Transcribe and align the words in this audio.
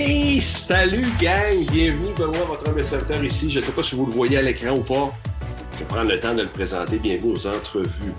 Hey, 0.00 0.40
salut 0.40 1.08
gang! 1.20 1.66
Bienvenue, 1.72 2.14
Benoît, 2.16 2.44
votre 2.46 2.70
ambassadeur 2.70 3.24
ici. 3.24 3.50
Je 3.50 3.58
ne 3.58 3.64
sais 3.64 3.72
pas 3.72 3.82
si 3.82 3.96
vous 3.96 4.06
le 4.06 4.12
voyez 4.12 4.38
à 4.38 4.42
l'écran 4.42 4.76
ou 4.76 4.82
pas. 4.82 5.12
Je 5.72 5.78
vais 5.80 5.84
prendre 5.86 6.08
le 6.08 6.20
temps 6.20 6.34
de 6.36 6.42
le 6.42 6.48
présenter. 6.48 6.98
Bienvenue 6.98 7.32
aux 7.32 7.46
entrevues 7.48 8.14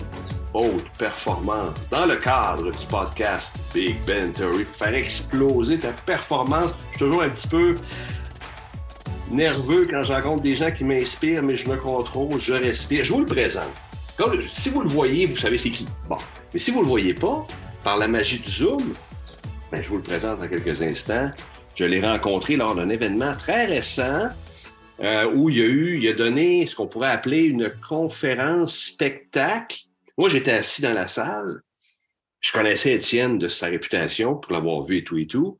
haute 0.53 0.89
performance 0.97 1.87
dans 1.89 2.05
le 2.05 2.17
cadre 2.17 2.69
du 2.69 2.85
podcast 2.87 3.55
Big 3.73 3.95
Ben 4.05 4.33
Theory 4.33 4.65
pour 4.65 4.75
faire 4.75 4.93
exploser 4.93 5.77
ta 5.77 5.93
performance. 6.05 6.71
Je 6.91 6.97
suis 6.97 6.99
toujours 7.05 7.21
un 7.21 7.29
petit 7.29 7.47
peu 7.47 7.75
nerveux 9.31 9.87
quand 9.89 10.03
je 10.03 10.11
rencontre 10.11 10.41
des 10.41 10.55
gens 10.55 10.71
qui 10.71 10.83
m'inspirent, 10.83 11.43
mais 11.43 11.55
je 11.55 11.69
me 11.69 11.77
contrôle, 11.77 12.41
je 12.41 12.55
respire. 12.55 13.05
Je 13.05 13.13
vous 13.13 13.21
le 13.21 13.25
présente. 13.25 13.71
si 14.49 14.69
vous 14.69 14.81
le 14.81 14.89
voyez, 14.89 15.27
vous 15.27 15.37
savez 15.37 15.57
c'est 15.57 15.71
qui. 15.71 15.87
Bon. 16.09 16.17
Mais 16.53 16.59
si 16.59 16.71
vous 16.71 16.79
ne 16.79 16.83
le 16.83 16.89
voyez 16.89 17.13
pas, 17.13 17.47
par 17.85 17.95
la 17.95 18.09
magie 18.09 18.39
du 18.39 18.51
Zoom, 18.51 18.95
ben, 19.71 19.81
je 19.81 19.87
vous 19.87 19.95
le 19.95 20.03
présente 20.03 20.43
en 20.43 20.47
quelques 20.49 20.81
instants. 20.81 21.31
Je 21.75 21.85
l'ai 21.85 22.01
rencontré 22.01 22.57
lors 22.57 22.75
d'un 22.75 22.89
événement 22.89 23.35
très 23.35 23.65
récent 23.65 24.29
euh, 24.99 25.31
où 25.33 25.49
il 25.49 26.07
a 26.07 26.13
donné 26.13 26.65
ce 26.65 26.75
qu'on 26.75 26.87
pourrait 26.87 27.11
appeler 27.11 27.43
une 27.43 27.71
conférence 27.87 28.77
spectacle. 28.77 29.83
Moi, 30.17 30.29
j'étais 30.29 30.51
assis 30.51 30.81
dans 30.81 30.93
la 30.93 31.07
salle. 31.07 31.61
Je 32.41 32.51
connaissais 32.51 32.93
Étienne 32.93 33.37
de 33.37 33.47
sa 33.47 33.67
réputation 33.67 34.35
pour 34.35 34.51
l'avoir 34.51 34.81
vu 34.81 34.97
et 34.97 35.03
tout 35.03 35.17
et 35.17 35.27
tout, 35.27 35.57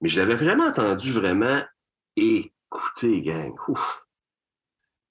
mais 0.00 0.08
je 0.08 0.20
l'avais 0.20 0.34
vraiment 0.34 0.66
entendu 0.66 1.12
vraiment 1.12 1.62
écouter, 2.16 3.22
gang. 3.22 3.54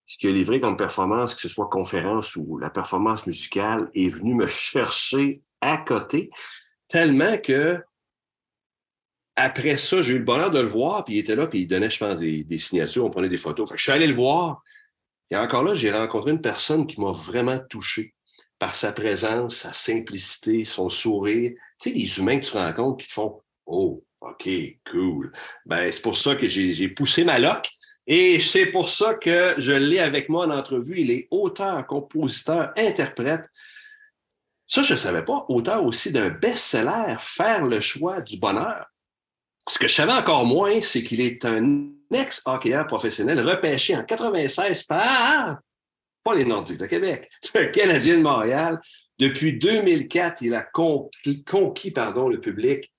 Ce 0.05 0.17
qu'il 0.17 0.29
a 0.29 0.33
livré 0.33 0.59
comme 0.59 0.77
performance, 0.77 1.35
que 1.35 1.41
ce 1.41 1.49
soit 1.49 1.69
conférence 1.69 2.35
ou 2.35 2.57
la 2.57 2.69
performance 2.69 3.27
musicale, 3.27 3.89
est 3.93 4.09
venu 4.09 4.33
me 4.33 4.47
chercher 4.47 5.41
à 5.61 5.77
côté, 5.77 6.31
tellement 6.87 7.37
que 7.37 7.81
après 9.39 9.77
ça, 9.77 10.01
j'ai 10.01 10.13
eu 10.13 10.19
le 10.19 10.25
bonheur 10.25 10.51
de 10.51 10.59
le 10.59 10.67
voir, 10.67 11.03
puis 11.05 11.15
il 11.15 11.19
était 11.19 11.35
là, 11.35 11.47
puis 11.47 11.61
il 11.61 11.67
donnait, 11.67 11.89
je 11.89 11.97
pense, 11.97 12.19
des, 12.19 12.57
signatures, 12.57 13.05
on 13.05 13.09
prenait 13.09 13.29
des 13.29 13.37
photos. 13.37 13.69
je 13.75 13.81
suis 13.81 13.91
allé 13.91 14.07
le 14.07 14.13
voir. 14.13 14.63
Et 15.31 15.35
encore 15.35 15.63
là, 15.63 15.75
j'ai 15.75 15.91
rencontré 15.91 16.31
une 16.31 16.41
personne 16.41 16.87
qui 16.87 16.99
m'a 16.99 17.11
vraiment 17.11 17.59
touché 17.69 18.15
par 18.57 18.75
sa 18.75 18.91
présence, 18.91 19.57
sa 19.57 19.73
simplicité, 19.73 20.65
son 20.65 20.89
sourire. 20.89 21.51
Tu 21.79 21.89
sais, 21.89 21.95
les 21.95 22.19
humains 22.19 22.39
que 22.39 22.45
tu 22.45 22.57
rencontres 22.57 22.97
qui 22.97 23.07
te 23.07 23.13
font 23.13 23.41
Oh, 23.65 24.03
OK, 24.21 24.49
cool. 24.91 25.31
Ben, 25.65 25.91
c'est 25.91 26.01
pour 26.01 26.17
ça 26.17 26.35
que 26.35 26.47
j'ai 26.47 26.89
poussé 26.89 27.23
ma 27.23 27.39
loque. 27.39 27.69
Et 28.07 28.39
c'est 28.39 28.65
pour 28.65 28.89
ça 28.89 29.13
que 29.13 29.53
je 29.57 29.71
l'ai 29.71 29.99
avec 29.99 30.29
moi 30.29 30.47
en 30.47 30.49
entrevue. 30.49 31.01
Il 31.01 31.11
est 31.11 31.27
auteur, 31.29 31.85
compositeur, 31.85 32.73
interprète. 32.75 33.45
Ça, 34.65 34.81
je 34.81 34.93
ne 34.93 34.97
savais 34.97 35.23
pas. 35.23 35.45
Auteur 35.49 35.85
aussi 35.85 36.11
d'un 36.11 36.29
best-seller, 36.29 37.17
Faire 37.19 37.65
le 37.65 37.79
choix 37.79 38.21
du 38.21 38.37
bonheur. 38.37 38.87
Ce 39.67 39.77
que 39.77 39.87
je 39.87 39.93
savais 39.93 40.13
encore 40.13 40.45
moins, 40.45 40.81
c'est 40.81 41.03
qu'il 41.03 41.21
est 41.21 41.45
un 41.45 41.89
ex-hockeyeur 42.11 42.87
professionnel 42.87 43.39
repêché 43.47 43.95
en 43.95 44.03
96 44.03 44.83
par, 44.83 45.59
pas 46.23 46.35
les 46.35 46.45
Nordiques 46.45 46.79
de 46.79 46.85
Québec, 46.85 47.29
un 47.55 47.65
Canadien 47.67 48.17
de 48.17 48.23
Montréal. 48.23 48.79
Depuis 49.19 49.53
2004, 49.53 50.41
il 50.41 50.55
a 50.55 50.61
conquis, 50.63 51.43
le 51.95 52.37
public 52.37 52.91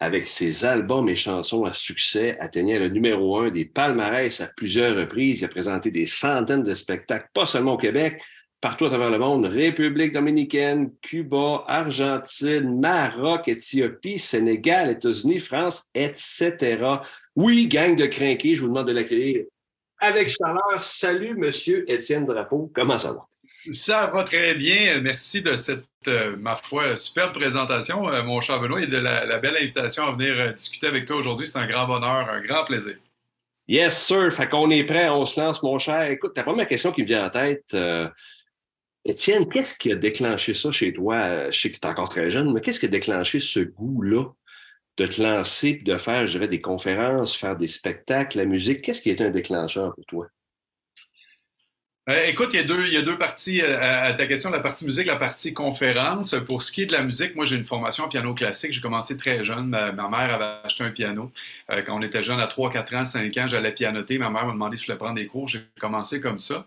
avec 0.00 0.26
ses 0.26 0.64
albums 0.64 1.08
et 1.10 1.14
chansons 1.14 1.64
à 1.64 1.74
succès, 1.74 2.38
atteignant 2.40 2.78
le 2.78 2.88
numéro 2.88 3.38
un 3.38 3.50
des 3.50 3.66
palmarès 3.66 4.40
à 4.40 4.46
plusieurs 4.46 4.96
reprises. 4.96 5.40
Il 5.40 5.44
a 5.44 5.48
présenté 5.48 5.90
des 5.90 6.06
centaines 6.06 6.62
de 6.62 6.74
spectacles, 6.74 7.28
pas 7.34 7.44
seulement 7.44 7.74
au 7.74 7.76
Québec, 7.76 8.22
partout 8.60 8.84
à 8.84 8.88
travers 8.88 9.10
le 9.10 9.18
monde, 9.18 9.46
République 9.46 10.12
dominicaine, 10.12 10.92
Cuba, 11.02 11.64
Argentine, 11.66 12.80
Maroc, 12.80 13.48
Éthiopie, 13.48 14.18
Sénégal, 14.18 14.90
États-Unis, 14.90 15.38
France, 15.38 15.88
etc. 15.94 16.82
Oui, 17.36 17.68
gang 17.68 17.96
de 17.96 18.06
crinqués, 18.06 18.54
je 18.54 18.62
vous 18.62 18.68
demande 18.68 18.88
de 18.88 18.92
l'accueillir 18.92 19.44
avec 19.98 20.28
chaleur. 20.28 20.82
Salut, 20.82 21.34
Monsieur 21.36 21.90
Étienne 21.90 22.26
Drapeau. 22.26 22.70
Comment 22.74 22.98
ça 22.98 23.12
va? 23.12 23.26
Ça 23.74 24.06
va 24.06 24.24
très 24.24 24.54
bien. 24.54 25.00
Merci 25.00 25.42
de 25.42 25.56
cette, 25.56 25.84
euh, 26.08 26.34
ma 26.36 26.56
foi, 26.56 26.96
superbe 26.96 27.34
présentation, 27.34 28.08
euh, 28.08 28.22
mon 28.22 28.40
cher 28.40 28.58
Benoît, 28.58 28.80
et 28.80 28.86
de 28.86 28.96
la, 28.96 29.38
belle 29.38 29.56
invitation 29.56 30.04
à 30.04 30.12
venir 30.12 30.34
euh, 30.38 30.52
discuter 30.52 30.86
avec 30.86 31.04
toi 31.04 31.16
aujourd'hui. 31.16 31.46
C'est 31.46 31.58
un 31.58 31.66
grand 31.66 31.86
bonheur, 31.86 32.28
un 32.30 32.40
grand 32.40 32.64
plaisir. 32.64 32.96
Yes, 33.68 34.02
sir. 34.02 34.32
Fait 34.32 34.48
qu'on 34.48 34.70
est 34.70 34.84
prêt, 34.84 35.08
on 35.10 35.26
se 35.26 35.40
lance, 35.40 35.62
mon 35.62 35.78
cher. 35.78 36.10
Écoute, 36.10 36.34
ta 36.34 36.42
première 36.42 36.66
question 36.66 36.90
qui 36.90 37.02
me 37.02 37.06
vient 37.06 37.26
en 37.26 37.30
tête, 37.30 37.76
Étienne, 39.04 39.48
qu'est-ce 39.48 39.74
qui 39.76 39.92
a 39.92 39.94
déclenché 39.94 40.54
ça 40.54 40.70
chez 40.72 40.92
toi? 40.92 41.50
Je 41.50 41.58
sais 41.58 41.70
que 41.70 41.78
tu 41.78 41.86
es 41.86 41.90
encore 41.90 42.08
très 42.08 42.30
jeune, 42.30 42.52
mais 42.52 42.60
qu'est-ce 42.60 42.80
qui 42.80 42.86
a 42.86 42.88
déclenché 42.88 43.40
ce 43.40 43.60
goût-là 43.60 44.26
de 44.98 45.06
te 45.06 45.22
lancer 45.22 45.68
et 45.80 45.84
de 45.84 45.96
faire, 45.96 46.26
je 46.26 46.32
dirais, 46.32 46.48
des 46.48 46.60
conférences, 46.60 47.36
faire 47.36 47.56
des 47.56 47.68
spectacles, 47.68 48.38
la 48.38 48.44
musique? 48.46 48.82
Qu'est-ce 48.82 49.02
qui 49.02 49.10
été 49.10 49.24
un 49.24 49.30
déclencheur 49.30 49.94
pour 49.94 50.06
toi? 50.06 50.28
Euh, 52.10 52.26
écoute, 52.26 52.48
il 52.52 52.56
y, 52.56 52.96
a 52.96 53.02
deux, 53.02 53.16
parties 53.16 53.62
euh, 53.62 54.08
à, 54.08 54.12
ta 54.14 54.26
question, 54.26 54.50
la 54.50 54.58
partie 54.58 54.84
musique, 54.84 55.06
la 55.06 55.14
partie 55.14 55.54
conférence. 55.54 56.34
Pour 56.48 56.64
ce 56.64 56.72
qui 56.72 56.82
est 56.82 56.86
de 56.86 56.92
la 56.92 57.04
musique, 57.04 57.36
moi 57.36 57.44
j'ai 57.44 57.54
une 57.54 57.64
formation 57.64 58.02
en 58.02 58.08
piano 58.08 58.34
classique. 58.34 58.72
J'ai 58.72 58.80
commencé 58.80 59.16
très 59.16 59.44
jeune. 59.44 59.68
Ma, 59.68 59.92
mère 59.92 60.34
avait 60.34 60.66
acheté 60.66 60.82
un 60.82 60.90
piano. 60.90 61.30
Euh, 61.70 61.82
quand 61.86 61.96
on 61.96 62.02
était 62.02 62.24
jeune, 62.24 62.40
à 62.40 62.48
3, 62.48 62.72
4 62.72 62.94
ans, 62.96 63.04
5 63.04 63.36
ans, 63.36 63.46
j'allais 63.46 63.70
pianoter. 63.70 64.18
Ma 64.18 64.28
mère 64.28 64.44
m'a 64.44 64.52
demandé 64.52 64.76
si 64.76 64.82
je 64.82 64.86
voulais 64.88 64.98
prendre 64.98 65.14
des 65.14 65.26
cours. 65.26 65.46
J'ai 65.46 65.60
commencé 65.78 66.20
comme 66.20 66.38
ça. 66.38 66.66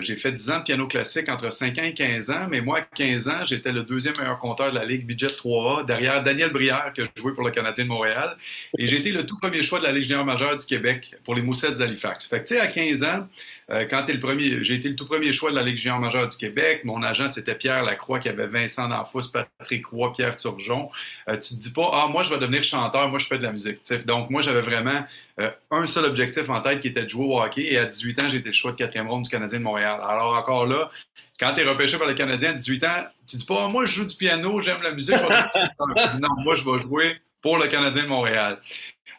j'ai 0.00 0.16
fait 0.16 0.32
10 0.32 0.50
ans 0.50 0.58
de 0.60 0.64
piano 0.64 0.86
classique 0.86 1.28
entre 1.28 1.52
5 1.52 1.78
ans 1.78 1.84
et 1.84 1.92
15 1.92 2.30
ans. 2.30 2.46
Mais 2.48 2.62
moi, 2.62 2.78
à 2.78 2.82
15 2.82 3.28
ans, 3.28 3.44
j'étais 3.44 3.72
le 3.72 3.82
deuxième 3.82 4.14
meilleur 4.18 4.38
compteur 4.38 4.70
de 4.70 4.78
la 4.78 4.86
Ligue 4.86 5.04
Budget 5.04 5.26
3A, 5.26 5.84
derrière 5.84 6.24
Daniel 6.24 6.50
Brière, 6.50 6.94
que 6.96 7.02
je 7.04 7.20
jouais 7.20 7.34
pour 7.34 7.44
le 7.44 7.50
Canadien 7.50 7.84
de 7.84 7.90
Montréal. 7.90 8.38
Et 8.78 8.88
j'ai 8.88 8.96
été 8.96 9.12
le 9.12 9.26
tout 9.26 9.38
premier 9.38 9.62
choix 9.62 9.80
de 9.80 9.84
la 9.84 9.92
Ligue 9.92 10.04
junior 10.04 10.24
majeure 10.24 10.56
du 10.56 10.64
Québec 10.64 11.14
pour 11.24 11.34
les 11.34 11.42
Moussettes 11.42 11.76
d'Halifax. 11.76 12.26
Fait 12.26 12.42
que 12.42 12.48
tu 12.48 12.54
sais, 12.54 12.60
à 12.60 12.68
15 12.68 13.02
ans, 13.04 13.28
quand 13.68 14.04
tu 14.04 14.12
es 14.12 14.14
le 14.14 14.20
premier 14.20 14.62
j'ai 14.62 14.74
été 14.74 14.88
le 14.88 14.96
tout 14.96 15.06
premier 15.06 15.32
choix 15.32 15.50
de 15.50 15.56
la 15.56 15.62
Ligue 15.62 15.84
majeure 15.98 16.28
du 16.28 16.36
Québec. 16.36 16.84
Mon 16.84 17.02
agent, 17.02 17.28
c'était 17.28 17.54
Pierre 17.54 17.82
Lacroix, 17.82 18.20
qui 18.20 18.28
avait 18.28 18.46
Vincent 18.46 18.88
D'Anfous, 18.88 19.32
Patrick 19.32 19.86
Roy, 19.86 20.12
Pierre 20.12 20.36
Turgeon. 20.36 20.90
Euh, 21.28 21.36
tu 21.36 21.56
te 21.56 21.60
dis 21.60 21.72
pas, 21.72 21.90
ah, 21.92 22.08
moi, 22.08 22.22
je 22.22 22.30
vais 22.30 22.38
devenir 22.38 22.62
chanteur, 22.62 23.08
moi, 23.08 23.18
je 23.18 23.26
fais 23.26 23.38
de 23.38 23.42
la 23.42 23.52
musique. 23.52 23.78
Donc, 24.06 24.30
moi, 24.30 24.42
j'avais 24.42 24.60
vraiment 24.60 25.04
euh, 25.40 25.50
un 25.70 25.86
seul 25.86 26.04
objectif 26.04 26.48
en 26.48 26.60
tête 26.60 26.80
qui 26.80 26.88
était 26.88 27.04
de 27.04 27.08
jouer 27.08 27.24
au 27.26 27.40
hockey. 27.40 27.72
Et 27.72 27.78
à 27.78 27.86
18 27.86 28.22
ans, 28.22 28.30
j'ai 28.30 28.38
été 28.38 28.48
le 28.48 28.54
choix 28.54 28.72
de 28.72 28.76
quatrième 28.76 29.08
ronde 29.08 29.24
du 29.24 29.30
Canadien 29.30 29.58
de 29.58 29.64
Montréal. 29.64 30.00
Alors, 30.02 30.34
encore 30.34 30.66
là, 30.66 30.90
quand 31.38 31.54
tu 31.54 31.60
es 31.60 31.64
repêché 31.64 31.98
par 31.98 32.06
le 32.06 32.14
Canadien 32.14 32.50
à 32.50 32.54
18 32.54 32.84
ans, 32.84 33.04
tu 33.26 33.36
dis 33.36 33.46
pas, 33.46 33.68
moi, 33.68 33.86
je 33.86 33.94
joue 33.94 34.06
du 34.06 34.16
piano, 34.16 34.60
j'aime 34.60 34.82
la 34.82 34.92
musique. 34.92 35.16
non, 36.20 36.42
moi, 36.44 36.56
je 36.56 36.64
vais 36.64 36.78
jouer 36.80 37.16
pour 37.42 37.58
le 37.58 37.68
Canadien 37.68 38.04
de 38.04 38.08
Montréal. 38.08 38.58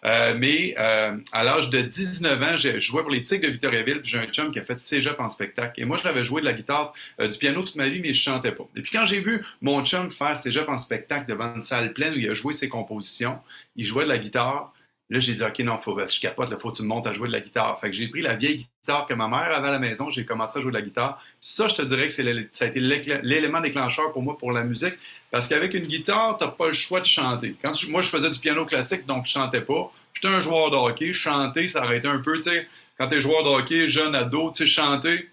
Euh, 0.08 0.36
mais 0.38 0.74
euh, 0.80 1.18
à 1.34 1.44
l'âge 1.44 1.70
de 1.70 1.82
19 1.82 2.42
ans, 2.42 2.56
j'ai 2.56 2.80
joué 2.80 3.02
pour 3.02 3.12
les 3.12 3.24
Tigres 3.24 3.48
de 3.48 3.52
Victoriaville, 3.52 4.02
puis 4.02 4.12
j'ai 4.12 4.20
un 4.20 4.28
chum 4.28 4.52
qui 4.52 4.60
a 4.60 4.64
fait 4.64 4.80
cégep 4.80 5.20
en 5.20 5.30
spectacle. 5.30 5.74
Et 5.82 5.86
moi, 5.86 5.98
je 5.98 6.06
l'avais 6.06 6.24
joué 6.24 6.40
de 6.40 6.46
la 6.46 6.54
guitare, 6.54 6.94
euh, 7.20 7.28
du 7.28 7.38
piano 7.38 7.62
toute 7.62 7.76
ma 7.76 7.90
vie, 7.90 8.00
mais 8.00 8.14
je 8.14 8.22
chantais 8.22 8.54
pas. 8.54 8.68
Et 8.78 8.82
puis 8.82 8.92
quand 8.92 9.06
j'ai 9.06 9.20
vu 9.20 9.44
mon 9.62 9.84
chum 9.84 10.10
faire 10.10 10.38
cégep 10.38 10.70
en 10.70 10.80
spectacle 10.80 11.30
devant 11.30 11.54
une 11.54 11.64
salle 11.64 11.92
pleine 11.92 12.14
où 12.14 12.18
il 12.18 12.30
a 12.30 12.34
joué 12.34 12.54
ses 12.54 12.70
compositions, 12.70 13.40
il 13.76 13.86
jouait 13.86 14.06
de 14.06 14.10
la 14.10 14.18
guitare, 14.18 14.74
Là, 15.10 15.22
j'ai 15.22 15.36
dit, 15.36 15.44
OK, 15.44 15.60
non, 15.60 15.78
faut, 15.78 15.98
je 15.98 16.20
capote, 16.20 16.50
il 16.52 16.58
faut 16.58 16.72
que 16.72 16.78
tu 16.78 16.84
me 16.84 16.90
montes 16.90 17.08
à 17.08 17.14
jouer 17.14 17.30
de 17.30 17.34
la 17.34 17.40
guitare. 17.40 17.80
Fait 17.80 17.90
que 17.90 17.96
j'ai 17.96 18.10
pris 18.10 18.22
la 18.22 18.36
vieille 18.36 18.58
guitare 18.58 19.06
que 19.06 19.14
ma 19.14 19.30
mère 19.30 19.56
avait 19.56 19.70
à 19.70 19.72
la 19.72 19.80
maison, 19.80 20.10
j'ai 20.10 20.26
commencé 20.26 20.60
à 20.60 20.62
jouer 20.62 20.72
de 20.72 20.78
la 20.78 20.82
guitare. 20.82 21.24
Ça, 21.40 21.70
je 21.70 21.76
te 21.76 21.82
dirais 21.82 22.10
que 22.10 22.14
c'est 22.14 22.26
ça 22.52 22.66
a 22.66 22.68
été 22.68 22.82
l'élément 22.82 23.62
déclencheur 23.62 24.12
pour 24.12 24.22
moi 24.22 24.38
pour 24.38 24.52
la 24.52 24.64
musique, 24.64 24.96
parce 25.32 25.48
qu'avec 25.48 25.74
une 25.74 25.86
guitare, 25.86 26.38
tu 26.38 26.44
n'as 26.44 26.52
pas 26.52 26.68
le 26.68 26.74
choix 26.74 27.00
de 27.00 27.06
chanter. 27.06 27.56
Quand 27.62 27.72
moi, 27.90 28.02
je 28.02 28.10
faisais 28.10 28.30
du 28.30 28.40
piano 28.40 28.66
classique, 28.66 29.06
donc 29.06 29.26
je 29.26 29.32
chantais 29.32 29.62
pas. 29.62 29.92
J'étais 30.14 30.28
un 30.28 30.42
joueur 30.42 30.72
de 30.72 30.76
hockey, 30.76 31.14
chanter, 31.14 31.70
ça 31.70 31.86
aurait 31.86 32.00
été 32.00 32.08
un 32.08 32.20
peu, 32.20 32.36
tu 32.38 32.44
sais, 32.44 32.68
quand 32.98 33.08
tu 33.08 33.16
es 33.16 33.22
joueur 33.22 33.44
de 33.44 33.50
hockey, 33.50 33.88
jeune 33.88 34.14
ado, 34.14 34.52
tu 34.52 34.64
sais, 34.64 34.70
chanter, 34.70 35.30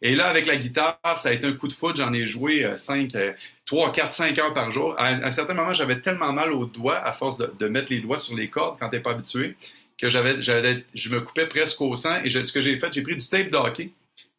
et 0.00 0.14
là, 0.14 0.28
avec 0.28 0.46
la 0.46 0.56
guitare, 0.56 0.98
ça 1.18 1.28
a 1.28 1.32
été 1.32 1.46
un 1.46 1.52
coup 1.52 1.66
de 1.66 1.72
foot. 1.72 1.96
J'en 1.96 2.12
ai 2.12 2.26
joué 2.26 2.70
5, 2.76 3.12
3, 3.66 3.92
4, 3.92 4.12
5 4.12 4.38
heures 4.38 4.54
par 4.54 4.70
jour. 4.70 4.94
À, 4.96 5.08
un 5.08 5.32
certain 5.32 5.54
moment, 5.54 5.74
j'avais 5.74 6.00
tellement 6.00 6.32
mal 6.32 6.52
aux 6.52 6.66
doigts 6.66 6.98
à 6.98 7.12
force 7.12 7.38
de, 7.38 7.68
mettre 7.68 7.88
les 7.90 8.00
doigts 8.00 8.18
sur 8.18 8.36
les 8.36 8.48
cordes 8.48 8.78
quand 8.78 8.88
tu 8.88 8.96
n'es 8.96 9.02
pas 9.02 9.10
habitué 9.10 9.56
que 9.98 10.08
je 10.10 11.10
me 11.10 11.20
coupais 11.20 11.46
presque 11.46 11.80
au 11.80 11.96
sang. 11.96 12.22
Et 12.22 12.30
ce 12.30 12.52
que 12.52 12.60
j'ai 12.60 12.78
fait, 12.78 12.92
j'ai 12.92 13.02
pris 13.02 13.16
du 13.16 13.26
tape 13.26 13.50
de 13.50 13.56
hockey. 13.56 13.90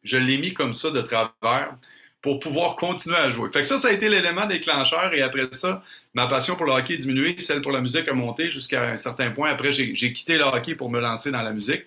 Je 0.02 0.16
l'ai 0.16 0.38
mis 0.38 0.54
comme 0.54 0.72
ça 0.72 0.90
de 0.90 1.02
travers 1.02 1.76
pour 2.22 2.40
pouvoir 2.40 2.76
continuer 2.76 3.16
à 3.16 3.30
jouer. 3.30 3.50
Fait 3.52 3.62
que 3.62 3.68
ça, 3.68 3.78
ça 3.78 3.88
a 3.88 3.92
été 3.92 4.08
l'élément 4.08 4.46
déclencheur. 4.46 5.12
Et 5.12 5.20
après 5.20 5.48
ça, 5.52 5.84
ma 6.14 6.26
passion 6.26 6.56
pour 6.56 6.64
le 6.64 6.72
hockey 6.72 6.94
a 6.94 6.96
diminué, 6.96 7.36
celle 7.38 7.60
pour 7.60 7.72
la 7.72 7.82
musique 7.82 8.08
a 8.08 8.14
monté 8.14 8.50
jusqu'à 8.50 8.90
un 8.90 8.96
certain 8.96 9.30
point. 9.30 9.50
Après, 9.50 9.72
j'ai 9.74 10.12
quitté 10.12 10.38
le 10.38 10.44
hockey 10.44 10.74
pour 10.74 10.90
me 10.90 11.00
lancer 11.00 11.30
dans 11.30 11.42
la 11.42 11.52
musique. 11.52 11.84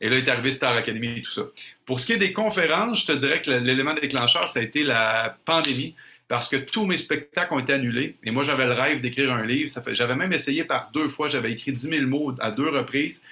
Et 0.00 0.08
là, 0.08 0.16
est 0.16 0.28
arrivé 0.28 0.50
Star 0.50 0.76
Academy 0.76 1.18
et 1.18 1.22
tout 1.22 1.30
ça. 1.30 1.42
Pour 1.84 2.00
ce 2.00 2.06
qui 2.06 2.12
est 2.12 2.18
des 2.18 2.32
conférences, 2.32 3.02
je 3.02 3.06
te 3.06 3.12
dirais 3.12 3.40
que 3.40 3.50
l'élément 3.50 3.94
déclencheur, 3.94 4.48
ça 4.48 4.60
a 4.60 4.62
été 4.62 4.82
la 4.82 5.36
pandémie 5.44 5.94
parce 6.28 6.48
que 6.48 6.56
tous 6.56 6.86
mes 6.86 6.96
spectacles 6.96 7.54
ont 7.54 7.60
été 7.60 7.72
annulés. 7.72 8.16
Et 8.24 8.30
moi, 8.30 8.42
j'avais 8.42 8.66
le 8.66 8.72
rêve 8.72 9.00
d'écrire 9.00 9.32
un 9.32 9.46
livre. 9.46 9.70
J'avais 9.92 10.16
même 10.16 10.32
essayé 10.32 10.64
par 10.64 10.90
deux 10.92 11.08
fois, 11.08 11.28
j'avais 11.28 11.52
écrit 11.52 11.72
10 11.72 11.88
000 11.88 12.06
mots 12.06 12.34
à 12.40 12.50
deux 12.50 12.68
reprises. 12.68 13.22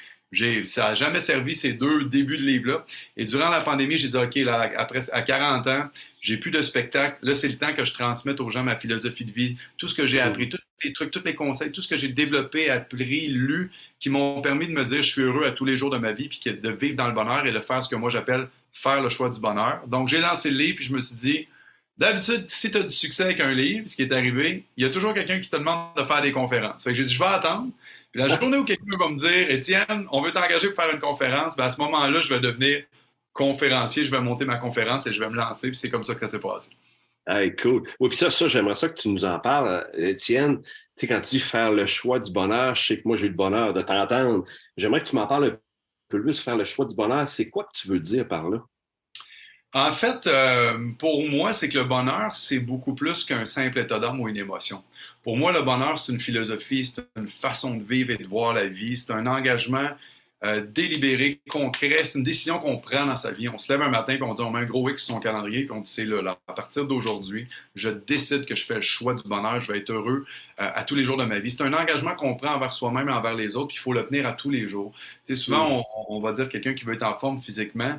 Ça 0.65 0.89
n'a 0.89 0.95
jamais 0.95 1.21
servi 1.21 1.55
ces 1.55 1.73
deux 1.73 2.05
débuts 2.05 2.37
de 2.37 2.43
livre-là. 2.43 2.85
Et 3.17 3.25
durant 3.25 3.49
la 3.49 3.61
pandémie, 3.61 3.97
j'ai 3.97 4.09
dit, 4.09 4.17
OK, 4.17 4.35
là, 4.37 4.73
après, 4.77 5.01
à 5.13 5.23
40 5.23 5.67
ans, 5.67 5.89
j'ai 6.21 6.37
plus 6.37 6.51
de 6.51 6.63
spectacle. 6.63 7.19
Là, 7.23 7.35
c'est 7.35 7.49
le 7.49 7.57
temps 7.57 7.75
que 7.75 7.85
je 7.85 7.93
transmette 7.93 8.41
aux 8.41 8.51
gens 8.51 8.63
ma 8.63 8.77
philosophie 8.77 9.25
de 9.25 9.33
vie, 9.33 9.57
tout 9.77 9.89
ce 9.89 9.95
que 9.95 10.07
j'ai 10.07 10.21
appris, 10.21 10.49
tous 10.49 10.59
les 10.83 10.93
trucs, 10.93 11.11
tous 11.11 11.25
les 11.25 11.35
conseils, 11.35 11.73
tout 11.73 11.83
ce 11.83 11.89
que 11.89 11.97
j'ai 11.97 12.09
développé, 12.09 12.71
appris, 12.71 13.29
lu, 13.29 13.71
qui 14.01 14.11
m'ont 14.11 14.41
permis 14.41 14.67
de 14.67 14.73
me 14.73 14.85
dire, 14.85 15.03
je 15.03 15.11
suis 15.11 15.23
heureux 15.23 15.45
à 15.45 15.51
tous 15.53 15.65
les 15.65 15.77
jours 15.77 15.91
de 15.91 15.99
ma 15.99 16.13
vie, 16.13 16.29
puis 16.29 16.41
de 16.45 16.71
vivre 16.71 16.97
dans 16.97 17.07
le 17.07 17.15
bonheur 17.15 17.47
et 17.47 17.53
de 17.53 17.61
faire 17.61 17.83
ce 17.83 17.89
que 17.89 17.97
moi 17.97 18.11
j'appelle 18.11 18.49
faire 18.73 19.01
le 19.03 19.09
choix 19.09 19.31
du 19.31 19.41
bonheur. 19.41 19.83
Donc, 19.87 20.09
j'ai 20.09 20.21
lancé 20.21 20.51
le 20.51 20.59
livre, 20.59 20.77
puis 20.77 20.85
je 20.85 20.93
me 20.93 21.01
suis 21.01 21.17
dit, 21.17 21.47
D'habitude, 21.97 22.47
si 22.49 22.73
tu 22.73 22.79
as 22.79 22.83
du 22.83 22.91
succès 22.91 23.23
avec 23.23 23.41
un 23.41 23.53
livre, 23.53 23.87
ce 23.87 23.95
qui 23.95 24.03
est 24.03 24.13
arrivé, 24.13 24.65
il 24.77 24.85
y 24.85 24.87
a 24.87 24.91
toujours 24.91 25.15
quelqu'un 25.15 25.39
qui 25.39 25.49
te 25.49 25.57
demande 25.57 25.95
de 25.97 26.03
faire 26.03 26.23
des 26.23 26.33
conférences. 26.33 26.83
Fait 26.83 26.91
que 26.91 26.97
j'ai 26.97 27.05
dit, 27.05 27.15
je 27.15 27.19
vais 27.21 27.27
attendre. 27.27 27.71
La 28.15 28.29
journée 28.29 28.57
où 28.59 28.65
quelqu'un 28.65 28.97
va 28.99 29.09
me 29.09 29.19
dire, 29.19 29.51
Étienne, 29.51 30.07
on 30.13 30.23
veut 30.23 30.33
t'engager 30.33 30.69
pour 30.69 30.83
faire 30.83 30.95
une 30.95 31.01
conférence, 31.01 31.57
ben 31.57 31.65
à 31.65 31.71
ce 31.71 31.81
moment-là, 31.81 32.21
je 32.21 32.33
vais 32.33 32.41
devenir 32.41 32.85
conférencier, 33.33 34.05
je 34.05 34.11
vais 34.11 34.21
monter 34.21 34.45
ma 34.45 34.57
conférence 34.57 35.07
et 35.07 35.13
je 35.13 35.19
vais 35.19 35.29
me 35.29 35.35
lancer. 35.35 35.69
Puis 35.69 35.77
c'est 35.77 35.91
comme 35.91 36.05
ça 36.05 36.15
que 36.15 36.21
ça 36.21 36.29
s'est 36.29 36.39
passé. 36.39 36.71
Hey, 37.27 37.57
cool. 37.57 37.83
Oui, 38.01 38.09
puis 38.09 38.19
ça, 38.19 38.31
ça 38.31 38.49
j'aimerais 38.49 38.75
ça 38.75 38.89
que 38.89 39.01
tu 39.01 39.09
nous 39.09 39.25
en 39.25 39.39
parles, 39.41 39.89
Étienne. 39.95 40.63
Tu 40.63 40.71
sais, 40.95 41.07
quand 41.09 41.21
tu 41.21 41.31
dis 41.31 41.41
faire 41.41 41.73
le 41.73 41.87
choix 41.87 42.21
du 42.21 42.31
bonheur, 42.31 42.77
je 42.77 42.85
sais 42.85 42.97
que 42.99 43.09
moi, 43.09 43.17
j'ai 43.17 43.27
eu 43.27 43.31
le 43.31 43.35
bonheur 43.35 43.73
de 43.73 43.83
t'entendre. 43.83 44.45
J'aimerais 44.77 45.03
que 45.03 45.09
tu 45.09 45.17
m'en 45.17 45.27
parles 45.27 45.45
un 45.47 45.59
peu 46.09 46.23
plus, 46.23 46.39
faire 46.39 46.57
le 46.57 46.65
choix 46.65 46.85
du 46.85 46.95
bonheur. 46.95 47.27
C'est 47.29 47.49
quoi 47.49 47.65
que 47.65 47.77
tu 47.77 47.89
veux 47.89 47.99
dire 47.99 48.29
par 48.29 48.49
là? 48.49 48.63
En 49.77 49.91
fait, 49.91 50.29
euh, 50.29 50.79
pour 51.01 51.29
moi, 51.29 51.53
c'est 51.53 51.69
que 51.69 51.79
le 51.79 51.85
bonheur, 51.85 52.37
c'est 52.37 52.61
beaucoup 52.61 52.95
plus 52.95 53.25
qu'un 53.25 53.45
simple 53.45 53.81
état 53.81 53.99
d'âme 53.99 54.21
ou 54.21 54.29
une 54.29 54.37
émotion. 54.37 54.85
Pour 55.25 55.37
moi, 55.37 55.51
le 55.51 55.63
bonheur, 55.63 55.99
c'est 55.99 56.13
une 56.13 56.21
philosophie, 56.21 56.85
c'est 56.85 57.03
une 57.17 57.27
façon 57.27 57.75
de 57.75 57.83
vivre 57.83 58.13
et 58.13 58.17
de 58.17 58.27
voir 58.27 58.55
la 58.55 58.67
vie, 58.69 58.97
c'est 58.97 59.13
un 59.13 59.27
engagement 59.27 59.89
euh, 60.45 60.65
délibéré, 60.65 61.41
concret, 61.49 62.05
c'est 62.05 62.17
une 62.17 62.23
décision 62.23 62.61
qu'on 62.61 62.77
prend 62.77 63.07
dans 63.07 63.17
sa 63.17 63.33
vie. 63.33 63.49
On 63.49 63.59
se 63.59 63.73
lève 63.73 63.83
un 63.83 63.89
matin 63.89 64.13
et 64.13 64.23
on 64.23 64.35
dit 64.35 64.43
on 64.43 64.51
met 64.51 64.61
un 64.61 64.65
gros 64.65 64.89
X 64.89 65.07
sur 65.07 65.15
son 65.15 65.21
calendrier 65.21 65.65
puis 65.65 65.73
on 65.73 65.81
dit 65.81 65.91
c'est 65.91 66.05
là, 66.05 66.23
là, 66.23 66.39
à 66.47 66.53
partir 66.53 66.85
d'aujourd'hui, 66.85 67.49
je 67.75 67.89
décide 67.89 68.45
que 68.45 68.55
je 68.55 68.67
fais 68.67 68.75
le 68.75 68.81
choix 68.81 69.15
du 69.15 69.27
bonheur, 69.27 69.61
je 69.61 69.73
vais 69.73 69.79
être 69.79 69.91
heureux 69.91 70.25
euh, 70.61 70.71
à 70.73 70.85
tous 70.85 70.95
les 70.95 71.03
jours 71.03 71.17
de 71.17 71.25
ma 71.25 71.41
vie. 71.41 71.51
C'est 71.51 71.65
un 71.65 71.73
engagement 71.73 72.15
qu'on 72.15 72.37
prend 72.37 72.55
envers 72.55 72.75
soi-même 72.75 73.09
et 73.09 73.13
envers 73.13 73.35
les 73.35 73.57
autres, 73.57 73.69
puis 73.69 73.79
il 73.79 73.81
faut 73.81 73.95
le 73.95 74.07
tenir 74.07 74.27
à 74.27 74.35
tous 74.35 74.51
les 74.51 74.69
jours. 74.69 74.93
Tu 75.27 75.35
souvent, 75.35 75.79
mm. 75.79 75.83
on, 75.97 76.17
on, 76.17 76.21
va 76.21 76.33
dire 76.33 76.49
quelqu'un 76.49 76.75
qui 76.75 76.85
veut 76.85 76.95
être 76.95 77.03
en 77.03 77.19
forme 77.19 77.41
physiquement, 77.41 77.99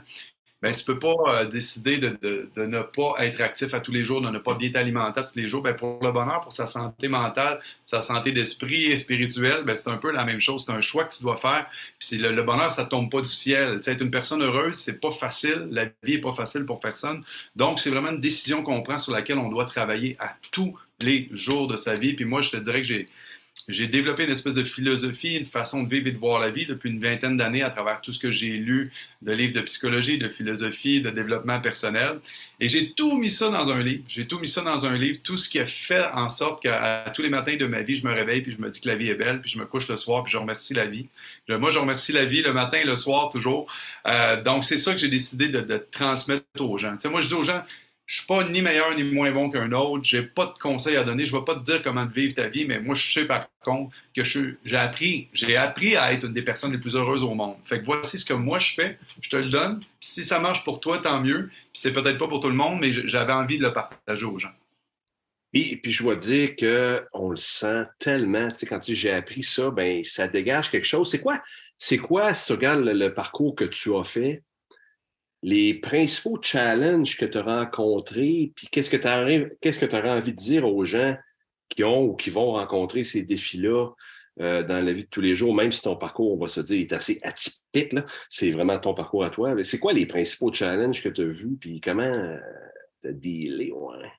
ben, 0.62 0.74
tu 0.74 0.82
ne 0.82 0.86
peux 0.96 1.00
pas 1.00 1.16
euh, 1.28 1.46
décider 1.46 1.98
de, 1.98 2.50
ne 2.56 2.82
pas 2.82 3.16
être 3.20 3.42
actif 3.42 3.74
à 3.74 3.82
tous 3.82 3.92
les 3.92 4.06
jours, 4.06 4.22
de 4.22 4.30
ne 4.30 4.40
pas 4.40 4.56
bien 4.56 4.72
t'alimenter 4.72 5.20
à 5.20 5.24
tous 5.24 5.38
les 5.38 5.48
jours. 5.48 5.62
Ben, 5.62 5.76
pour 5.76 6.00
le 6.02 6.12
bonheur, 6.12 6.42
pour 6.42 6.54
sa 6.54 6.66
santé 6.66 7.08
mentale, 7.08 7.60
sa 7.84 8.02
santé 8.02 8.32
d'esprit 8.32 8.86
et 8.86 8.98
spirituelle, 8.98 9.64
ben, 9.64 9.76
c'est 9.76 9.90
un 9.90 9.98
peu 9.98 10.12
la 10.12 10.24
même 10.24 10.42
chose. 10.42 10.64
C'est 10.66 10.72
un 10.72 10.82
choix 10.82 11.04
que 11.04 11.14
tu 11.16 11.22
dois 11.22 11.38
faire. 11.38 11.68
Puis 12.00 12.18
le, 12.18 12.42
bonheur, 12.42 12.72
ça 12.72 12.86
ne 12.86 12.90
tombe 12.90 13.12
pas 13.12 13.22
du 13.22 13.28
ciel. 13.28 13.80
être 13.86 14.02
une 14.02 14.12
personne 14.12 14.42
heureuse, 14.42 14.76
c'est 14.76 15.00
pas 15.00 15.12
facile. 15.12 15.68
La 15.72 15.86
vie 15.86 16.16
n'est 16.16 16.22
pas 16.22 16.34
facile 16.34 16.66
pour 16.66 16.80
personne. 16.80 17.24
Donc, 17.56 17.80
c'est 17.80 17.90
vraiment 17.90 18.12
une 18.12 18.22
décision 18.22 18.64
qu'on 18.64 18.82
prend 18.82 18.98
sur 18.98 19.12
laquelle 19.12 19.38
on 19.38 19.50
doit 19.50 19.66
travailler 19.66 20.16
à 20.20 20.36
tous 20.52 20.78
les 21.02 21.30
jours 21.32 21.68
de 21.68 21.78
sa 21.78 21.94
vie. 21.94 22.14
Puis 22.14 22.26
moi, 22.26 22.42
je 22.42 22.52
te 22.52 22.58
dirais 22.58 22.82
que 22.82 22.88
j'ai 22.88 23.08
j'ai 23.68 23.88
développé 23.88 24.26
une 24.26 24.32
espèce 24.32 24.54
de 24.54 24.64
philosophie, 24.64 25.36
une 25.36 25.46
façon 25.46 25.82
de 25.82 25.90
vivre 25.90 26.08
et 26.08 26.12
de 26.12 26.18
voir 26.18 26.40
la 26.40 26.52
vie 26.52 26.68
depuis 26.68 26.90
une 26.92 27.00
vingtaine 27.00 27.36
d'années 27.36 27.64
à 27.64 27.72
travers 27.72 28.00
tout 28.00 28.12
ce 28.12 28.20
que 28.20 28.30
j'ai 28.30 28.52
lu 28.52 28.92
de 29.24 29.32
livres 29.32 29.54
de 29.54 29.62
psychologie, 29.62 30.20
de 30.20 30.30
philosophie, 30.30 31.02
de 31.02 31.10
développement 31.10 31.60
personnel. 31.60 32.20
Et 32.60 32.70
j'ai 32.70 32.92
tout 32.92 33.18
mis 33.18 33.32
ça 33.32 33.50
dans 33.50 33.72
un 33.72 33.82
livre. 33.82 34.04
J'ai 34.08 34.28
tout 34.28 34.38
mis 34.38 34.48
ça 34.48 34.62
dans 34.62 34.86
un 34.86 34.96
livre, 34.96 35.20
tout 35.24 35.38
ce 35.38 35.50
qui 35.50 35.60
a 35.60 35.66
fait 35.66 36.06
en 36.14 36.30
sorte 36.30 36.62
qu'à 36.62 37.12
tous 37.16 37.24
les 37.24 37.30
matins 37.30 37.58
de 37.58 37.66
ma 37.66 37.82
vie, 37.82 37.96
je 37.96 38.06
me 38.06 38.14
réveille 38.14 38.42
puis 38.42 38.52
je 38.52 38.62
me 38.62 38.70
dis 38.70 38.80
que 38.82 38.88
la 38.88 38.96
vie 38.96 39.10
est 39.10 39.16
belle, 39.16 39.42
puis 39.42 39.50
je 39.50 39.58
me 39.58 39.66
couche 39.66 39.88
le 39.88 39.98
soir 39.98 40.24
puis 40.24 40.32
je 40.32 40.38
remercie 40.38 40.76
la 40.76 40.86
vie. 40.86 41.08
Moi, 41.50 41.72
je 41.72 41.80
remercie 41.80 42.12
la 42.12 42.26
vie 42.26 42.44
le 42.44 42.54
matin 42.54 42.78
et 42.78 42.86
le 42.86 42.96
soir 42.96 43.30
toujours. 43.30 43.68
Euh, 44.06 44.42
donc, 44.44 44.66
c'est 44.66 44.78
ça 44.78 44.94
que 44.94 45.00
j'ai 45.00 45.10
décidé 45.10 45.48
de, 45.50 45.78
transmettre 45.92 46.46
aux 46.60 46.78
gens. 46.78 46.94
Tu 46.94 47.02
sais, 47.02 47.10
moi, 47.10 47.22
je 47.22 47.28
dis 47.28 47.34
aux 47.34 47.44
gens, 47.44 47.64
je 48.06 48.20
suis 48.20 48.28
pas 48.28 48.44
ni 48.44 48.62
meilleur 48.62 48.96
ni 48.96 49.04
moins 49.04 49.32
bon 49.32 49.50
qu'un 49.50 49.72
autre. 49.72 50.04
J'ai 50.04 50.22
pas 50.22 50.46
de 50.46 50.60
conseils 50.60 50.96
à 50.96 51.04
donner. 51.04 51.26
Je 51.26 51.36
vais 51.36 51.44
pas 51.44 51.56
te 51.56 51.66
dire 51.66 51.82
comment 51.82 52.06
vivre 52.06 52.36
ta 52.36 52.48
vie, 52.48 52.66
mais 52.66 52.80
moi, 52.80 52.94
je 52.94 53.12
sais 53.12 53.26
par 53.26 53.50
contre 53.64 53.96
que 54.16 54.24
j'ai 54.24 54.78
appris, 54.78 55.28
j'ai 55.34 55.58
appris 55.58 55.96
à 55.96 56.14
être 56.14 56.26
une 56.26 56.34
des 56.34 56.44
personnes 56.44 56.72
les 56.72 56.78
plus 56.78 56.96
heureuses 56.96 57.24
au 57.24 57.34
monde. 57.34 57.56
Fait 57.66 57.80
que 57.80 57.86
voici 57.86 58.20
ce 58.20 58.26
que 58.26 58.34
moi 58.34 58.60
je 58.60 58.76
fais. 58.76 59.00
Je 59.22 59.30
te 59.30 59.36
le 59.38 59.50
donne. 59.50 59.80
Puis 59.80 60.10
si 60.10 60.24
ça 60.24 60.40
marche 60.40 60.64
pour 60.64 60.80
toi, 60.80 61.00
tant 61.00 61.20
mieux. 61.20 61.50
Puis 61.74 61.82
c'est 61.82 61.94
peut-être 61.94 62.20
pas 62.20 62.28
pour 62.28 62.40
tout 62.40 62.50
le 62.50 62.56
monde, 62.56 62.80
mais 62.80 62.92
j'avais 62.92 63.34
envie 63.34 63.58
de 63.58 63.64
le 63.64 63.74
partager 63.74 64.26
aux 64.26 64.38
gens. 64.38 64.54
Et 65.54 65.78
puis 65.78 65.92
je 65.92 66.04
dois 66.04 66.16
dire 66.16 66.56
qu'on 66.56 67.30
le 67.30 67.38
sent 67.38 67.86
tellement. 67.98 68.52
Tu 68.52 68.58
sais, 68.58 68.66
quand 68.68 68.80
tu 68.80 68.94
j'ai 68.94 69.12
appris 69.12 69.42
ça, 69.42 69.72
ben 69.72 70.04
ça 70.04 70.28
dégage 70.28 70.70
quelque 70.70 70.86
chose. 70.86 71.10
C'est 71.10 71.22
quoi, 71.22 71.42
c'est 71.80 71.98
quoi, 71.98 72.36
si 72.36 72.48
tu 72.48 72.52
regardes 72.54 72.84
le 72.84 73.14
parcours 73.14 73.56
que 73.56 73.66
tu 73.66 73.96
as 73.96 74.04
fait, 74.04 74.44
les 75.46 75.76
principaux 75.76 76.40
challenges 76.42 77.18
que 77.18 77.26
tu 77.26 77.38
as 77.38 77.44
rencontrés, 77.44 78.52
puis 78.56 78.68
qu'est-ce 78.72 78.90
que 78.90 78.98
tu 78.98 79.08
qu'est-ce 79.62 79.96
envie 79.96 80.32
de 80.32 80.38
dire 80.38 80.66
aux 80.66 80.86
gens 80.86 81.16
qui 81.70 81.84
ont 81.84 82.02
ou 82.06 82.16
qui 82.16 82.32
vont 82.32 82.54
rencontrer 82.54 83.04
ces 83.04 83.22
défis-là 83.22 83.90
euh, 84.42 84.64
dans 84.64 84.84
la 84.84 84.92
vie 84.92 85.04
de 85.04 85.10
tous 85.10 85.22
les 85.22 85.36
jours, 85.36 85.54
même 85.54 85.72
si 85.72 85.84
ton 85.84 85.98
parcours, 85.98 86.34
on 86.34 86.38
va 86.38 86.48
se 86.48 86.62
dire, 86.62 86.82
est 86.82 86.94
assez 86.94 87.20
atypique, 87.22 87.94
c'est 88.28 88.50
vraiment 88.50 88.80
ton 88.80 88.96
parcours 88.96 89.24
à 89.24 89.30
toi. 89.30 89.54
C'est 89.64 89.78
quoi 89.78 89.94
les 89.94 90.08
principaux 90.08 90.52
challenges 90.52 91.04
que 91.04 91.10
tu 91.10 91.22
as 91.22 91.26
vus, 91.26 91.58
puis 91.62 91.80
comment 91.80 92.02
euh, 92.02 92.40
tu 93.04 93.10
as 93.10 93.14
dealé? 93.14 93.72
Ouais? 93.72 94.12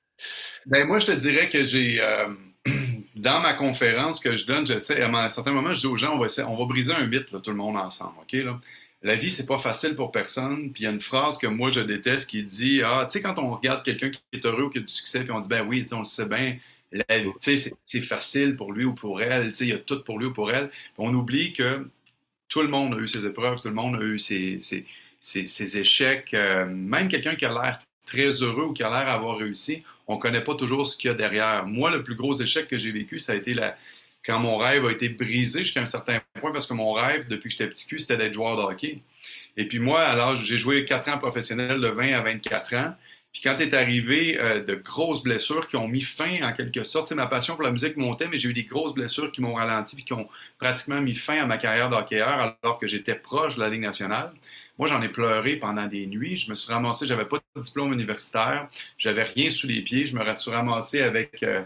Ben, 0.65 0.87
moi, 0.87 0.99
je 0.99 1.07
te 1.07 1.11
dirais 1.11 1.49
que 1.49 1.61
j'ai. 1.65 1.99
Euh, 1.99 2.29
dans 3.17 3.41
ma 3.41 3.53
conférence 3.53 4.21
que 4.21 4.37
je 4.37 4.47
donne, 4.47 4.65
j'essaie, 4.65 5.01
à 5.01 5.09
un 5.09 5.29
certain 5.29 5.51
moment, 5.51 5.73
je 5.73 5.81
dis 5.81 5.87
aux 5.87 5.97
gens, 5.97 6.15
on 6.15 6.19
va, 6.19 6.27
on 6.47 6.55
va 6.55 6.65
briser 6.65 6.93
un 6.93 7.05
mythe, 7.05 7.41
tout 7.41 7.51
le 7.51 7.57
monde 7.57 7.75
ensemble. 7.75 8.15
OK? 8.21 8.31
Là? 8.31 8.61
La 9.03 9.15
vie, 9.15 9.29
c'est 9.29 9.45
pas 9.45 9.59
facile 9.59 9.95
pour 9.95 10.11
personne. 10.11 10.71
Puis 10.71 10.83
il 10.83 10.85
y 10.85 10.87
a 10.87 10.91
une 10.91 11.01
phrase 11.01 11.37
que 11.37 11.47
moi, 11.47 11.71
je 11.71 11.81
déteste 11.81 12.29
qui 12.29 12.43
dit 12.43 12.81
Ah, 12.83 13.07
tu 13.09 13.13
sais, 13.13 13.21
quand 13.21 13.37
on 13.39 13.51
regarde 13.55 13.83
quelqu'un 13.83 14.09
qui 14.09 14.19
est 14.33 14.45
heureux 14.45 14.63
ou 14.63 14.69
qui 14.69 14.79
a 14.79 14.81
du 14.81 14.87
succès, 14.91 15.23
puis 15.23 15.31
on 15.31 15.39
dit 15.39 15.47
Ben 15.47 15.65
oui, 15.67 15.85
on 15.91 15.99
le 15.99 16.05
sait 16.05 16.25
bien, 16.25 16.57
c'est 17.81 18.01
facile 18.01 18.55
pour 18.55 18.71
lui 18.71 18.85
ou 18.85 18.93
pour 18.93 19.21
elle, 19.21 19.53
il 19.59 19.67
y 19.67 19.73
a 19.73 19.77
tout 19.77 20.03
pour 20.03 20.19
lui 20.19 20.27
ou 20.27 20.33
pour 20.33 20.51
elle. 20.51 20.69
Puis 20.69 20.93
on 20.97 21.13
oublie 21.13 21.53
que 21.53 21.85
tout 22.49 22.61
le 22.61 22.69
monde 22.69 22.93
a 22.93 22.97
eu 22.97 23.07
ses 23.07 23.25
épreuves, 23.25 23.61
tout 23.61 23.67
le 23.67 23.73
monde 23.73 23.95
a 23.95 24.01
eu 24.01 24.19
ses, 24.19 24.59
échecs. 25.79 26.33
Euh, 26.33 26.65
même 26.65 27.09
quelqu'un 27.09 27.35
qui 27.35 27.45
a 27.45 27.53
l'air 27.53 27.81
très 28.05 28.41
heureux 28.41 28.67
ou 28.67 28.73
qui 28.73 28.83
a 28.83 28.89
l'air 28.89 29.05
d'avoir 29.05 29.37
réussi, 29.37 29.83
on 30.07 30.15
ne 30.15 30.21
connaît 30.21 30.43
pas 30.43 30.55
toujours 30.55 30.87
ce 30.87 30.97
qu'il 30.97 31.09
y 31.09 31.13
a 31.13 31.15
derrière. 31.15 31.65
Moi, 31.65 31.91
le 31.91 32.03
plus 32.03 32.15
gros 32.15 32.33
échec 32.41 32.67
que 32.67 32.77
j'ai 32.77 32.91
vécu, 32.91 33.19
ça 33.19 33.33
a 33.33 33.35
été 33.35 33.53
la, 33.53 33.77
quand 34.27 34.39
mon 34.39 34.57
rêve 34.57 34.85
a 34.85 34.91
été 34.91 35.07
brisé 35.07 35.63
jusqu'à 35.63 35.81
un 35.81 35.85
certain 35.85 36.19
point, 36.39 36.51
parce 36.51 36.67
que 36.67 36.73
mon 36.73 36.91
rêve, 36.91 37.27
depuis 37.29 37.49
que 37.49 37.53
j'étais 37.53 37.69
petit 37.69 37.87
cul, 37.87 37.99
c'était 37.99 38.17
d'être 38.17 38.33
joueur 38.33 38.57
de 38.57 38.61
hockey. 38.61 39.01
Et 39.55 39.67
puis 39.67 39.79
moi, 39.79 40.03
alors, 40.03 40.35
j'ai 40.35 40.57
joué 40.57 40.83
4 40.83 41.09
ans 41.09 41.17
professionnel 41.17 41.79
de 41.79 41.87
20 41.87 42.13
à 42.13 42.21
24 42.21 42.75
ans. 42.75 42.93
Puis 43.31 43.41
quand 43.41 43.57
est 43.59 43.73
arrivé 43.73 44.37
euh, 44.39 44.63
de 44.63 44.75
grosses 44.75 45.23
blessures 45.23 45.67
qui 45.67 45.77
ont 45.77 45.87
mis 45.87 46.01
fin, 46.01 46.41
en 46.43 46.53
quelque 46.53 46.83
sorte, 46.83 47.11
ma 47.13 47.27
passion 47.27 47.55
pour 47.55 47.63
la 47.63 47.71
musique 47.71 47.95
montait, 47.95 48.27
mais 48.27 48.37
j'ai 48.37 48.49
eu 48.49 48.53
des 48.53 48.63
grosses 48.63 48.93
blessures 48.93 49.31
qui 49.31 49.41
m'ont 49.41 49.53
ralenti 49.53 49.95
puis 49.95 50.05
qui 50.05 50.13
ont 50.13 50.27
pratiquement 50.59 51.01
mis 51.01 51.15
fin 51.15 51.37
à 51.37 51.45
ma 51.45 51.57
carrière 51.57 51.89
d'hockeyeur 51.89 52.57
alors 52.61 52.79
que 52.79 52.87
j'étais 52.87 53.15
proche 53.15 53.55
de 53.55 53.61
la 53.61 53.69
Ligue 53.69 53.81
nationale. 53.81 54.33
Moi, 54.77 54.87
j'en 54.87 55.01
ai 55.01 55.09
pleuré 55.09 55.55
pendant 55.55 55.87
des 55.87 56.05
nuits. 56.05 56.37
Je 56.37 56.49
me 56.49 56.55
suis 56.55 56.71
ramassé, 56.71 57.07
j'avais 57.07 57.25
pas 57.25 57.37
de 57.55 57.61
diplôme 57.61 57.93
universitaire, 57.93 58.69
j'avais 58.97 59.23
rien 59.23 59.49
sous 59.49 59.67
les 59.67 59.81
pieds. 59.81 60.05
Je 60.05 60.15
me 60.17 60.33
suis 60.33 60.51
ramassé 60.51 61.01
avec 61.01 61.41
euh, 61.43 61.63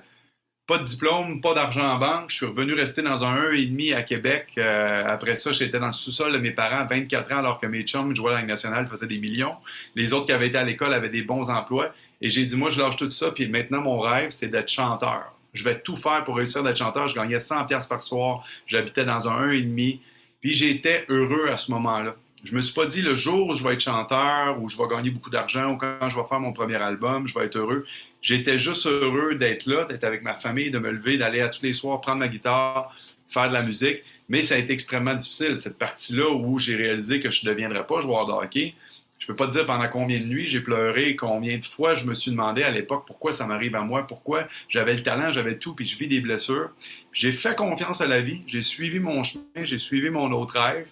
pas 0.72 0.78
de 0.78 0.86
diplôme, 0.86 1.42
pas 1.42 1.54
d'argent 1.54 1.84
en 1.84 1.98
banque. 1.98 2.30
Je 2.30 2.38
suis 2.38 2.46
revenu 2.46 2.74
rester 2.74 3.02
dans 3.02 3.26
un 3.26 3.36
1,5 3.52 3.94
à 3.94 4.04
Québec. 4.04 4.48
Euh, 4.58 5.04
après 5.06 5.36
ça, 5.36 5.52
j'étais 5.52 5.80
dans 5.80 5.88
le 5.88 5.94
sous-sol 5.94 6.32
de 6.32 6.38
mes 6.38 6.52
parents 6.52 6.80
à 6.80 6.86
24 6.86 7.34
ans, 7.34 7.40
alors 7.40 7.60
que 7.60 7.68
mes 7.68 7.84
chums 7.84 8.16
jouaient 8.16 8.32
à 8.32 8.36
la 8.36 8.44
nationale, 8.44 8.88
faisaient 8.88 9.06
des 9.06 9.18
millions. 9.18 9.56
Les 9.98 10.14
autres 10.14 10.28
qui 10.28 10.32
avaient 10.32 10.48
été 10.48 10.58
à 10.58 10.64
l'école 10.64 10.94
avaient 10.94 11.10
des 11.10 11.24
bons 11.24 11.50
emplois. 11.50 11.94
Et 12.22 12.30
j'ai 12.30 12.46
dit, 12.46 12.56
moi, 12.56 12.70
je 12.70 12.80
lâche 12.80 12.96
tout 12.96 13.12
ça, 13.12 13.32
puis 13.32 13.50
maintenant, 13.50 13.82
mon 13.82 14.00
rêve, 14.00 14.30
c'est 14.30 14.48
d'être 14.48 14.70
chanteur. 14.70 15.34
Je 15.54 15.66
vais 15.66 15.78
tout 15.82 15.98
faire 15.98 16.24
pour 16.24 16.38
réussir 16.38 16.64
d'être 16.64 16.78
chanteur. 16.78 17.10
Je 17.10 17.16
gagnais 17.16 17.42
100 17.42 17.66
pièces 17.66 17.88
par 17.88 18.02
soir. 18.02 18.46
J'habitais 18.66 19.04
dans 19.04 19.28
un 19.28 19.48
1,5. 19.48 20.00
Puis 20.40 20.54
j'étais 20.54 21.04
heureux 21.10 21.50
à 21.50 21.58
ce 21.58 21.70
moment-là. 21.72 22.16
Je 22.44 22.56
me 22.56 22.62
suis 22.62 22.74
pas 22.74 22.88
dit 22.88 23.04
le 23.04 23.14
jour 23.14 23.50
où 23.50 23.56
je 23.56 23.64
vais 23.64 23.74
être 23.76 23.82
chanteur, 23.82 24.60
où 24.62 24.68
je 24.68 24.76
vais 24.76 24.88
gagner 24.90 25.12
beaucoup 25.12 25.30
d'argent, 25.30 25.74
ou 25.74 25.78
quand 25.78 26.10
je 26.10 26.16
vais 26.16 26.28
faire 26.28 26.40
mon 26.40 26.54
premier 26.54 26.76
album, 26.76 27.28
je 27.28 27.38
vais 27.38 27.46
être 27.46 27.58
heureux. 27.58 27.86
J'étais 28.24 28.58
juste 28.58 28.88
heureux 28.88 29.36
d'être 29.36 29.68
là, 29.68 29.86
d'être 29.86 30.04
avec 30.04 30.24
ma 30.24 30.34
famille, 30.34 30.72
de 30.72 30.80
me 30.80 30.92
lever, 30.92 31.18
d'aller 31.18 31.42
à 31.42 31.50
tous 31.50 31.62
les 31.62 31.74
soirs 31.74 32.02
prendre 32.02 32.20
ma 32.20 32.28
guitare, 32.28 32.96
faire 33.32 33.48
de 33.50 33.54
la 33.54 33.62
musique. 33.62 34.00
Mais 34.28 34.42
ça 34.42 34.56
a 34.56 34.58
été 34.58 34.74
extrêmement 34.74 35.14
difficile, 35.14 35.56
cette 35.56 35.78
partie-là 35.78 36.34
où 36.34 36.58
j'ai 36.58 36.76
réalisé 36.76 37.20
que 37.20 37.30
je 37.30 37.46
ne 37.46 37.52
deviendrais 37.52 37.86
pas 37.86 38.02
joueur 38.02 38.26
de 38.26 38.32
hockey. 38.32 38.74
Je 39.20 39.28
peux 39.28 39.36
pas 39.36 39.46
te 39.46 39.52
dire 39.52 39.68
pendant 39.68 39.88
combien 39.88 40.20
de 40.20 40.26
nuits 40.26 40.48
j'ai 40.48 40.62
pleuré, 40.62 41.16
combien 41.16 41.60
de 41.60 41.66
fois 41.66 41.94
je 41.94 42.06
me 42.06 42.16
suis 42.16 42.32
demandé 42.32 42.64
à 42.64 42.72
l'époque 42.72 43.04
pourquoi 43.06 43.34
ça 43.34 43.46
m'arrive 43.46 43.76
à 43.76 43.82
moi, 43.82 44.08
pourquoi 44.08 44.48
j'avais 44.68 44.96
le 44.96 45.04
talent, 45.04 45.32
j'avais 45.32 45.60
tout, 45.60 45.76
puis 45.76 45.86
je 45.86 45.96
vis 45.96 46.08
des 46.08 46.22
blessures. 46.22 46.72
J'ai 47.14 47.32
fait 47.32 47.56
confiance 47.56 48.02
à 48.02 48.08
la 48.08 48.20
vie, 48.22 48.42
j'ai 48.48 48.62
suivi 48.62 48.98
mon 48.98 49.22
chemin, 49.24 49.64
j'ai 49.64 49.78
suivi 49.78 50.10
mon 50.10 50.32
autre 50.32 50.60
rêve. 50.60 50.88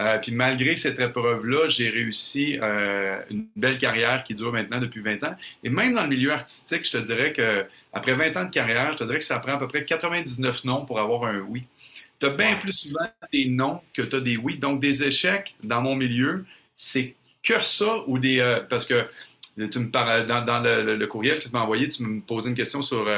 Euh, 0.00 0.18
puis 0.18 0.32
malgré 0.32 0.76
cette 0.76 0.98
épreuve-là, 0.98 1.68
j'ai 1.68 1.88
réussi 1.88 2.58
euh, 2.60 3.20
une 3.30 3.46
belle 3.54 3.78
carrière 3.78 4.24
qui 4.24 4.34
dure 4.34 4.52
maintenant 4.52 4.80
depuis 4.80 5.00
20 5.00 5.22
ans. 5.22 5.34
Et 5.62 5.68
même 5.70 5.94
dans 5.94 6.02
le 6.02 6.08
milieu 6.08 6.32
artistique, 6.32 6.84
je 6.84 6.98
te 6.98 7.04
dirais 7.04 7.32
que 7.32 7.64
après 7.92 8.14
20 8.14 8.36
ans 8.36 8.44
de 8.44 8.50
carrière, 8.50 8.92
je 8.92 8.98
te 8.98 9.04
dirais 9.04 9.18
que 9.18 9.24
ça 9.24 9.38
prend 9.38 9.52
à 9.52 9.58
peu 9.58 9.68
près 9.68 9.84
99 9.84 10.64
noms 10.64 10.84
pour 10.84 10.98
avoir 10.98 11.24
un 11.24 11.38
oui. 11.38 11.62
Tu 12.18 12.26
as 12.26 12.30
bien 12.30 12.56
plus 12.56 12.72
souvent 12.72 13.06
des 13.32 13.46
noms 13.46 13.80
que 13.92 14.02
tu 14.02 14.16
as 14.16 14.20
des 14.20 14.36
oui. 14.36 14.58
Donc 14.58 14.80
des 14.80 15.04
échecs 15.04 15.54
dans 15.62 15.80
mon 15.80 15.94
milieu, 15.94 16.44
c'est 16.76 17.14
que 17.42 17.62
ça 17.62 18.02
ou 18.08 18.18
des 18.18 18.40
euh, 18.40 18.60
parce 18.68 18.86
que 18.86 19.06
tu 19.56 19.78
me 19.78 19.90
parles 19.90 20.26
dans, 20.26 20.60
le, 20.60 21.06
courriel 21.06 21.38
que 21.38 21.44
tu 21.44 21.50
m'as 21.52 21.60
envoyé, 21.60 21.86
tu 21.86 22.02
me 22.02 22.20
posais 22.20 22.48
une 22.48 22.56
question 22.56 22.82
sur 22.82 23.08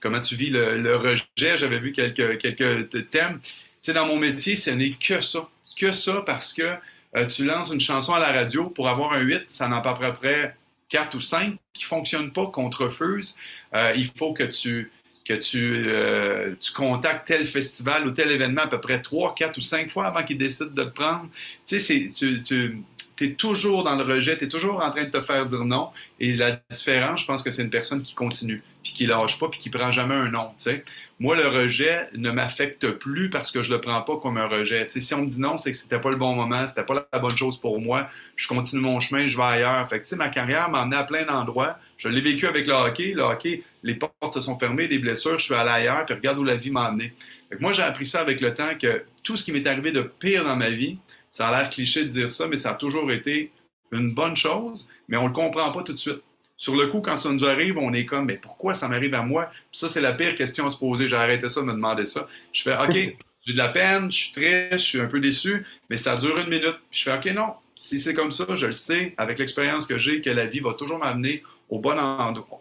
comment 0.00 0.18
tu 0.18 0.34
vis 0.34 0.50
le, 0.50 0.96
rejet. 0.96 1.56
J'avais 1.56 1.78
vu 1.78 1.92
quelques, 1.92 2.38
quelques 2.38 3.10
thèmes. 3.10 3.38
Tu 3.40 3.50
sais, 3.82 3.92
dans 3.92 4.08
mon 4.08 4.16
métier, 4.16 4.56
ce 4.56 4.70
n'est 4.70 4.90
que 4.90 5.20
ça 5.20 5.48
que 5.74 5.92
ça 5.92 6.22
parce 6.24 6.52
que 6.52 6.76
euh, 7.16 7.26
tu 7.26 7.44
lances 7.44 7.70
une 7.70 7.80
chanson 7.80 8.14
à 8.14 8.18
la 8.18 8.32
radio 8.32 8.68
pour 8.70 8.88
avoir 8.88 9.12
un 9.12 9.20
8, 9.20 9.44
ça 9.48 9.68
n'en 9.68 9.80
pas 9.80 9.90
à 9.90 9.94
peu 9.94 10.12
près 10.14 10.56
4 10.88 11.14
ou 11.14 11.20
5 11.20 11.56
qui 11.72 11.84
ne 11.84 11.88
fonctionnent 11.88 12.32
pas, 12.32 12.46
qu'on 12.46 12.70
te 12.70 12.82
refuse. 12.82 13.36
Euh, 13.74 13.92
il 13.96 14.10
faut 14.16 14.32
que 14.32 14.44
tu 14.44 14.90
que 15.24 15.32
tu, 15.32 15.86
euh, 15.86 16.54
tu 16.60 16.72
contactes 16.74 17.26
tel 17.26 17.46
festival 17.46 18.06
ou 18.06 18.10
tel 18.10 18.30
événement 18.30 18.62
à 18.62 18.66
peu 18.66 18.78
près 18.78 19.00
3, 19.00 19.34
4 19.34 19.56
ou 19.56 19.62
5 19.62 19.90
fois 19.90 20.06
avant 20.06 20.22
qu'ils 20.22 20.36
décident 20.36 20.70
de 20.70 20.84
te 20.84 20.88
prendre. 20.90 21.30
Tu 21.66 21.80
sais, 21.80 22.12
tu, 22.14 22.42
tu 22.42 22.82
es 23.20 23.34
toujours 23.34 23.84
dans 23.84 23.96
le 23.96 24.04
rejet, 24.04 24.36
tu 24.36 24.44
es 24.44 24.48
toujours 24.48 24.82
en 24.82 24.90
train 24.90 25.04
de 25.04 25.10
te 25.10 25.20
faire 25.20 25.46
dire 25.46 25.64
non. 25.64 25.90
Et 26.20 26.34
la 26.34 26.60
différence, 26.70 27.22
je 27.22 27.26
pense 27.26 27.42
que 27.42 27.50
c'est 27.50 27.62
une 27.62 27.70
personne 27.70 28.02
qui 28.02 28.14
continue 28.14 28.62
puis 28.84 28.92
qui 28.92 29.06
lâche 29.06 29.40
pas, 29.40 29.48
puis 29.48 29.58
qui 29.58 29.70
prend 29.70 29.90
jamais 29.90 30.14
un 30.14 30.30
sais. 30.58 30.84
Moi, 31.18 31.36
le 31.36 31.48
rejet 31.48 32.08
ne 32.14 32.30
m'affecte 32.30 32.90
plus 32.90 33.30
parce 33.30 33.50
que 33.50 33.62
je 33.62 33.72
le 33.72 33.80
prends 33.80 34.02
pas 34.02 34.18
comme 34.18 34.36
un 34.36 34.46
rejet. 34.46 34.86
si 34.90 35.14
on 35.14 35.22
me 35.22 35.30
dit 35.30 35.40
non, 35.40 35.56
c'est 35.56 35.72
que 35.72 35.78
c'était 35.78 35.98
pas 35.98 36.10
le 36.10 36.16
bon 36.16 36.34
moment, 36.34 36.68
c'était 36.68 36.82
pas 36.82 37.06
la 37.10 37.18
bonne 37.18 37.36
chose 37.36 37.58
pour 37.58 37.80
moi. 37.80 38.08
Je 38.36 38.46
continue 38.46 38.82
mon 38.82 39.00
chemin, 39.00 39.26
je 39.26 39.36
vais 39.36 39.42
ailleurs. 39.42 39.88
Fait 39.88 40.02
que, 40.02 40.14
ma 40.16 40.28
carrière 40.28 40.68
m'a 40.68 40.82
amené 40.82 40.96
à 40.96 41.04
plein 41.04 41.24
d'endroits. 41.24 41.78
Je 41.96 42.08
l'ai 42.08 42.20
vécu 42.20 42.46
avec 42.46 42.66
le 42.66 42.74
hockey. 42.74 43.14
Le 43.14 43.22
hockey, 43.22 43.62
les 43.82 43.94
portes 43.94 44.34
se 44.34 44.42
sont 44.42 44.58
fermées, 44.58 44.86
des 44.86 44.98
blessures, 44.98 45.38
je 45.38 45.46
suis 45.46 45.54
allé 45.54 45.70
ailleurs, 45.70 46.04
puis 46.04 46.14
regarde 46.14 46.38
où 46.38 46.44
la 46.44 46.56
vie 46.56 46.70
m'a 46.70 46.84
amené. 46.84 47.14
Fait 47.48 47.56
que 47.56 47.62
moi, 47.62 47.72
j'ai 47.72 47.82
appris 47.82 48.06
ça 48.06 48.20
avec 48.20 48.42
le 48.42 48.52
temps 48.52 48.74
que 48.78 49.04
tout 49.22 49.36
ce 49.36 49.44
qui 49.44 49.52
m'est 49.52 49.66
arrivé 49.66 49.92
de 49.92 50.02
pire 50.02 50.44
dans 50.44 50.56
ma 50.56 50.68
vie, 50.68 50.98
ça 51.34 51.48
a 51.48 51.58
l'air 51.60 51.68
cliché 51.68 52.04
de 52.04 52.10
dire 52.10 52.30
ça, 52.30 52.46
mais 52.46 52.56
ça 52.56 52.70
a 52.70 52.74
toujours 52.76 53.10
été 53.10 53.50
une 53.90 54.14
bonne 54.14 54.36
chose, 54.36 54.86
mais 55.08 55.16
on 55.16 55.26
le 55.26 55.32
comprend 55.32 55.72
pas 55.72 55.82
tout 55.82 55.92
de 55.92 55.98
suite. 55.98 56.22
Sur 56.56 56.76
le 56.76 56.86
coup, 56.86 57.00
quand 57.00 57.16
ça 57.16 57.28
nous 57.32 57.44
arrive, 57.44 57.76
on 57.76 57.92
est 57.92 58.06
comme, 58.06 58.26
mais 58.26 58.36
pourquoi 58.36 58.76
ça 58.76 58.86
m'arrive 58.86 59.14
à 59.14 59.22
moi? 59.22 59.50
ça, 59.72 59.88
c'est 59.88 60.00
la 60.00 60.12
pire 60.12 60.36
question 60.36 60.68
à 60.68 60.70
se 60.70 60.78
poser. 60.78 61.08
J'ai 61.08 61.16
arrêté 61.16 61.48
ça 61.48 61.60
de 61.60 61.66
me 61.66 61.72
demander 61.72 62.06
ça. 62.06 62.28
Je 62.52 62.62
fais, 62.62 62.76
OK, 62.76 62.92
j'ai 63.46 63.52
de 63.52 63.58
la 63.58 63.68
peine, 63.68 64.12
je 64.12 64.16
suis 64.16 64.32
triste, 64.32 64.84
je 64.84 64.90
suis 64.90 65.00
un 65.00 65.06
peu 65.06 65.18
déçu, 65.18 65.66
mais 65.90 65.96
ça 65.96 66.16
dure 66.16 66.38
une 66.38 66.48
minute. 66.48 66.78
je 66.92 67.02
fais, 67.02 67.18
OK, 67.18 67.26
non, 67.34 67.54
si 67.74 67.98
c'est 67.98 68.14
comme 68.14 68.30
ça, 68.30 68.54
je 68.54 68.68
le 68.68 68.72
sais, 68.72 69.12
avec 69.16 69.40
l'expérience 69.40 69.88
que 69.88 69.98
j'ai, 69.98 70.20
que 70.20 70.30
la 70.30 70.46
vie 70.46 70.60
va 70.60 70.74
toujours 70.74 71.00
m'amener 71.00 71.42
au, 71.68 71.80
bon 71.80 71.96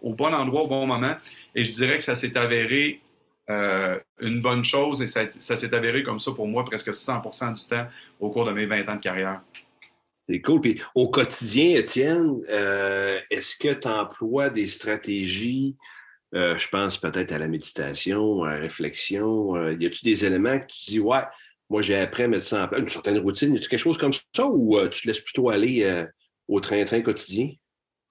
au 0.01 0.13
bon 0.15 0.34
endroit, 0.34 0.63
au 0.63 0.68
bon 0.68 0.88
moment. 0.88 1.15
Et 1.53 1.63
je 1.63 1.72
dirais 1.72 2.00
que 2.00 2.03
ça 2.03 2.15
s'est 2.15 2.36
avéré 2.36 3.01
euh, 3.50 4.00
une 4.21 4.41
bonne 4.41 4.63
chose 4.63 5.01
et 5.01 5.07
ça, 5.07 5.27
s'est 5.57 5.73
avéré 5.73 6.03
comme 6.03 6.19
ça 6.19 6.31
pour 6.31 6.47
moi 6.47 6.63
presque 6.63 6.89
100% 6.89 7.53
du 7.53 7.67
temps 7.67 7.88
au 8.19 8.29
cours 8.29 8.45
de 8.45 8.51
mes 8.51 8.65
20 8.65 8.88
ans 8.88 8.95
de 8.95 9.01
carrière. 9.01 9.41
C'est 10.29 10.39
cool. 10.39 10.62
Puis 10.62 10.81
au 10.95 11.09
quotidien, 11.09 11.75
Étienne, 11.75 12.39
euh, 12.50 13.19
est-ce 13.29 13.57
que 13.57 13.73
tu 13.73 13.88
emploies 13.88 14.50
des 14.50 14.67
stratégies? 14.67 15.75
Euh, 16.33 16.57
je 16.57 16.69
pense 16.69 16.97
peut-être 16.97 17.33
à 17.33 17.38
la 17.38 17.50
méditation, 17.50 18.43
à 18.43 18.53
la 18.53 18.59
réflexion. 18.59 19.71
Y 19.71 19.85
a-tu 19.85 20.05
des 20.05 20.23
éléments 20.25 20.59
qui 20.62 20.91
disent, 20.91 21.01
ouais, 21.01 21.23
moi 21.69 21.81
j'ai 21.81 21.97
appris 21.97 22.23
à 22.23 22.27
mettre 22.29 22.45
ça 22.45 22.63
en 22.63 22.67
place, 22.69 22.79
une 22.79 22.88
certaine 22.88 23.19
routine? 23.19 23.53
Y 23.53 23.57
a-tu 23.57 23.67
quelque 23.67 23.79
chose 23.79 23.97
comme 23.97 24.13
ça 24.13 24.47
ou 24.47 24.79
tu 24.88 25.01
te 25.01 25.07
laisses 25.07 25.19
plutôt 25.19 25.50
aller 25.50 26.05
au 26.47 26.62
train-train 26.62 27.01
quotidien? 27.01 27.50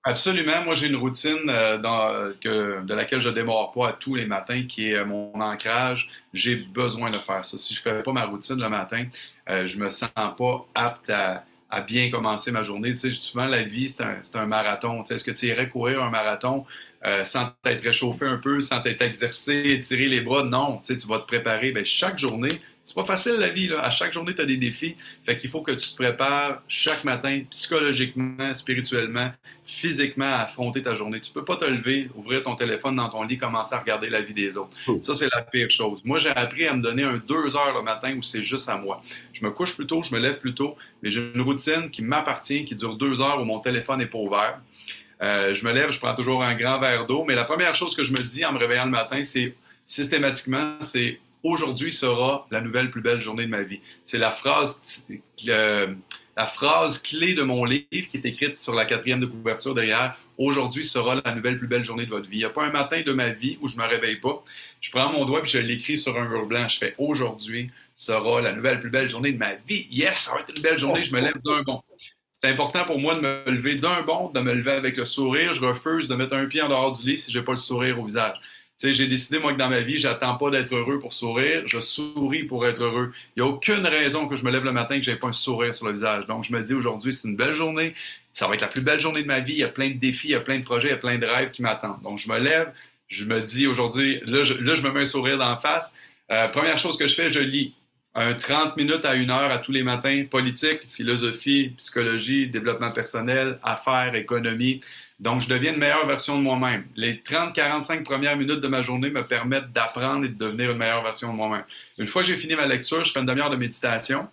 Absolument. 0.05 0.65
Moi, 0.65 0.75
j'ai 0.75 0.89
une 0.89 0.97
routine 0.97 1.47
dans, 1.81 2.33
que, 2.41 2.83
de 2.85 2.95
laquelle 2.95 3.21
je 3.21 3.29
ne 3.29 3.35
démarre 3.35 3.71
pas 3.71 3.93
tous 3.93 4.17
les 4.17 4.27
matins, 4.27 4.65
qui 4.69 4.91
est 4.91 5.05
mon 5.05 5.33
ancrage. 5.41 6.11
J'ai 6.35 6.57
besoin 6.57 7.11
de 7.11 7.17
faire 7.19 7.45
ça. 7.45 7.57
Si 7.57 7.73
je 7.75 7.89
ne 7.89 7.95
fais 7.97 8.03
pas 8.03 8.13
ma 8.13 8.25
routine 8.25 8.61
le 8.61 8.69
matin, 8.69 9.07
je 9.47 9.79
me 9.79 9.91
sens 9.91 10.11
pas 10.15 10.67
apte 10.75 11.09
à, 11.11 11.45
bien 11.87 12.11
commencer 12.11 12.51
ma 12.51 12.63
journée. 12.63 12.91
Tu 12.93 12.99
sais, 12.99 13.11
souvent, 13.13 13.47
la 13.47 13.63
vie, 13.63 13.89
c'est 13.89 14.03
un, 14.37 14.47
marathon. 14.47 15.03
Tu 15.03 15.09
sais, 15.09 15.15
Est-ce 15.15 15.25
que 15.25 15.31
tu 15.31 15.47
irais 15.47 15.69
courir 15.69 16.03
un 16.03 16.11
marathon 16.11 16.67
euh, 17.05 17.25
sans 17.25 17.51
t'être 17.63 17.83
réchauffé 17.83 18.27
un 18.27 18.39
peu, 18.39 18.61
sans 18.61 18.81
t'être 18.83 19.03
exercé, 19.03 19.79
tirer 19.85 20.09
les 20.09 20.21
bras? 20.21 20.43
Non, 20.45 20.79
tu, 20.79 20.95
sais, 20.95 20.97
tu 21.01 21.07
vas 21.07 21.21
te 21.21 21.27
préparer. 21.27 21.71
Bien, 21.73 21.85
chaque 21.85 22.19
journée, 22.19 22.51
c'est 22.85 22.97
pas 22.97 23.05
facile 23.05 23.35
la 23.35 23.51
vie. 23.51 23.69
Là. 23.69 23.81
À 23.81 23.91
chaque 23.91 24.13
journée, 24.13 24.35
tu 24.35 24.41
as 24.41 24.47
des 24.47 24.57
défis. 24.57 24.97
Fait 25.25 25.39
qu'il 25.39 25.51
faut 25.51 25.63
que 25.63 25.71
tu 25.73 25.91
te 25.91 25.97
prépares 25.97 26.63
chaque 26.67 27.05
matin 27.05 27.43
psychologiquement, 27.51 28.55
spirituellement, 28.55 29.31
physiquement 29.65 30.27
à 30.27 30.41
affronter 30.41 30.83
ta 30.83 30.95
journée. 30.95 31.21
Tu 31.21 31.33
peux 31.33 31.45
pas 31.45 31.57
te 31.57 31.65
lever, 31.65 32.11
ouvrir 32.17 32.43
ton 32.43 32.57
téléphone 32.57 32.97
dans 32.97 33.09
ton 33.09 33.23
lit, 33.23 33.39
commencer 33.39 33.75
à 33.75 33.79
regarder 33.79 34.11
la 34.11 34.21
vie 34.21 34.35
des 34.35 34.57
autres. 34.57 34.73
Ça, 35.03 35.15
c'est 35.15 35.29
la 35.33 35.43
pire 35.43 35.71
chose. 35.71 36.01
Moi, 36.05 36.19
j'ai 36.19 36.31
appris 36.31 36.67
à 36.67 36.75
me 36.75 36.83
donner 36.83 37.05
un 37.05 37.19
deux 37.19 37.57
heures 37.57 37.75
le 37.77 37.83
matin 37.83 38.15
où 38.17 38.23
c'est 38.23 38.43
juste 38.43 38.69
à 38.69 38.77
moi. 38.77 39.03
Je 39.33 39.45
me 39.45 39.53
couche 39.53 39.77
plus 39.77 39.87
tôt, 39.87 40.03
je 40.03 40.15
me 40.15 40.21
lève 40.21 40.39
plus 40.39 40.55
tôt, 40.55 40.77
mais 41.03 41.11
j'ai 41.11 41.33
une 41.35 41.43
routine 41.43 41.89
qui 41.91 42.03
m'appartient, 42.03 42.65
qui 42.65 42.75
dure 42.75 42.97
deux 42.97 43.21
heures 43.21 43.41
où 43.41 43.45
mon 43.45 43.61
téléphone 43.61 43.99
n'est 43.99 44.07
pas 44.07 44.19
ouvert. 44.19 44.61
Euh, 45.23 45.55
je 45.55 45.65
me 45.65 45.73
lève, 45.73 45.93
je 45.93 46.01
prends 46.01 46.17
toujours 46.17 46.43
un 46.43 46.55
grand 46.57 46.81
verre 46.81 47.07
d'eau, 47.07 47.25
mais 47.25 47.37
la 47.37 47.45
première 47.45 47.77
chose 47.77 47.95
que 47.95 48.03
je 48.03 48.13
me 48.13 48.23
dis 48.23 48.45
en 48.45 48.53
me 48.53 48.59
réveillant 48.59 48.87
le 48.87 48.91
matin, 48.91 49.25
c'est 49.25 49.55
systématiquement, 49.87 50.79
c'est 50.81 51.21
aujourd'hui 51.43 51.93
sera 51.93 52.47
la 52.51 52.61
nouvelle 52.61 52.91
plus 52.91 53.01
belle 53.01 53.21
journée 53.21 53.45
de 53.45 53.51
ma 53.51 53.63
vie. 53.63 53.81
C'est 54.05 54.19
la 54.19 54.31
phrase, 54.31 55.05
la 55.45 56.47
phrase 56.47 57.01
clé 57.03 57.35
de 57.35 57.43
mon 57.43 57.65
livre 57.65 58.09
qui 58.09 58.17
est 58.17 58.25
écrite 58.25 58.61
sur 58.61 58.75
la 58.75 58.85
quatrième 58.85 59.21
de 59.21 59.27
couverture 59.27 59.75
derrière. 59.75 60.17
Aujourd'hui 60.39 60.85
sera 60.85 61.21
la 61.25 61.35
nouvelle 61.35 61.59
plus 61.59 61.69
belle 61.69 61.85
journée 61.85 62.05
de 62.05 62.11
votre 62.11 62.29
vie. 62.29 62.37
Il 62.37 62.41
n'y 62.41 62.45
a 62.45 62.51
pas 62.51 62.65
un 62.65 62.71
matin 62.71 63.03
de 63.05 63.13
ma 63.13 63.31
vie 63.31 63.59
où 63.61 63.69
je 63.69 63.77
me 63.77 63.85
réveille 63.85 64.17
pas. 64.17 64.43
Je 64.81 64.91
prends 64.91 65.13
mon 65.13 65.25
doigt 65.25 65.43
et 65.45 65.49
je 65.49 65.59
l'écris 65.59 65.99
sur 65.99 66.17
un 66.19 66.29
mur 66.29 66.47
blanc. 66.47 66.69
Je 66.69 66.79
fais 66.79 66.95
aujourd'hui 66.99 67.71
sera 67.97 68.41
la 68.41 68.53
nouvelle 68.53 68.81
plus 68.81 68.91
belle 68.91 69.09
journée 69.09 69.33
de 69.33 69.39
ma 69.39 69.55
vie. 69.55 69.87
Yes, 69.91 70.19
ça 70.19 70.35
va 70.35 70.41
être 70.41 70.53
une 70.57 70.63
belle 70.63 70.79
journée. 70.79 71.05
Je 71.05 71.15
me 71.15 71.21
lève 71.21 71.39
d'un 71.45 71.63
bond. 71.63 71.83
C'est 72.33 72.49
important 72.49 72.85
pour 72.85 72.99
moi 72.99 73.15
de 73.15 73.21
me 73.21 73.45
lever 73.47 73.77
d'un 73.77 74.03
bond, 74.03 74.31
de 74.31 74.41
me 74.41 74.53
lever 74.53 74.73
avec 74.73 74.97
le 74.97 75.05
sourire. 75.05 75.55
Je 75.55 75.61
refuse 75.65 76.09
de 76.09 76.17
mettre 76.17 76.35
un 76.35 76.47
pied 76.47 76.63
en 76.63 76.69
dehors 76.69 76.99
du 76.99 77.09
lit 77.09 77.19
si 77.19 77.31
j'ai 77.31 77.43
pas 77.43 77.53
le 77.53 77.59
sourire 77.59 78.01
au 78.01 78.05
visage 78.05 78.41
j'ai 78.91 79.07
décidé, 79.07 79.39
moi, 79.39 79.53
que 79.53 79.59
dans 79.59 79.69
ma 79.69 79.81
vie, 79.81 79.99
j'attends 79.99 80.37
pas 80.37 80.51
d'être 80.51 80.75
heureux 80.75 80.99
pour 80.99 81.13
sourire. 81.13 81.63
Je 81.67 81.79
souris 81.79 82.45
pour 82.45 82.67
être 82.67 82.83
heureux. 82.83 83.13
Il 83.37 83.43
n'y 83.43 83.49
a 83.49 83.51
aucune 83.53 83.87
raison 83.87 84.27
que 84.27 84.37
je 84.37 84.45
me 84.45 84.51
lève 84.51 84.65
le 84.65 84.73
matin 84.73 84.97
et 84.97 84.99
que 84.99 85.05
j'ai 85.05 85.17
pas 85.17 85.29
un 85.29 85.33
sourire 85.33 85.75
sur 85.75 85.87
le 85.87 85.93
visage. 85.93 86.27
Donc, 86.27 86.45
je 86.45 86.53
me 86.53 86.61
dis 86.63 86.75
aujourd'hui, 86.75 87.13
c'est 87.13 87.29
une 87.29 87.37
belle 87.37 87.55
journée. 87.55 87.95
Ça 88.35 88.49
va 88.49 88.55
être 88.55 88.63
la 88.63 88.69
plus 88.69 88.83
belle 88.83 89.01
journée 89.01 89.23
de 89.23 89.29
ma 89.29 89.41
vie. 89.41 89.53
Il 89.53 89.59
y 89.59 89.65
a 89.65 89.69
plein 89.69 89.91
de 89.91 89.99
défis, 89.99 90.29
il 90.29 90.33
y 90.33 90.35
a 90.35 90.41
plein 90.41 90.59
de 90.59 90.65
projets, 90.65 90.89
il 90.89 90.93
y 90.93 90.95
a 90.95 90.99
plein 90.99 91.19
de 91.19 91.27
rêves 91.27 91.51
qui 91.53 91.63
m'attendent. 91.63 92.03
Donc, 92.03 92.19
je 92.19 92.29
me 92.29 92.39
lève, 92.39 92.73
je 93.09 93.25
me 93.25 93.41
dis 93.41 93.67
aujourd'hui, 93.67 94.21
là 94.25 94.43
je, 94.43 94.55
me 94.55 94.91
mets 94.91 95.03
un 95.03 95.07
sourire 95.07 95.39
d'en 95.39 95.57
face. 95.59 95.95
Euh, 96.31 96.49
première 96.49 96.79
chose 96.79 96.97
que 96.97 97.07
je 97.07 97.15
fais, 97.15 97.31
je 97.31 97.41
lis 97.41 97.75
un 98.15 98.35
30 98.35 98.77
minutes 98.77 99.05
à 99.05 99.15
une 99.15 99.31
heure 99.31 99.51
à 99.51 99.59
tous 99.59 99.73
les 99.73 99.83
matins, 99.83 100.25
politique, 100.31 100.81
philosophie, 100.91 101.73
psychologie, 101.79 102.47
développement 102.47 102.91
personnel, 102.91 103.59
affaires, 103.63 104.15
économie. 104.15 104.83
Donc, 105.21 105.41
je 105.41 105.49
deviens 105.49 105.73
une 105.73 105.79
meilleure 105.79 106.07
version 106.07 106.37
de 106.37 106.43
moi-même. 106.43 106.85
Les 106.95 107.15
30-45 107.15 108.03
premières 108.03 108.37
minutes 108.37 108.61
de 108.61 108.69
ma 108.69 108.83
journée 108.83 109.09
me 109.09 109.27
permettent 109.27 109.73
d'apprendre 109.73 110.27
et 110.27 110.29
de 110.29 110.35
devenir 110.35 110.73
une 110.73 110.79
meilleure 110.79 111.03
version 111.03 111.33
de 111.33 111.37
moi-même. 111.37 111.63
Une 111.99 112.07
fois 112.07 112.23
que 112.23 112.29
j'ai 112.29 112.37
fini 112.37 112.55
ma 112.55 112.67
lecture, 112.67 113.03
je 113.03 113.13
fais 113.13 113.21
une 113.21 113.27
demi-heure 113.27 113.49
de 113.49 113.57
méditation. 113.57 114.27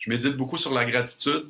Je 0.00 0.10
médite 0.10 0.36
beaucoup 0.36 0.58
sur 0.58 0.74
la 0.74 0.84
gratitude. 0.84 1.44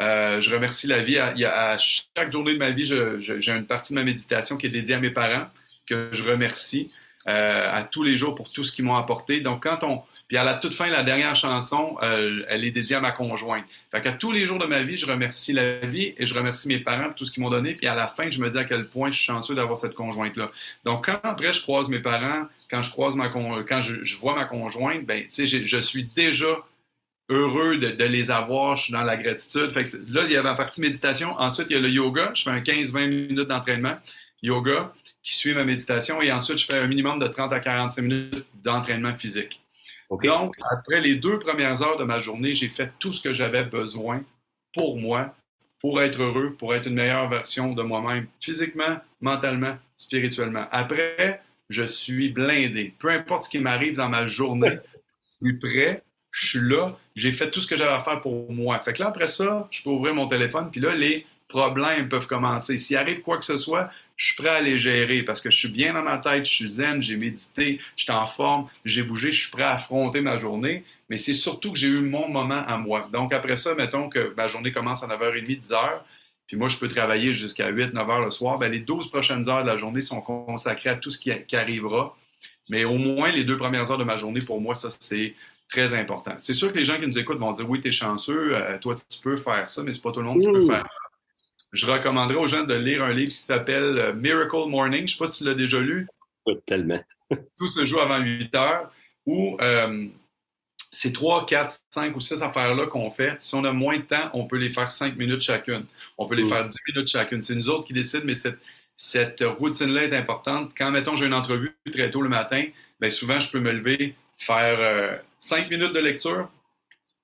Euh, 0.00 0.40
je 0.40 0.54
remercie 0.54 0.86
la 0.86 1.02
vie. 1.02 1.18
À, 1.18 1.34
à, 1.72 1.78
chaque 1.78 2.32
journée 2.32 2.54
de 2.54 2.58
ma 2.58 2.70
vie, 2.70 2.86
j'ai 2.86 3.52
une 3.52 3.66
partie 3.66 3.92
de 3.92 3.98
ma 3.98 4.04
méditation 4.04 4.56
qui 4.56 4.66
est 4.66 4.70
dédiée 4.70 4.94
à 4.94 5.00
mes 5.00 5.10
parents, 5.10 5.46
que 5.86 6.08
je 6.12 6.22
remercie 6.22 6.90
euh, 7.28 7.70
à 7.70 7.82
tous 7.82 8.02
les 8.02 8.16
jours 8.16 8.34
pour 8.34 8.50
tout 8.50 8.64
ce 8.64 8.72
qu'ils 8.74 8.86
m'ont 8.86 8.96
apporté. 8.96 9.40
Donc, 9.40 9.64
quand 9.64 9.82
on, 9.82 10.02
puis 10.28 10.36
à 10.36 10.44
la 10.44 10.54
toute 10.54 10.74
fin, 10.74 10.88
la 10.88 11.02
dernière 11.02 11.34
chanson, 11.34 11.96
euh, 12.02 12.42
elle 12.48 12.64
est 12.66 12.70
dédiée 12.70 12.96
à 12.96 13.00
ma 13.00 13.12
conjointe. 13.12 13.64
Fait 13.90 14.02
qu'à 14.02 14.12
tous 14.12 14.30
les 14.30 14.46
jours 14.46 14.58
de 14.58 14.66
ma 14.66 14.82
vie, 14.82 14.98
je 14.98 15.06
remercie 15.06 15.54
la 15.54 15.78
vie 15.78 16.14
et 16.18 16.26
je 16.26 16.34
remercie 16.34 16.68
mes 16.68 16.80
parents 16.80 17.06
pour 17.06 17.14
tout 17.14 17.24
ce 17.24 17.32
qu'ils 17.32 17.42
m'ont 17.42 17.48
donné. 17.48 17.74
Puis 17.74 17.86
à 17.86 17.94
la 17.94 18.08
fin, 18.08 18.30
je 18.30 18.38
me 18.38 18.50
dis 18.50 18.58
à 18.58 18.64
quel 18.64 18.84
point 18.86 19.08
je 19.08 19.16
suis 19.16 19.24
chanceux 19.24 19.54
d'avoir 19.54 19.78
cette 19.78 19.94
conjointe-là. 19.94 20.50
Donc 20.84 21.06
quand 21.06 21.18
après 21.22 21.54
je 21.54 21.62
croise 21.62 21.88
mes 21.88 22.00
parents, 22.00 22.46
quand 22.70 22.82
je 22.82 22.90
croise 22.90 23.16
ma 23.16 23.30
quand 23.30 23.80
je, 23.80 24.16
vois 24.18 24.34
ma 24.34 24.44
conjointe, 24.44 25.06
ben 25.06 25.24
tu 25.32 25.46
sais, 25.46 25.66
je 25.66 25.78
suis 25.78 26.04
déjà 26.14 26.58
heureux 27.30 27.78
de, 27.78 28.04
les 28.04 28.30
avoir, 28.30 28.76
je 28.76 28.84
suis 28.84 28.92
dans 28.92 29.02
la 29.02 29.16
gratitude. 29.16 29.70
Fait 29.70 29.84
que 29.84 29.96
là, 30.12 30.24
il 30.24 30.32
y 30.32 30.36
a 30.36 30.42
la 30.42 30.54
partie 30.54 30.80
méditation. 30.80 31.30
Ensuite, 31.38 31.68
il 31.70 31.74
y 31.74 31.76
a 31.76 31.80
le 31.80 31.90
yoga. 31.90 32.32
Je 32.34 32.42
fais 32.42 32.50
un 32.50 32.60
15-20 32.60 33.08
minutes 33.08 33.48
d'entraînement 33.48 33.96
yoga 34.42 34.92
qui 35.22 35.36
suit 35.36 35.54
ma 35.54 35.64
méditation. 35.64 36.22
Et 36.22 36.32
ensuite, 36.32 36.58
je 36.58 36.66
fais 36.66 36.78
un 36.78 36.86
minimum 36.86 37.18
de 37.18 37.28
30 37.28 37.52
à 37.52 37.60
45 37.60 38.02
minutes 38.02 38.46
d'entraînement 38.64 39.14
physique. 39.14 39.58
Donc, 40.10 40.54
après 40.70 41.00
les 41.00 41.16
deux 41.16 41.38
premières 41.38 41.82
heures 41.82 41.98
de 41.98 42.04
ma 42.04 42.18
journée, 42.18 42.54
j'ai 42.54 42.68
fait 42.68 42.92
tout 42.98 43.12
ce 43.12 43.22
que 43.22 43.34
j'avais 43.34 43.64
besoin 43.64 44.22
pour 44.72 44.96
moi 44.96 45.34
pour 45.80 46.00
être 46.02 46.22
heureux, 46.22 46.50
pour 46.58 46.74
être 46.74 46.88
une 46.88 46.94
meilleure 46.94 47.28
version 47.28 47.72
de 47.72 47.82
moi-même, 47.82 48.26
physiquement, 48.40 48.98
mentalement, 49.20 49.76
spirituellement. 49.96 50.66
Après, 50.70 51.40
je 51.68 51.84
suis 51.84 52.32
blindé. 52.32 52.92
Peu 52.98 53.10
importe 53.10 53.44
ce 53.44 53.50
qui 53.50 53.58
m'arrive 53.58 53.94
dans 53.94 54.08
ma 54.08 54.26
journée, 54.26 54.78
je 55.42 55.46
suis 55.46 55.58
prêt, 55.58 56.02
je 56.30 56.48
suis 56.48 56.68
là, 56.68 56.96
j'ai 57.14 57.32
fait 57.32 57.50
tout 57.50 57.60
ce 57.60 57.68
que 57.68 57.76
j'avais 57.76 57.92
à 57.92 58.02
faire 58.02 58.20
pour 58.20 58.50
moi. 58.52 58.78
Fait 58.80 58.92
que 58.92 59.02
là, 59.02 59.08
après 59.08 59.28
ça, 59.28 59.64
je 59.70 59.82
peux 59.82 59.90
ouvrir 59.90 60.14
mon 60.14 60.26
téléphone, 60.26 60.68
puis 60.70 60.80
là, 60.80 60.94
les 60.94 61.26
problèmes 61.46 62.08
peuvent 62.08 62.26
commencer. 62.26 62.76
S'il 62.78 62.96
arrive 62.96 63.22
quoi 63.22 63.38
que 63.38 63.44
ce 63.44 63.56
soit, 63.56 63.90
je 64.18 64.26
suis 64.26 64.34
prêt 64.36 64.50
à 64.50 64.60
les 64.60 64.78
gérer 64.78 65.22
parce 65.22 65.40
que 65.40 65.50
je 65.50 65.56
suis 65.56 65.68
bien 65.68 65.94
dans 65.94 66.02
ma 66.02 66.18
tête, 66.18 66.44
je 66.44 66.52
suis 66.52 66.68
zen, 66.68 67.00
j'ai 67.00 67.16
médité, 67.16 67.80
je 67.96 68.02
suis 68.02 68.12
en 68.12 68.26
forme, 68.26 68.64
j'ai 68.84 69.04
bougé, 69.04 69.30
je 69.30 69.42
suis 69.42 69.50
prêt 69.50 69.62
à 69.62 69.74
affronter 69.74 70.20
ma 70.20 70.36
journée. 70.36 70.84
Mais 71.08 71.18
c'est 71.18 71.34
surtout 71.34 71.72
que 71.72 71.78
j'ai 71.78 71.88
eu 71.88 72.00
mon 72.00 72.28
moment 72.28 72.62
à 72.66 72.76
moi. 72.78 73.08
Donc 73.12 73.32
après 73.32 73.56
ça, 73.56 73.76
mettons 73.76 74.08
que 74.08 74.34
ma 74.36 74.48
journée 74.48 74.72
commence 74.72 75.04
à 75.04 75.06
9h30, 75.06 75.62
10h, 75.62 76.00
puis 76.48 76.56
moi 76.56 76.68
je 76.68 76.76
peux 76.78 76.88
travailler 76.88 77.32
jusqu'à 77.32 77.68
8, 77.68 77.94
9h 77.94 78.24
le 78.24 78.30
soir. 78.32 78.58
Bien, 78.58 78.68
les 78.68 78.80
12 78.80 79.08
prochaines 79.08 79.48
heures 79.48 79.62
de 79.62 79.68
la 79.68 79.76
journée 79.76 80.02
sont 80.02 80.20
consacrées 80.20 80.90
à 80.90 80.96
tout 80.96 81.12
ce 81.12 81.18
qui, 81.20 81.56
arrivera. 81.56 82.16
Mais 82.70 82.84
au 82.84 82.98
moins 82.98 83.30
les 83.30 83.44
deux 83.44 83.56
premières 83.56 83.88
heures 83.90 83.98
de 83.98 84.04
ma 84.04 84.16
journée, 84.16 84.40
pour 84.44 84.60
moi, 84.60 84.74
ça 84.74 84.88
c'est 84.98 85.34
très 85.70 85.94
important. 85.94 86.34
C'est 86.40 86.54
sûr 86.54 86.72
que 86.72 86.78
les 86.78 86.84
gens 86.84 86.98
qui 86.98 87.06
nous 87.06 87.18
écoutent 87.18 87.38
vont 87.38 87.52
dire 87.52 87.70
oui, 87.70 87.80
tu 87.80 87.88
es 87.88 87.92
chanceux, 87.92 88.56
euh, 88.56 88.78
toi 88.78 88.96
tu 89.08 89.20
peux 89.20 89.36
faire 89.36 89.70
ça, 89.70 89.84
mais 89.84 89.92
c'est 89.92 90.02
pas 90.02 90.10
tout 90.10 90.20
le 90.20 90.26
monde 90.26 90.40
qui 90.40 90.50
peut 90.50 90.66
faire 90.66 90.90
ça 90.90 90.98
je 91.72 91.86
recommanderais 91.86 92.38
aux 92.38 92.46
gens 92.46 92.64
de 92.64 92.74
lire 92.74 93.02
un 93.02 93.12
livre 93.12 93.30
qui 93.30 93.36
s'appelle 93.36 93.98
euh, 93.98 94.12
Miracle 94.14 94.68
Morning. 94.68 95.00
Je 95.00 95.02
ne 95.02 95.08
sais 95.08 95.18
pas 95.18 95.26
si 95.26 95.38
tu 95.38 95.44
l'as 95.44 95.54
déjà 95.54 95.80
lu. 95.80 96.06
tellement. 96.66 97.00
Tout 97.58 97.68
se 97.68 97.84
joue 97.84 98.00
avant 98.00 98.18
8 98.18 98.54
heures. 98.54 98.90
Ou 99.26 99.58
euh, 99.60 100.06
ces 100.92 101.12
3, 101.12 101.44
4, 101.46 101.80
5 101.90 102.16
ou 102.16 102.20
6 102.20 102.42
affaires-là 102.42 102.86
qu'on 102.86 103.10
fait, 103.10 103.36
si 103.40 103.54
on 103.54 103.64
a 103.64 103.72
moins 103.72 103.98
de 103.98 104.02
temps, 104.02 104.30
on 104.32 104.46
peut 104.46 104.56
les 104.56 104.70
faire 104.70 104.90
5 104.90 105.16
minutes 105.16 105.42
chacune. 105.42 105.84
On 106.16 106.26
peut 106.26 106.34
les 106.34 106.44
mm. 106.44 106.48
faire 106.48 106.68
10 106.68 106.76
minutes 106.88 107.08
chacune. 107.08 107.42
C'est 107.42 107.54
nous 107.54 107.68
autres 107.68 107.86
qui 107.86 107.92
décident, 107.92 108.24
mais 108.24 108.34
cette, 108.34 108.58
cette 108.96 109.42
routine-là 109.42 110.04
est 110.04 110.16
importante. 110.16 110.72
Quand, 110.76 110.90
mettons, 110.90 111.16
j'ai 111.16 111.26
une 111.26 111.34
entrevue 111.34 111.76
très 111.92 112.10
tôt 112.10 112.22
le 112.22 112.30
matin, 112.30 112.64
bien 113.00 113.10
souvent, 113.10 113.38
je 113.38 113.50
peux 113.50 113.60
me 113.60 113.72
lever, 113.72 114.14
faire 114.38 115.20
5 115.40 115.66
euh, 115.66 115.68
minutes 115.68 115.92
de 115.92 116.00
lecture, 116.00 116.48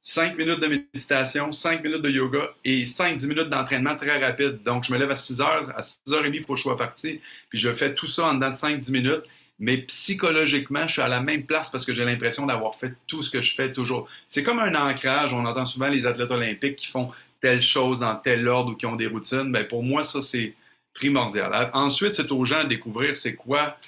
5 0.06 0.36
minutes 0.36 0.60
de 0.60 0.66
méditation, 0.66 1.50
5 1.50 1.82
minutes 1.82 2.02
de 2.02 2.10
yoga 2.10 2.50
et 2.62 2.84
5-10 2.84 3.26
minutes 3.26 3.48
d'entraînement 3.48 3.96
très 3.96 4.22
rapide. 4.22 4.62
Donc, 4.62 4.84
je 4.84 4.92
me 4.92 4.98
lève 4.98 5.10
à 5.10 5.16
6 5.16 5.40
heures. 5.40 5.72
À 5.74 5.82
6 5.82 5.98
h 6.08 6.20
30, 6.20 6.26
il 6.34 6.44
faut 6.44 6.52
que 6.52 6.58
je 6.58 6.62
sois 6.62 6.76
parti. 6.76 7.22
Puis, 7.48 7.58
je 7.58 7.72
fais 7.72 7.94
tout 7.94 8.06
ça 8.06 8.26
en 8.26 8.34
dedans 8.34 8.50
de 8.50 8.56
5-10 8.56 8.92
minutes. 8.92 9.22
Mais 9.58 9.78
psychologiquement, 9.78 10.86
je 10.86 10.92
suis 10.92 11.02
à 11.02 11.08
la 11.08 11.20
même 11.20 11.46
place 11.46 11.70
parce 11.70 11.86
que 11.86 11.94
j'ai 11.94 12.04
l'impression 12.04 12.44
d'avoir 12.44 12.74
fait 12.74 12.92
tout 13.06 13.22
ce 13.22 13.30
que 13.30 13.40
je 13.40 13.54
fais 13.54 13.72
toujours. 13.72 14.06
C'est 14.28 14.42
comme 14.42 14.58
un 14.58 14.74
ancrage. 14.74 15.32
On 15.32 15.46
entend 15.46 15.64
souvent 15.64 15.88
les 15.88 16.04
athlètes 16.04 16.30
olympiques 16.30 16.76
qui 16.76 16.88
font 16.88 17.10
telle 17.40 17.62
chose 17.62 18.00
dans 18.00 18.14
tel 18.16 18.46
ordre 18.46 18.72
ou 18.72 18.74
qui 18.74 18.84
ont 18.84 18.96
des 18.96 19.06
routines. 19.06 19.50
Bien, 19.50 19.64
pour 19.64 19.82
moi, 19.82 20.04
ça, 20.04 20.20
c'est 20.20 20.54
primordial. 20.92 21.70
Ensuite, 21.72 22.14
c'est 22.14 22.30
aux 22.30 22.44
gens 22.44 22.64
de 22.64 22.68
découvrir 22.68 23.16
c'est 23.16 23.36
quoi 23.36 23.78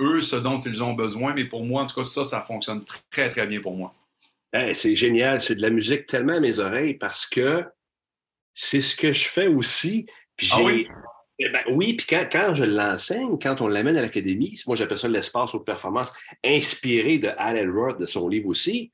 eux, 0.00 0.22
ce 0.22 0.36
dont 0.36 0.60
ils 0.60 0.80
ont 0.80 0.92
besoin. 0.92 1.34
Mais 1.34 1.44
pour 1.44 1.64
moi, 1.64 1.82
en 1.82 1.86
tout 1.88 1.96
cas, 1.96 2.04
ça, 2.04 2.24
ça 2.24 2.42
fonctionne 2.42 2.84
très, 3.10 3.30
très 3.30 3.48
bien 3.48 3.60
pour 3.60 3.74
moi 3.74 3.92
c'est 4.52 4.96
génial, 4.96 5.40
c'est 5.40 5.56
de 5.56 5.62
la 5.62 5.70
musique 5.70 6.06
tellement 6.06 6.34
à 6.34 6.40
mes 6.40 6.58
oreilles 6.58 6.94
parce 6.94 7.26
que 7.26 7.64
c'est 8.54 8.80
ce 8.80 8.96
que 8.96 9.12
je 9.12 9.24
fais 9.24 9.46
aussi. 9.46 10.06
Puis 10.36 10.50
ah 10.52 10.62
oui? 10.62 10.88
Eh 11.40 11.48
ben, 11.50 11.62
oui, 11.70 11.94
puis 11.94 12.06
quand, 12.06 12.54
je 12.54 12.64
l'enseigne, 12.64 13.38
quand 13.38 13.60
on 13.60 13.68
l'amène 13.68 13.96
à 13.96 14.02
l'académie, 14.02 14.60
moi 14.66 14.74
j'appelle 14.74 14.98
ça 14.98 15.06
l'espace 15.06 15.54
aux 15.54 15.60
performances, 15.60 16.12
inspiré 16.44 17.18
de 17.18 17.30
Al 17.36 17.56
Elrod, 17.56 17.98
de 17.98 18.06
son 18.06 18.28
livre 18.28 18.48
aussi, 18.48 18.90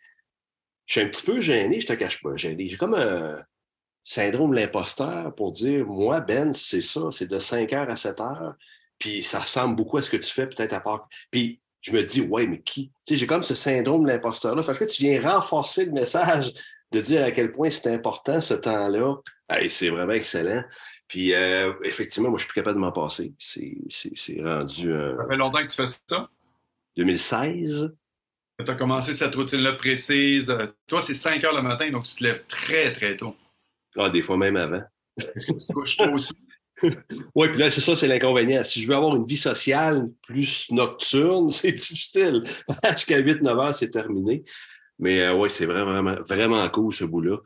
je 0.87 0.93
suis 0.93 1.01
un 1.01 1.09
petit 1.09 1.25
peu 1.25 1.41
gêné, 1.41 1.81
je 1.81 1.87
te 1.87 1.95
cache 1.95 2.21
pas, 2.21 2.37
gêné. 2.37 2.69
J'ai 2.69 2.77
comme 2.77 2.95
un 2.95 3.43
syndrome 4.05 4.51
de 4.51 4.57
l'imposteur 4.57 5.35
pour 5.35 5.53
dire, 5.53 5.87
moi, 5.87 6.21
Ben, 6.21 6.53
c'est 6.53 6.83
ça, 6.83 7.11
c'est 7.11 7.27
de 7.27 7.39
5 7.39 7.73
heures 7.73 7.91
à 7.91 7.97
7 7.97 8.21
heures, 8.21 8.55
puis 8.99 9.23
ça 9.23 9.41
ressemble 9.41 9.77
beaucoup 9.77 9.97
à 9.97 10.03
ce 10.03 10.11
que 10.11 10.19
tu 10.19 10.31
fais 10.31 10.47
peut-être 10.47 10.75
à 10.75 10.81
part. 10.81 11.09
Puis 11.31 11.63
je 11.85 11.93
me 11.93 12.03
dis, 12.03 12.23
ouais, 12.23 12.47
mais 12.47 12.63
qui? 12.63 12.89
Tu 13.07 13.15
sais, 13.15 13.17
j'ai 13.17 13.27
comme 13.27 13.43
ce 13.43 13.55
syndrome 13.55 14.05
de 14.05 14.09
l'imposteur-là. 14.11 14.63
Fait 14.63 14.73
que 14.73 14.91
tu 14.91 15.03
viens 15.03 15.21
renforcer 15.21 15.85
le 15.85 15.93
message 15.93 16.51
de 16.91 17.01
dire 17.01 17.23
à 17.23 17.31
quel 17.31 17.53
point 17.53 17.69
c'est 17.69 17.93
important 17.93 18.41
ce 18.41 18.55
temps-là. 18.55 19.17
c'est 19.69 19.91
vraiment 19.91 20.15
excellent. 20.15 20.65
Puis, 21.09 21.35
euh, 21.35 21.75
effectivement, 21.85 22.31
moi, 22.31 22.39
je 22.39 22.45
suis 22.45 22.49
plus 22.49 22.63
capable 22.63 22.77
de 22.77 22.81
m'en 22.81 22.93
passer. 22.93 23.35
C'est 23.39 23.77
rendu. 24.43 24.91
Euh, 24.91 25.15
ça 25.19 25.29
fait 25.29 25.37
longtemps 25.37 25.59
que 25.59 25.71
tu 25.71 25.77
fais 25.77 25.99
ça? 26.09 26.31
2016. 26.97 27.95
Tu 28.65 28.71
as 28.71 28.75
commencé 28.77 29.13
cette 29.13 29.35
routine-là 29.35 29.75
précise. 29.75 30.57
Toi, 30.87 31.03
c'est 31.03 31.15
5 31.15 31.45
heures 31.45 31.55
le 31.55 31.63
matin, 31.63 31.91
donc 31.91 32.05
tu 32.05 32.15
te 32.15 32.23
lèves 32.23 32.47
très, 32.47 32.93
très 32.93 33.15
tôt. 33.19 33.37
Ah, 33.99 34.09
des 34.09 34.23
fois 34.23 34.39
même 34.39 34.57
avant. 34.57 34.83
tu 35.21 35.27
te 35.27 35.73
couches 35.73 35.99
tôt 35.99 36.11
aussi? 36.13 36.33
oui, 37.35 37.49
puis 37.49 37.59
là, 37.59 37.71
c'est 37.71 37.81
ça, 37.81 37.97
c'est 37.97 38.09
l'inconvénient. 38.09 38.65
Si 38.65 38.83
je 38.83 38.89
veux 38.89 38.95
avoir 38.95 39.15
une 39.17 39.27
vie 39.27 39.37
sociale 39.37 40.07
plus 40.23 40.71
nocturne, 40.71 41.49
c'est 41.51 41.73
difficile. 41.73 42.43
Parce 42.83 43.05
qu'à 43.05 43.21
8-9 43.21 43.49
heures, 43.49 43.75
c'est 43.75 43.91
terminé. 43.91 44.45
Mais 44.99 45.21
euh, 45.21 45.35
oui, 45.35 45.51
c'est 45.51 45.67
vraiment, 45.67 45.93
vraiment, 45.93 46.23
vraiment 46.27 46.69
cool, 46.69 46.93
ce 46.93 47.05
bout-là. 47.05 47.39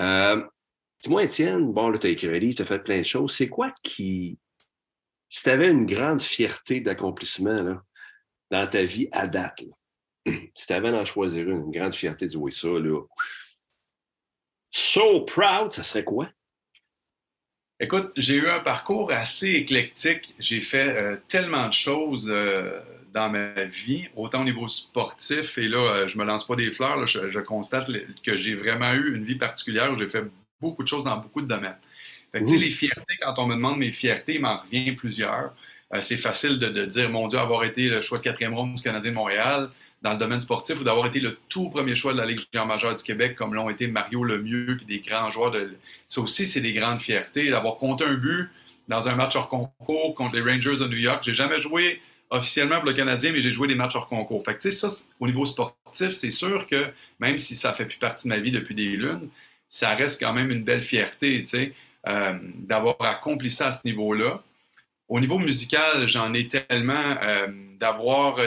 Euh, 0.00 0.42
dis-moi, 1.02 1.24
Étienne, 1.24 1.72
bon, 1.72 1.90
là, 1.90 1.98
tu 1.98 2.06
as 2.06 2.10
écrit 2.10 2.28
un 2.28 2.38
livre, 2.38 2.56
tu 2.56 2.62
as 2.62 2.66
fait 2.66 2.82
plein 2.82 2.98
de 2.98 3.04
choses. 3.04 3.34
C'est 3.34 3.48
quoi 3.48 3.72
qui. 3.82 4.38
Si 5.28 5.44
tu 5.44 5.50
avais 5.50 5.70
une 5.70 5.86
grande 5.86 6.20
fierté 6.20 6.80
d'accomplissement 6.80 7.80
dans 8.50 8.66
ta 8.66 8.82
vie 8.82 9.08
à 9.12 9.28
date, 9.28 9.62
si 10.26 10.66
tu 10.66 10.72
avais 10.72 10.90
en 10.90 11.04
choisir 11.04 11.48
une, 11.48 11.64
une 11.64 11.70
grande 11.70 11.94
fierté, 11.94 12.26
dis 12.26 12.36
oui, 12.36 12.52
ça, 12.52 12.68
là. 12.68 13.00
So 14.72 15.24
proud, 15.24 15.72
ça 15.72 15.82
serait 15.82 16.04
quoi? 16.04 16.28
Écoute, 17.82 18.12
j'ai 18.14 18.34
eu 18.34 18.46
un 18.46 18.60
parcours 18.60 19.10
assez 19.10 19.52
éclectique. 19.52 20.34
J'ai 20.38 20.60
fait 20.60 20.94
euh, 20.96 21.16
tellement 21.30 21.66
de 21.66 21.72
choses 21.72 22.28
euh, 22.30 22.78
dans 23.14 23.30
ma 23.30 23.64
vie, 23.64 24.06
autant 24.14 24.42
au 24.42 24.44
niveau 24.44 24.68
sportif, 24.68 25.56
et 25.56 25.66
là, 25.66 25.78
euh, 25.78 26.06
je 26.06 26.18
me 26.18 26.24
lance 26.24 26.46
pas 26.46 26.56
des 26.56 26.70
fleurs, 26.72 27.06
je, 27.06 27.38
constate 27.38 27.88
que 28.22 28.36
j'ai 28.36 28.54
vraiment 28.54 28.92
eu 28.92 29.16
une 29.16 29.24
vie 29.24 29.36
particulière 29.36 29.90
où 29.92 29.98
j'ai 29.98 30.08
fait 30.08 30.24
beaucoup 30.60 30.82
de 30.82 30.88
choses 30.88 31.04
dans 31.04 31.16
beaucoup 31.16 31.40
de 31.40 31.46
domaines. 31.46 31.78
Fait 32.32 32.44
que, 32.44 32.50
les 32.50 32.70
fiertés, 32.70 33.16
quand 33.22 33.38
on 33.38 33.46
me 33.46 33.54
demande 33.54 33.78
mes 33.78 33.92
fiertés, 33.92 34.34
il 34.34 34.42
m'en 34.42 34.60
revient 34.60 34.92
plusieurs. 34.92 35.54
c'est 36.02 36.18
facile 36.18 36.58
de, 36.58 36.68
de, 36.68 36.84
dire, 36.84 37.08
mon 37.08 37.28
Dieu, 37.28 37.38
avoir 37.38 37.64
été 37.64 37.88
le 37.88 38.02
choix 38.02 38.18
de 38.18 38.22
quatrième 38.22 38.54
ronde 38.54 38.74
du 38.74 38.82
Canadien 38.82 39.10
de 39.10 39.16
Montréal, 39.16 39.70
dans 40.02 40.12
le 40.12 40.18
domaine 40.18 40.40
sportif 40.40 40.80
ou 40.80 40.84
d'avoir 40.84 41.06
été 41.06 41.20
le 41.20 41.38
tout 41.48 41.68
premier 41.68 41.94
choix 41.94 42.12
de 42.12 42.18
la 42.18 42.26
Ligue 42.26 42.40
majeure 42.66 42.94
du 42.94 43.02
Québec, 43.02 43.36
comme 43.36 43.54
l'ont 43.54 43.68
été 43.68 43.86
Mario 43.86 44.24
Lemieux 44.24 44.76
puis 44.76 44.86
des 44.86 45.00
grands 45.00 45.30
joueurs. 45.30 45.50
De... 45.50 45.76
Ça 46.06 46.20
aussi, 46.20 46.46
c'est 46.46 46.60
des 46.60 46.72
grandes 46.72 47.00
fiertés. 47.00 47.50
D'avoir 47.50 47.76
compté 47.76 48.04
un 48.04 48.14
but 48.14 48.48
dans 48.88 49.08
un 49.08 49.14
match 49.14 49.36
hors 49.36 49.48
concours 49.48 50.14
contre 50.14 50.36
les 50.36 50.42
Rangers 50.42 50.78
de 50.78 50.86
New 50.86 50.96
York. 50.96 51.22
J'ai 51.24 51.34
jamais 51.34 51.60
joué 51.60 52.00
officiellement 52.30 52.76
pour 52.76 52.86
le 52.86 52.94
Canadien, 52.94 53.32
mais 53.32 53.40
j'ai 53.40 53.52
joué 53.52 53.68
des 53.68 53.74
matchs 53.74 53.96
hors 53.96 54.08
concours. 54.08 54.42
Fait 54.44 54.56
que, 54.56 54.70
ça, 54.70 54.88
au 55.18 55.26
niveau 55.26 55.44
sportif, 55.44 56.12
c'est 56.12 56.30
sûr 56.30 56.66
que 56.66 56.86
même 57.18 57.38
si 57.38 57.54
ça 57.54 57.74
fait 57.74 57.84
plus 57.84 57.98
partie 57.98 58.28
de 58.28 58.30
ma 58.30 58.38
vie 58.38 58.52
depuis 58.52 58.74
des 58.74 58.96
lunes, 58.96 59.28
ça 59.68 59.94
reste 59.94 60.20
quand 60.20 60.32
même 60.32 60.50
une 60.50 60.64
belle 60.64 60.82
fierté, 60.82 61.44
euh, 62.08 62.38
d'avoir 62.54 62.96
accompli 63.00 63.50
ça 63.50 63.68
à 63.68 63.72
ce 63.72 63.86
niveau-là. 63.86 64.42
Au 65.08 65.20
niveau 65.20 65.38
musical, 65.38 66.08
j'en 66.08 66.32
ai 66.34 66.48
tellement 66.48 67.16
euh, 67.22 67.48
d'avoir 67.78 68.38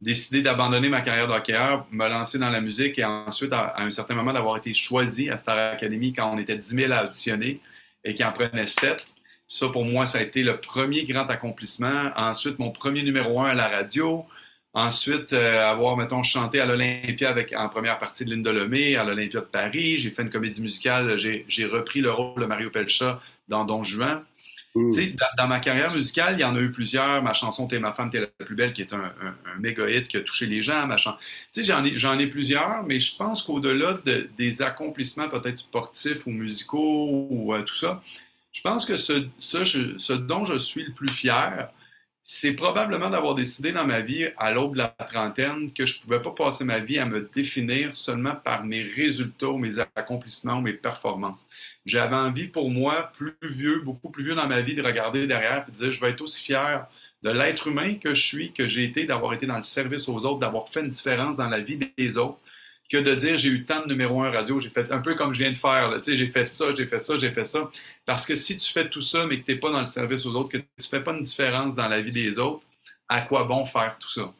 décidé 0.00 0.42
d'abandonner 0.42 0.88
ma 0.88 1.00
carrière 1.00 1.26
d'hockeyeur, 1.26 1.86
me 1.90 2.08
lancer 2.08 2.38
dans 2.38 2.50
la 2.50 2.60
musique 2.60 2.98
et 2.98 3.04
ensuite, 3.04 3.52
à, 3.52 3.74
un 3.78 3.90
certain 3.90 4.14
moment, 4.14 4.32
d'avoir 4.32 4.56
été 4.56 4.72
choisi 4.74 5.28
à 5.28 5.36
Star 5.36 5.72
Academy 5.72 6.12
quand 6.12 6.32
on 6.32 6.38
était 6.38 6.56
10 6.56 6.68
000 6.68 6.92
à 6.92 7.04
auditionner 7.04 7.60
et 8.04 8.14
qui 8.14 8.24
en 8.24 8.32
prenait 8.32 8.66
7. 8.66 9.04
Ça, 9.46 9.68
pour 9.68 9.84
moi, 9.84 10.06
ça 10.06 10.18
a 10.18 10.22
été 10.22 10.42
le 10.42 10.58
premier 10.58 11.04
grand 11.04 11.28
accomplissement. 11.28 12.10
Ensuite, 12.16 12.58
mon 12.58 12.70
premier 12.70 13.02
numéro 13.02 13.40
un 13.40 13.50
à 13.50 13.54
la 13.54 13.68
radio. 13.68 14.24
Ensuite, 14.74 15.32
euh, 15.32 15.64
avoir, 15.64 15.96
mettons, 15.96 16.22
chanté 16.22 16.60
à 16.60 16.66
l'Olympia 16.66 17.30
avec, 17.30 17.54
en 17.54 17.68
première 17.68 17.98
partie 17.98 18.24
de 18.24 18.30
Linda 18.30 18.52
Lemay, 18.52 18.96
à 18.96 19.04
l'Olympia 19.04 19.40
de 19.40 19.46
Paris. 19.46 19.98
J'ai 19.98 20.10
fait 20.10 20.22
une 20.22 20.30
comédie 20.30 20.60
musicale. 20.60 21.16
J'ai 21.16 21.66
repris 21.66 22.00
le 22.00 22.10
rôle 22.10 22.42
de 22.42 22.46
Mario 22.46 22.70
Pelcha 22.70 23.20
dans 23.48 23.64
Don 23.64 23.82
Juan. 23.82 24.22
Dans, 24.74 25.48
ma 25.48 25.60
carrière 25.60 25.92
musicale, 25.92 26.34
il 26.34 26.40
y 26.40 26.44
en 26.44 26.54
a 26.54 26.60
eu 26.60 26.70
plusieurs. 26.70 27.22
Ma 27.22 27.34
chanson 27.34 27.66
T'es 27.66 27.78
ma 27.78 27.92
femme, 27.92 28.10
t'es 28.10 28.20
la 28.20 28.44
plus 28.44 28.54
belle, 28.54 28.72
qui 28.72 28.82
est 28.82 28.92
un, 28.92 29.12
méga 29.58 29.88
hit 29.88 30.08
qui 30.08 30.16
a 30.16 30.20
touché 30.20 30.46
les 30.46 30.62
gens. 30.62 30.88
J'en 31.56 31.84
ai, 31.84 31.98
j'en 31.98 32.18
ai 32.18 32.26
plusieurs, 32.26 32.82
mais 32.84 33.00
je 33.00 33.16
pense 33.16 33.42
qu'au-delà 33.42 33.98
des 34.36 34.62
accomplissements 34.62 35.28
peut-être 35.28 35.58
sportifs 35.58 36.26
ou 36.26 36.30
musicaux 36.30 37.26
ou 37.30 37.54
euh, 37.54 37.62
tout 37.62 37.74
ça, 37.74 38.02
je 38.52 38.60
pense 38.62 38.86
que 38.86 38.96
ce, 38.96 40.12
dont 40.14 40.44
je 40.44 40.58
suis 40.58 40.84
le 40.84 40.92
plus 40.92 41.08
fier, 41.08 41.70
c'est 42.30 42.52
probablement 42.52 43.08
d'avoir 43.08 43.34
décidé 43.34 43.72
dans 43.72 43.86
ma 43.86 44.02
vie, 44.02 44.28
à 44.36 44.52
l'aube 44.52 44.74
de 44.74 44.78
la 44.78 44.88
trentaine, 44.88 45.72
que 45.72 45.86
je 45.86 45.96
ne 45.96 46.02
pouvais 46.02 46.20
pas 46.20 46.30
passer 46.30 46.62
ma 46.62 46.78
vie 46.78 46.98
à 46.98 47.06
me 47.06 47.26
définir 47.34 47.96
seulement 47.96 48.34
par 48.34 48.64
mes 48.64 48.82
résultats, 48.82 49.54
mes 49.56 49.78
accomplissements, 49.78 50.60
mes 50.60 50.74
performances. 50.74 51.46
J'avais 51.86 52.16
envie 52.16 52.48
pour 52.48 52.70
moi, 52.70 53.12
plus 53.16 53.34
vieux, 53.40 53.80
beaucoup 53.80 54.10
plus 54.10 54.24
vieux 54.24 54.34
dans 54.34 54.46
ma 54.46 54.60
vie, 54.60 54.74
de 54.74 54.82
regarder 54.82 55.26
derrière 55.26 55.64
et 55.66 55.72
de 55.72 55.76
dire, 55.78 55.90
je 55.90 56.00
vais 56.02 56.10
être 56.10 56.20
aussi 56.20 56.44
fier 56.44 56.86
de 57.22 57.30
l'être 57.30 57.66
humain 57.66 57.94
que 57.94 58.14
je 58.14 58.26
suis, 58.26 58.52
que 58.52 58.68
j'ai 58.68 58.84
été, 58.84 59.06
d'avoir 59.06 59.32
été 59.32 59.46
dans 59.46 59.56
le 59.56 59.62
service 59.62 60.06
aux 60.06 60.18
autres, 60.18 60.38
d'avoir 60.38 60.68
fait 60.68 60.80
une 60.80 60.90
différence 60.90 61.38
dans 61.38 61.48
la 61.48 61.60
vie 61.60 61.78
des 61.96 62.18
autres. 62.18 62.42
Que 62.88 62.96
de 62.96 63.14
dire 63.14 63.36
j'ai 63.36 63.50
eu 63.50 63.64
tant 63.64 63.82
de 63.82 63.88
numéro 63.88 64.22
un 64.22 64.30
radio, 64.30 64.58
j'ai 64.60 64.70
fait 64.70 64.90
un 64.90 65.00
peu 65.00 65.14
comme 65.14 65.34
je 65.34 65.40
viens 65.40 65.52
de 65.52 65.58
faire, 65.58 66.00
j'ai 66.06 66.28
fait 66.28 66.44
ça, 66.44 66.74
j'ai 66.74 66.86
fait 66.86 67.00
ça, 67.00 67.16
j'ai 67.18 67.30
fait 67.30 67.44
ça. 67.44 67.70
Parce 68.06 68.26
que 68.26 68.34
si 68.34 68.56
tu 68.56 68.72
fais 68.72 68.88
tout 68.88 69.02
ça, 69.02 69.26
mais 69.26 69.40
que 69.40 69.44
tu 69.44 69.52
n'es 69.52 69.58
pas 69.58 69.70
dans 69.70 69.80
le 69.80 69.86
service 69.86 70.24
aux 70.26 70.34
autres, 70.34 70.50
que 70.50 70.58
tu 70.58 70.64
ne 70.78 70.84
fais 70.84 71.00
pas 71.00 71.12
une 71.12 71.24
différence 71.24 71.76
dans 71.76 71.88
la 71.88 72.00
vie 72.00 72.12
des 72.12 72.38
autres, 72.38 72.62
à 73.08 73.22
quoi 73.22 73.44
bon 73.44 73.66
faire 73.66 73.96
tout 73.98 74.10
ça? 74.10 74.32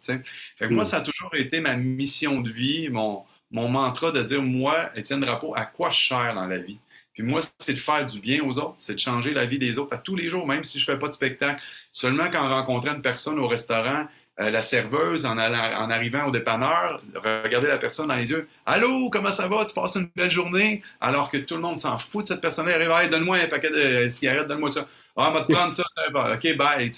Moi, 0.61 0.83
mm. 0.83 0.85
ça 0.85 0.99
a 0.99 1.01
toujours 1.01 1.35
été 1.35 1.61
ma 1.61 1.77
mission 1.77 2.41
de 2.41 2.51
vie, 2.51 2.89
mon, 2.89 3.25
mon 3.53 3.71
mantra 3.71 4.13
de 4.13 4.23
dire, 4.23 4.43
moi, 4.43 4.91
Étienne 4.97 5.21
Drapeau, 5.21 5.55
à 5.57 5.65
quoi 5.65 5.91
je 5.91 5.99
cher 5.99 6.35
dans 6.35 6.47
la 6.47 6.59
vie? 6.59 6.79
Puis 7.15 7.23
moi, 7.23 7.41
c'est 7.59 7.75
de 7.75 7.79
faire 7.81 8.07
du 8.07 8.21
bien 8.21 8.45
aux 8.45 8.59
autres, 8.59 8.75
c'est 8.77 8.95
de 8.95 9.01
changer 9.01 9.33
la 9.33 9.45
vie 9.45 9.59
des 9.59 9.79
autres 9.79 9.93
à 9.95 9.99
tous 9.99 10.15
les 10.15 10.31
jours, 10.31 10.47
même 10.47 10.63
si 10.63 10.79
je 10.79 10.89
ne 10.89 10.95
fais 10.95 11.01
pas 11.01 11.09
de 11.09 11.15
spectacle. 11.15 11.61
Seulement 11.91 12.31
quand 12.31 12.47
on 12.47 12.49
rencontrait 12.49 12.95
une 12.95 13.03
personne 13.03 13.39
au 13.41 13.49
restaurant, 13.49 14.07
euh, 14.41 14.51
la 14.51 14.63
serveuse, 14.63 15.27
en, 15.27 15.37
arrivant 15.37 16.27
au 16.27 16.31
dépanneur, 16.31 17.03
regarder 17.15 17.67
la 17.67 17.79
personne 17.79 18.07
dans 18.07 18.15
les 18.15 18.31
yeux. 18.31 18.49
Allô, 18.67 19.11
comment 19.11 19.33
ça 19.33 19.49
va? 19.49 19.65
Tu 19.65 19.75
passes 19.75 19.97
une 19.97 20.09
belle 20.15 20.31
journée? 20.31 20.83
Alors 21.01 21.31
que 21.31 21.39
tout 21.39 21.57
le 21.57 21.61
monde 21.61 21.79
s'en 21.79 21.99
fout 21.99 22.23
de 22.23 22.29
cette 22.29 22.41
personne-là. 22.41 22.77
Elle 22.77 22.91
arrive, 22.91 23.11
donne-moi 23.11 23.39
un 23.39 23.49
paquet 23.49 23.71
de 23.71 24.09
cigarettes, 24.11 24.47
donne-moi 24.47 24.71
ça. 24.71 24.87
Ah, 25.17 25.31
on 25.31 25.35
va 25.35 25.43
te 25.43 25.53
prendre 25.53 25.75
ça. 25.75 25.83
OK, 26.15 26.57
bye. 26.57 26.93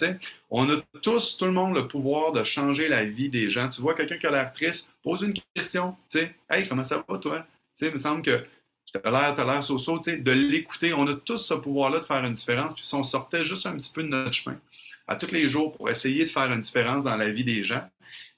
on 0.51 0.71
a 0.71 0.77
tous, 1.01 1.39
tout 1.39 1.47
le 1.47 1.53
monde, 1.53 1.75
le 1.75 1.89
pouvoir 1.89 2.33
de 2.33 2.45
changer 2.45 2.89
la 2.89 3.07
vie 3.07 3.31
des 3.31 3.49
gens. 3.49 3.71
Tu 3.71 3.81
vois 3.81 3.95
quelqu'un 3.95 4.19
qui 4.19 4.27
a 4.27 4.31
l'air 4.31 4.53
triste, 4.53 4.93
pose 5.03 5.23
une 5.23 5.33
question. 5.55 5.97
sais, 6.11 6.35
Hey, 6.51 6.69
comment 6.69 6.85
ça 6.85 7.03
va, 7.09 7.19
toi? 7.19 7.39
sais, 7.75 7.87
il 7.87 7.95
me 7.95 7.99
semble 7.99 8.23
que 8.23 8.45
tu 8.85 8.99
as 9.03 9.11
l'air, 9.11 9.35
tu 9.35 9.43
l'air 9.47 9.65
so, 9.65 9.79
de 9.99 10.31
l'écouter. 10.33 10.93
On 10.93 11.07
a 11.07 11.15
tous 11.15 11.39
ce 11.39 11.55
pouvoir-là 11.55 12.01
de 12.01 12.05
faire 12.05 12.23
une 12.23 12.35
différence. 12.35 12.75
Puis 12.75 12.85
si 12.85 12.95
on 12.95 13.03
sortait 13.03 13.47
juste 13.47 13.65
un 13.65 13.73
petit 13.73 13.93
peu 13.95 14.03
de 14.03 14.09
notre 14.09 14.35
chemin 14.35 14.57
à 15.11 15.17
tous 15.17 15.33
les 15.33 15.49
jours 15.49 15.73
pour 15.73 15.91
essayer 15.91 16.25
de 16.25 16.29
faire 16.29 16.51
une 16.53 16.61
différence 16.61 17.03
dans 17.03 17.17
la 17.17 17.29
vie 17.31 17.43
des 17.43 17.65
gens, 17.65 17.83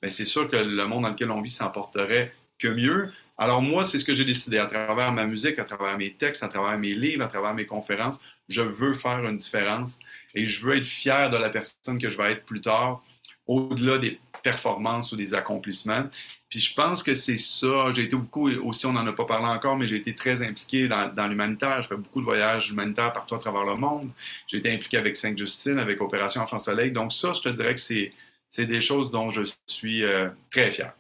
bien, 0.01 0.11
c'est 0.11 0.25
sûr 0.25 0.49
que 0.49 0.57
le 0.57 0.87
monde 0.87 1.03
dans 1.03 1.11
lequel 1.11 1.31
on 1.31 1.43
vit 1.43 1.51
s'emporterait 1.51 2.33
que 2.59 2.67
mieux. 2.67 3.13
Alors 3.37 3.61
moi, 3.61 3.85
c'est 3.85 3.99
ce 3.99 4.07
que 4.07 4.15
j'ai 4.15 4.25
décidé 4.25 4.57
à 4.57 4.65
travers 4.65 5.13
ma 5.13 5.27
musique, 5.27 5.59
à 5.59 5.65
travers 5.65 5.99
mes 5.99 6.15
textes, 6.15 6.43
à 6.43 6.49
travers 6.49 6.79
mes 6.79 6.95
livres, 6.95 7.25
à 7.25 7.29
travers 7.29 7.53
mes 7.53 7.67
conférences. 7.67 8.23
Je 8.49 8.63
veux 8.63 8.95
faire 8.95 9.23
une 9.29 9.37
différence 9.37 9.99
et 10.35 10.47
je 10.47 10.65
veux 10.65 10.79
être 10.79 10.87
fier 10.87 11.29
de 11.29 11.37
la 11.37 11.51
personne 11.51 12.01
que 12.01 12.11
je 12.11 12.17
vais 12.17 12.33
être 12.33 12.47
plus 12.47 12.63
tard, 12.63 13.05
au-delà 13.53 13.99
des 13.99 14.19
performances 14.43 15.13
ou 15.13 15.17
des 15.17 15.35
accomplissements. 15.35 16.05
Puis 16.49 16.61
je 16.61 16.75
pense 16.75 17.03
que 17.03 17.15
c'est 17.15 17.39
ça. 17.39 17.93
J'ai 17.95 18.03
été 18.03 18.17
beaucoup, 18.17 18.51
aussi 18.51 18.87
on 18.87 18.93
n'en 18.93 19.07
a 19.07 19.13
pas 19.13 19.25
parlé 19.25 19.47
encore, 19.47 19.77
mais 19.77 19.87
j'ai 19.87 19.97
été 19.97 20.15
très 20.15 20.43
impliqué 20.43 20.89
dans, 20.89 21.27
l'humanitaire. 21.29 21.83
Je 21.83 21.89
fais 21.89 21.97
beaucoup 21.97 22.21
de 22.21 22.25
voyages 22.25 22.71
humanitaires 22.71 23.13
partout 23.13 23.35
à 23.35 23.39
travers 23.39 23.65
le 23.65 23.75
monde. 23.75 24.11
J'ai 24.49 24.59
été 24.59 24.73
impliqué 24.73 24.99
avec 24.99 25.17
Sainte-Justine, 25.17 25.79
avec 25.79 26.01
Opération 26.01 26.43
Enfant 26.43 26.59
Soleil. 26.59 26.91
Donc 26.91 27.13
ça, 27.13 27.33
je 27.33 27.43
te 27.43 27.49
dirais 27.49 27.75
que 27.75 27.81
c'est, 27.81 28.13
des 28.59 28.81
choses 28.81 29.11
dont 29.11 29.31
je 29.31 29.43
suis 29.67 30.05
euh, 30.05 30.29
très 30.51 30.71
fier. 30.71 30.93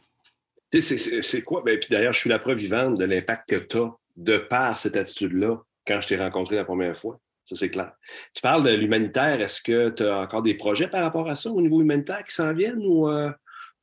C'est 0.80 1.42
quoi? 1.42 1.62
Ben, 1.64 1.78
puis 1.78 1.88
d'ailleurs, 1.90 2.14
je 2.14 2.20
suis 2.20 2.30
la 2.30 2.38
preuve 2.38 2.56
vivante 2.56 2.96
de 2.96 3.04
l'impact 3.04 3.50
que 3.50 3.56
tu 3.56 3.76
as 3.76 3.94
de 4.16 4.38
par 4.38 4.78
cette 4.78 4.96
attitude-là 4.96 5.58
quand 5.86 6.00
je 6.00 6.08
t'ai 6.08 6.16
rencontré 6.16 6.56
la 6.56 6.64
première 6.64 6.96
fois. 6.96 7.18
Ça, 7.44 7.56
c'est 7.56 7.70
clair. 7.70 7.92
Tu 8.34 8.40
parles 8.40 8.62
de 8.62 8.70
l'humanitaire. 8.70 9.40
Est-ce 9.40 9.60
que 9.60 9.90
tu 9.90 10.04
as 10.04 10.20
encore 10.20 10.42
des 10.42 10.54
projets 10.54 10.88
par 10.88 11.02
rapport 11.02 11.28
à 11.28 11.34
ça 11.34 11.50
au 11.50 11.60
niveau 11.60 11.80
humanitaire 11.80 12.24
qui 12.24 12.34
s'en 12.34 12.52
viennent 12.52 12.84
ou. 12.84 13.08
Euh? 13.08 13.30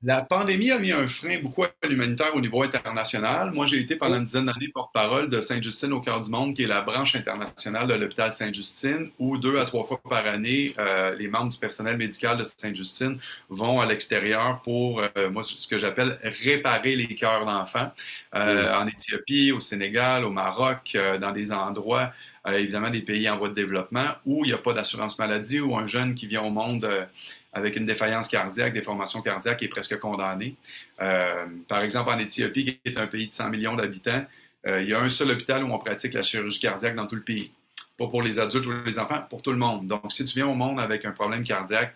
La 0.02 0.24
pandémie 0.24 0.72
a 0.72 0.80
mis 0.80 0.93
un 0.93 1.10
frein 1.10 1.41
beaucoup 1.41 1.65
à 1.65 1.72
l'humanitaire 1.86 2.34
au 2.34 2.39
niveau 2.39 2.63
international. 2.63 3.52
Moi, 3.52 3.67
j'ai 3.67 3.82
été 3.82 3.98
pendant 3.98 4.15
une 4.15 4.24
dizaine 4.24 4.45
d'années 4.45 4.69
porte-parole 4.74 5.30
de 5.30 5.41
Sainte-Justine 5.41 5.91
au 5.91 6.00
cœur 6.00 6.22
du 6.22 6.30
monde, 6.30 6.56
qui 6.56 6.63
est 6.63 6.67
la 6.67 6.80
branche 6.80 7.17
internationale 7.17 7.86
de 7.86 7.95
l'hôpital 7.95 8.32
Sainte-Justine, 8.32 9.10
où 9.19 9.38
deux 9.38 9.60
à 9.60 9.65
trois 9.65 9.84
fois 9.84 10.00
par 10.10 10.26
année, 10.26 10.74
euh, 10.80 11.13
les 11.15 11.28
membres 11.28 11.52
du 11.52 11.58
personnel 11.58 11.98
médical 11.98 12.38
de 12.38 12.45
Sainte-Justine 12.45 13.19
vont 13.50 13.82
à 13.82 13.86
l'extérieur 13.86 14.62
pour, 14.62 15.02
euh, 15.02 15.30
moi, 15.30 15.43
ce 15.43 15.67
que 15.67 15.78
j'appelle 15.78 16.17
réparer 16.24 16.95
les 16.95 17.13
cœurs 17.15 17.45
d'enfants 17.45 17.91
en 18.32 18.88
Éthiopie, 18.88 19.52
au 19.52 19.60
Sénégal, 19.60 20.24
au 20.24 20.30
Maroc, 20.30 20.98
dans 21.19 21.34
des 21.34 21.52
endroits 21.52 22.13
évidemment 22.47 22.89
des 22.89 23.02
pays 23.02 23.30
en 23.30 23.38
voie 23.38 23.49
de 23.49 23.54
développement 23.54 24.08
où 24.25 24.45
il 24.45 24.49
n'y 24.49 24.54
a 24.54 24.58
pas 24.58 24.73
d'assurance 24.73 25.19
maladie, 25.19 25.60
ou 25.60 25.75
un 25.75 25.88
jeune 25.88 26.15
qui 26.15 26.28
vient 26.28 26.41
au 26.41 26.49
monde 26.49 26.86
euh, 26.86 27.06
avec 27.54 27.75
une 27.75 27.86
défaillance 27.86 28.28
cardiaque, 28.28 28.73
des 28.73 28.82
formations 28.82 29.21
cardiaques, 29.21 29.63
est 29.63 29.67
presque 29.67 29.97
condamné. 29.99 30.56
Euh, 31.02 31.45
par 31.67 31.82
exemple, 31.82 32.10
en 32.10 32.19
Éthiopie, 32.19 32.65
qui 32.65 32.80
est 32.86 32.97
un 32.97 33.08
pays 33.08 33.28
de 33.28 33.34
100 33.34 33.49
millions 33.49 33.75
d'habitants, 33.75 34.25
il 34.65 34.89
y 34.89 34.93
a 34.93 34.99
un 34.99 35.10
seul 35.10 35.32
hôpital 35.32 35.63
où 35.63 35.73
on 35.73 35.78
pratique 35.80 36.13
la 36.13 36.21
chirurgie 36.21 36.60
cardiaque 36.60 36.93
dans 36.93 37.08
tout 37.08 37.15
le 37.15 37.21
pays. 37.21 37.49
Pas 37.97 38.08
pour 38.08 38.21
les 38.21 38.39
adultes 38.39 38.65
ou 38.65 38.73
les 38.86 38.99
enfants, 38.99 39.21
pour 39.30 39.41
tout 39.41 39.52
le 39.52 39.58
monde. 39.58 39.88
Donc, 39.88 40.12
si 40.12 40.25
tu 40.25 40.36
viens 40.36 40.47
au 40.47 40.54
monde 40.54 40.82
avec 40.82 41.06
un 41.06 41.12
problème 41.12 41.43
cardiaque, 41.45 41.95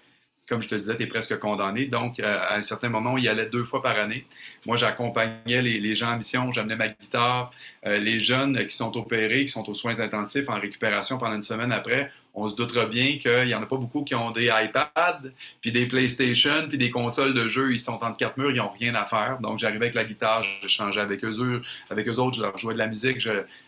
comme 0.50 0.62
je 0.62 0.70
te 0.70 0.76
disais, 0.76 0.98
tu 0.98 1.04
es 1.04 1.08
presque 1.08 1.38
condamné. 1.40 1.86
Donc, 1.86 2.20
à 2.20 2.56
un 2.56 2.64
certain 2.64 2.90
moment, 2.90 3.18
il 3.18 3.24
y 3.24 3.28
allait 3.28 3.46
deux 3.46 3.64
fois 3.64 3.82
par 3.82 3.98
année. 3.98 4.26
Moi, 4.66 4.76
j'accompagnais 4.76 5.62
les, 5.62 5.96
gens 5.96 6.12
en 6.12 6.18
mission, 6.18 6.52
j'amenais 6.52 6.76
ma 6.76 6.90
guitare. 6.90 7.52
les 7.86 8.20
jeunes 8.20 8.68
qui 8.68 8.76
sont 8.76 8.96
opérés, 8.98 9.46
qui 9.46 9.52
sont 9.52 9.70
aux 9.70 9.74
soins 9.74 10.00
intensifs, 10.00 10.50
en 10.50 10.60
récupération 10.60 11.18
pendant 11.18 11.36
une 11.36 11.44
semaine 11.44 11.72
après, 11.72 12.12
on 12.36 12.50
se 12.50 12.56
doutera 12.56 12.86
bien 12.86 13.20
qu'il 13.20 13.46
n'y 13.46 13.54
en 13.54 13.62
a 13.62 13.66
pas 13.66 13.78
beaucoup 13.78 14.04
qui 14.04 14.16
ont 14.16 14.32
des 14.32 14.46
iPads, 14.46 15.22
puis 15.62 15.72
des 15.72 15.86
PlayStation, 15.86 16.68
puis 16.68 16.78
des 16.78 16.90
consoles 16.90 17.34
de 17.34 17.48
jeux. 17.48 17.72
Ils 17.72 17.80
sont 17.80 18.04
entre 18.04 18.18
quatre 18.18 18.38
murs, 18.38 18.52
ils 18.52 18.58
n'ont 18.58 18.70
rien 18.70 18.96
à 18.96 19.06
faire. 19.06 19.38
Donc, 19.40 19.60
j'arrivais 19.60 19.86
avec 19.86 19.96
la 19.96 20.04
guitare, 20.04 20.44
je 20.64 20.68
changeais 20.68 21.02
avec 21.02 21.24
eux, 21.24 21.62
avec 21.92 22.08
eux 22.08 22.16
autres, 22.16 22.38
je 22.38 22.42
leur 22.42 22.58
jouais 22.58 22.74
de 22.74 22.80
la 22.80 22.88
musique, 22.88 23.20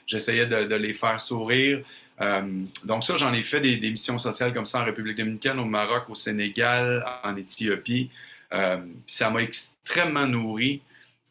j'essayais 0.08 0.48
de, 0.48 0.76
les 0.76 0.94
faire 0.94 1.22
sourire. 1.22 1.82
Euh, 2.22 2.64
donc 2.86 3.04
ça, 3.04 3.18
j'en 3.18 3.34
ai 3.34 3.44
fait 3.44 3.62
des, 3.62 3.78
missions 3.92 4.20
sociales 4.20 4.54
comme 4.54 4.66
ça 4.66 4.80
en 4.82 4.86
République 4.86 5.18
dominicaine, 5.18 5.60
au 5.60 5.66
Maroc, 5.66 6.10
au 6.10 6.16
Sénégal, 6.16 7.06
en 7.24 7.36
Éthiopie. 7.36 8.10
Euh, 8.54 8.78
ça 9.08 9.30
m'a 9.30 9.42
extrêmement 9.42 10.28
nourri. 10.28 10.82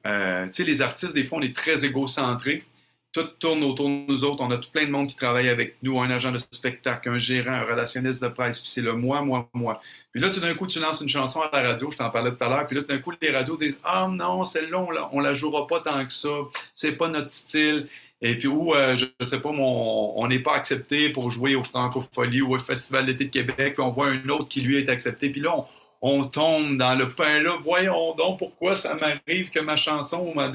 Euh, 0.07 0.47
tu 0.47 0.55
sais, 0.55 0.65
les 0.65 0.83
artistes, 0.83 1.15
des 1.15 1.25
fois, 1.25 1.39
on 1.39 1.43
est 1.43 1.57
très 1.57 1.85
égocentrés. 1.85 2.65
Tout 3.13 3.23
tourne 3.39 3.63
autour 3.63 3.89
de 3.89 4.07
nous 4.09 4.25
autres. 4.25 4.43
On 4.43 4.51
a 4.51 4.59
tout 4.59 4.71
plein 4.71 4.87
de 4.87 4.91
monde 4.91 5.09
qui 5.09 5.17
travaille 5.17 5.49
avec 5.49 5.77
nous, 5.83 6.01
un 6.01 6.11
agent 6.11 6.33
de 6.33 6.39
spectacle, 6.39 7.09
un 7.09 7.19
gérant, 7.19 7.53
un 7.53 7.63
relationniste 7.63 8.21
de 8.23 8.29
presse, 8.29 8.59
puis 8.59 8.69
c'est 8.69 8.83
le 8.83 8.95
moi, 8.95 9.23
moi, 9.23 9.49
moi. 9.55 9.81
Puis 10.13 10.21
là, 10.21 10.31
tout 10.31 10.41
d'un 10.41 10.55
coup, 10.55 10.67
tu 10.67 10.81
lances 10.81 11.01
une 11.01 11.09
chanson 11.09 11.41
à 11.41 11.51
la 11.53 11.69
radio, 11.69 11.91
je 11.91 11.97
t'en 11.97 12.11
parlais 12.11 12.33
tout 12.33 12.43
à 12.43 12.49
l'heure, 12.49 12.67
puis 12.67 12.75
là, 12.75 12.83
tout 12.83 12.89
d'un 12.89 12.99
coup, 12.99 13.13
les 13.23 13.31
radios 13.31 13.57
disent 13.57 13.79
Ah 13.85 14.09
non, 14.11 14.45
celle-là, 14.45 14.81
on 15.13 15.21
la, 15.21 15.29
la 15.29 15.35
jouera 15.35 15.67
pas 15.69 15.81
tant 15.81 16.05
que 16.05 16.13
ça, 16.13 16.29
c'est 16.75 16.93
pas 16.93 17.09
notre 17.09 17.31
style. 17.31 17.89
Et 18.23 18.39
puis 18.39 18.49
où, 18.49 18.75
euh, 18.75 18.97
je 18.97 19.07
ne 19.21 19.27
sais 19.27 19.41
pas, 19.41 19.51
on 19.51 20.27
n'est 20.29 20.39
pas 20.39 20.55
accepté 20.55 21.11
pour 21.11 21.31
jouer 21.31 21.57
au 21.57 21.65
Francofolie 21.65 22.43
ou 22.43 22.55
au 22.55 22.59
Festival 22.59 23.07
d'été 23.07 23.27
de 23.27 23.31
Québec, 23.31 23.75
on 23.79 23.91
voit 23.91 24.09
un 24.09 24.29
autre 24.29 24.49
qui 24.49 24.63
lui 24.63 24.79
est 24.79 24.89
accepté. 24.89 25.29
Puis 25.29 25.41
là, 25.41 25.55
on, 26.01 26.25
tombe 26.29 26.79
dans 26.79 26.95
le 26.95 27.09
pain 27.09 27.41
là. 27.41 27.59
Voyons 27.63 28.15
donc 28.15 28.39
pourquoi 28.39 28.77
ça 28.77 28.95
m'arrive 28.95 29.51
que 29.51 29.61
ma 29.61 29.77
chanson, 29.77 30.33
ma, 30.35 30.51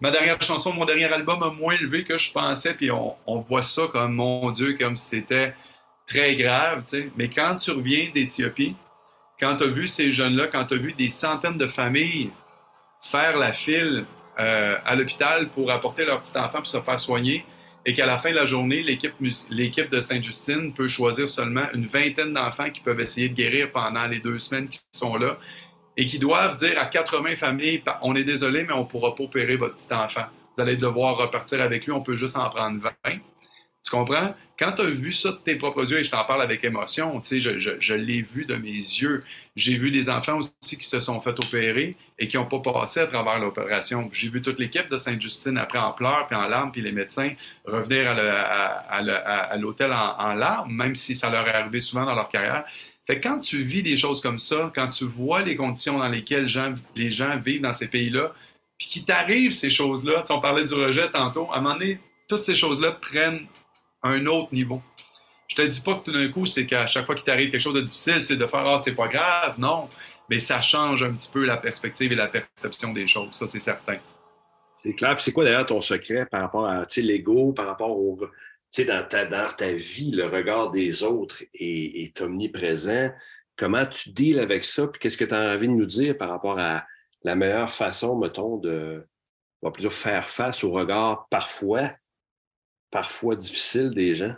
ma, 0.00 0.10
dernière 0.10 0.40
chanson, 0.42 0.72
mon 0.72 0.84
dernier 0.84 1.12
album 1.12 1.42
a 1.42 1.50
moins 1.50 1.74
élevé 1.74 2.04
que 2.04 2.16
je 2.16 2.32
pensais. 2.32 2.74
Puis 2.74 2.90
on, 2.90 3.40
voit 3.48 3.62
ça 3.62 3.82
comme, 3.92 4.14
mon 4.14 4.50
Dieu, 4.50 4.76
comme 4.78 4.96
si 4.96 5.08
c'était 5.08 5.54
très 6.06 6.36
grave. 6.36 6.84
Mais 7.16 7.28
quand 7.28 7.56
tu 7.56 7.72
reviens 7.72 8.10
d'Éthiopie, 8.14 8.76
quand 9.38 9.56
tu 9.56 9.64
as 9.64 9.68
vu 9.68 9.88
ces 9.88 10.12
jeunes-là, 10.12 10.48
quand 10.48 10.66
tu 10.66 10.74
as 10.74 10.78
vu 10.78 10.92
des 10.92 11.10
centaines 11.10 11.58
de 11.58 11.66
familles 11.66 12.30
faire 13.02 13.38
la 13.38 13.52
file 13.52 14.04
euh, 14.38 14.76
à 14.84 14.96
l'hôpital 14.96 15.48
pour 15.48 15.70
apporter 15.70 16.04
leur 16.04 16.20
petit 16.20 16.36
enfant 16.38 16.58
pour 16.58 16.66
se 16.66 16.80
faire 16.80 17.00
soigner 17.00 17.44
et 17.86 17.94
qu'à 17.94 18.06
la 18.06 18.18
fin 18.18 18.30
de 18.30 18.36
la 18.36 18.44
journée, 18.44 18.82
l'équipe, 18.82 19.90
de 19.90 20.00
Sainte-Justine 20.00 20.72
peut 20.74 20.88
choisir 20.88 21.28
seulement 21.28 21.64
une 21.72 21.86
vingtaine 21.86 22.34
d'enfants 22.34 22.70
qui 22.70 22.80
peuvent 22.80 23.00
essayer 23.00 23.28
de 23.28 23.34
guérir 23.34 23.72
pendant 23.72 24.06
les 24.06 24.20
deux 24.20 24.38
semaines 24.38 24.68
qui 24.68 24.80
sont 24.92 25.16
là 25.16 25.38
et 25.96 26.06
qui 26.06 26.18
doivent 26.18 26.58
dire 26.58 26.78
à 26.78 26.86
80 26.86 27.36
familles 27.36 27.82
On 28.02 28.14
est 28.14 28.24
désolé, 28.24 28.64
mais 28.64 28.74
on 28.74 28.80
ne 28.80 28.84
pourra 28.84 29.14
pas 29.14 29.24
opérer 29.24 29.56
votre 29.56 29.76
petit 29.76 29.92
enfant. 29.92 30.24
Vous 30.54 30.62
allez 30.62 30.76
devoir 30.76 31.16
repartir 31.16 31.60
avec 31.62 31.86
lui, 31.86 31.92
on 31.92 32.02
peut 32.02 32.16
juste 32.16 32.36
en 32.36 32.48
prendre 32.50 32.80
20. 32.80 32.90
Tu 33.84 33.90
comprends? 33.90 34.34
Quand 34.58 34.72
tu 34.72 34.82
as 34.82 34.90
vu 34.90 35.12
ça 35.12 35.32
de 35.32 35.36
tes 35.36 35.56
propres 35.56 35.90
yeux, 35.90 36.00
et 36.00 36.04
je 36.04 36.10
t'en 36.10 36.24
parle 36.26 36.42
avec 36.42 36.62
émotion, 36.64 37.18
tu 37.20 37.28
sais, 37.28 37.40
je, 37.40 37.58
je, 37.58 37.70
je 37.80 37.94
l'ai 37.94 38.20
vu 38.20 38.44
de 38.44 38.56
mes 38.56 38.68
yeux. 38.68 39.24
J'ai 39.56 39.78
vu 39.78 39.90
des 39.90 40.10
enfants 40.10 40.38
aussi 40.38 40.76
qui 40.76 40.84
se 40.84 41.00
sont 41.00 41.20
fait 41.22 41.30
opérer 41.30 41.96
et 42.18 42.28
qui 42.28 42.36
n'ont 42.36 42.44
pas 42.44 42.60
passé 42.60 43.00
à 43.00 43.06
travers 43.06 43.38
l'opération. 43.38 44.10
J'ai 44.12 44.28
vu 44.28 44.42
toute 44.42 44.58
l'équipe 44.58 44.90
de 44.90 44.98
Sainte-Justine 44.98 45.56
après 45.56 45.78
en 45.78 45.92
pleurs, 45.92 46.26
puis 46.26 46.36
en 46.36 46.46
larmes, 46.46 46.72
puis 46.72 46.82
les 46.82 46.92
médecins 46.92 47.32
revenir 47.64 48.10
à 48.10 49.56
l'hôtel 49.56 49.92
en, 49.92 50.18
en, 50.18 50.34
larmes, 50.34 50.72
même 50.72 50.94
si 50.94 51.16
ça 51.16 51.30
leur 51.30 51.48
est 51.48 51.54
arrivé 51.54 51.80
souvent 51.80 52.04
dans 52.04 52.14
leur 52.14 52.28
carrière. 52.28 52.64
Fait 53.06 53.18
que 53.18 53.26
quand 53.26 53.38
tu 53.38 53.62
vis 53.62 53.82
des 53.82 53.96
choses 53.96 54.20
comme 54.20 54.38
ça, 54.38 54.70
quand 54.74 54.88
tu 54.88 55.04
vois 55.04 55.40
les 55.40 55.56
conditions 55.56 55.98
dans 55.98 56.08
lesquelles 56.08 56.48
les 56.94 57.10
gens 57.10 57.38
vivent 57.38 57.62
dans 57.62 57.72
ces 57.72 57.88
pays-là, 57.88 58.34
puis 58.78 58.88
qu'il 58.88 59.04
t'arrive 59.04 59.52
ces 59.52 59.70
choses-là, 59.70 60.24
on 60.28 60.40
parlait 60.40 60.64
du 60.64 60.74
rejet 60.74 61.10
tantôt, 61.10 61.48
à 61.50 61.58
un 61.58 61.60
moment 61.60 61.74
donné, 61.74 61.98
toutes 62.28 62.44
ces 62.44 62.54
choses-là 62.54 62.92
prennent 62.92 63.46
un 64.02 64.26
autre 64.26 64.52
niveau. 64.52 64.82
Je 65.48 65.56
te 65.56 65.62
dis 65.62 65.80
pas 65.80 65.96
que 65.96 66.04
tout 66.04 66.12
d'un 66.12 66.28
coup, 66.28 66.46
c'est 66.46 66.66
qu'à 66.66 66.86
chaque 66.86 67.06
fois 67.06 67.14
qu'il 67.14 67.24
t'arrive 67.24 67.50
quelque 67.50 67.60
chose 67.60 67.74
de 67.74 67.80
difficile, 67.80 68.22
c'est 68.22 68.36
de 68.36 68.46
faire 68.46 68.66
Ah, 68.66 68.80
c'est 68.84 68.94
pas 68.94 69.08
grave. 69.08 69.54
Non. 69.58 69.88
Mais 70.28 70.38
ça 70.38 70.62
change 70.62 71.02
un 71.02 71.12
petit 71.12 71.30
peu 71.32 71.44
la 71.44 71.56
perspective 71.56 72.12
et 72.12 72.14
la 72.14 72.28
perception 72.28 72.92
des 72.92 73.08
choses. 73.08 73.32
Ça, 73.32 73.48
c'est 73.48 73.58
certain. 73.58 73.98
C'est 74.76 74.94
clair. 74.94 75.16
Puis 75.16 75.24
c'est 75.24 75.32
quoi 75.32 75.44
d'ailleurs 75.44 75.66
ton 75.66 75.80
secret 75.80 76.24
par 76.24 76.40
rapport 76.42 76.66
à 76.66 76.84
l'ego, 76.96 77.52
par 77.52 77.66
rapport 77.66 77.98
au. 77.98 78.16
Tu 78.20 78.28
sais, 78.70 78.84
dans 78.84 79.02
ta, 79.02 79.24
dans 79.24 79.48
ta 79.48 79.72
vie, 79.72 80.12
le 80.12 80.26
regard 80.26 80.70
des 80.70 81.02
autres 81.02 81.42
est, 81.52 82.20
omniprésent. 82.20 83.10
Comment 83.56 83.84
tu 83.84 84.10
deals 84.10 84.38
avec 84.38 84.62
ça? 84.62 84.86
Puis 84.86 85.00
qu'est-ce 85.00 85.16
que 85.16 85.24
tu 85.24 85.34
as 85.34 85.52
envie 85.52 85.66
de 85.66 85.72
nous 85.72 85.86
dire 85.86 86.16
par 86.16 86.30
rapport 86.30 86.58
à 86.60 86.86
la 87.24 87.34
meilleure 87.34 87.72
façon, 87.72 88.16
mettons, 88.16 88.56
de, 88.56 89.04
on 89.62 89.68
va 89.68 89.76
dire 89.76 89.92
faire 89.92 90.28
face 90.28 90.62
au 90.64 90.70
regard 90.70 91.26
parfois, 91.28 91.82
parfois 92.90 93.36
difficile 93.36 93.90
des 93.90 94.14
gens? 94.14 94.34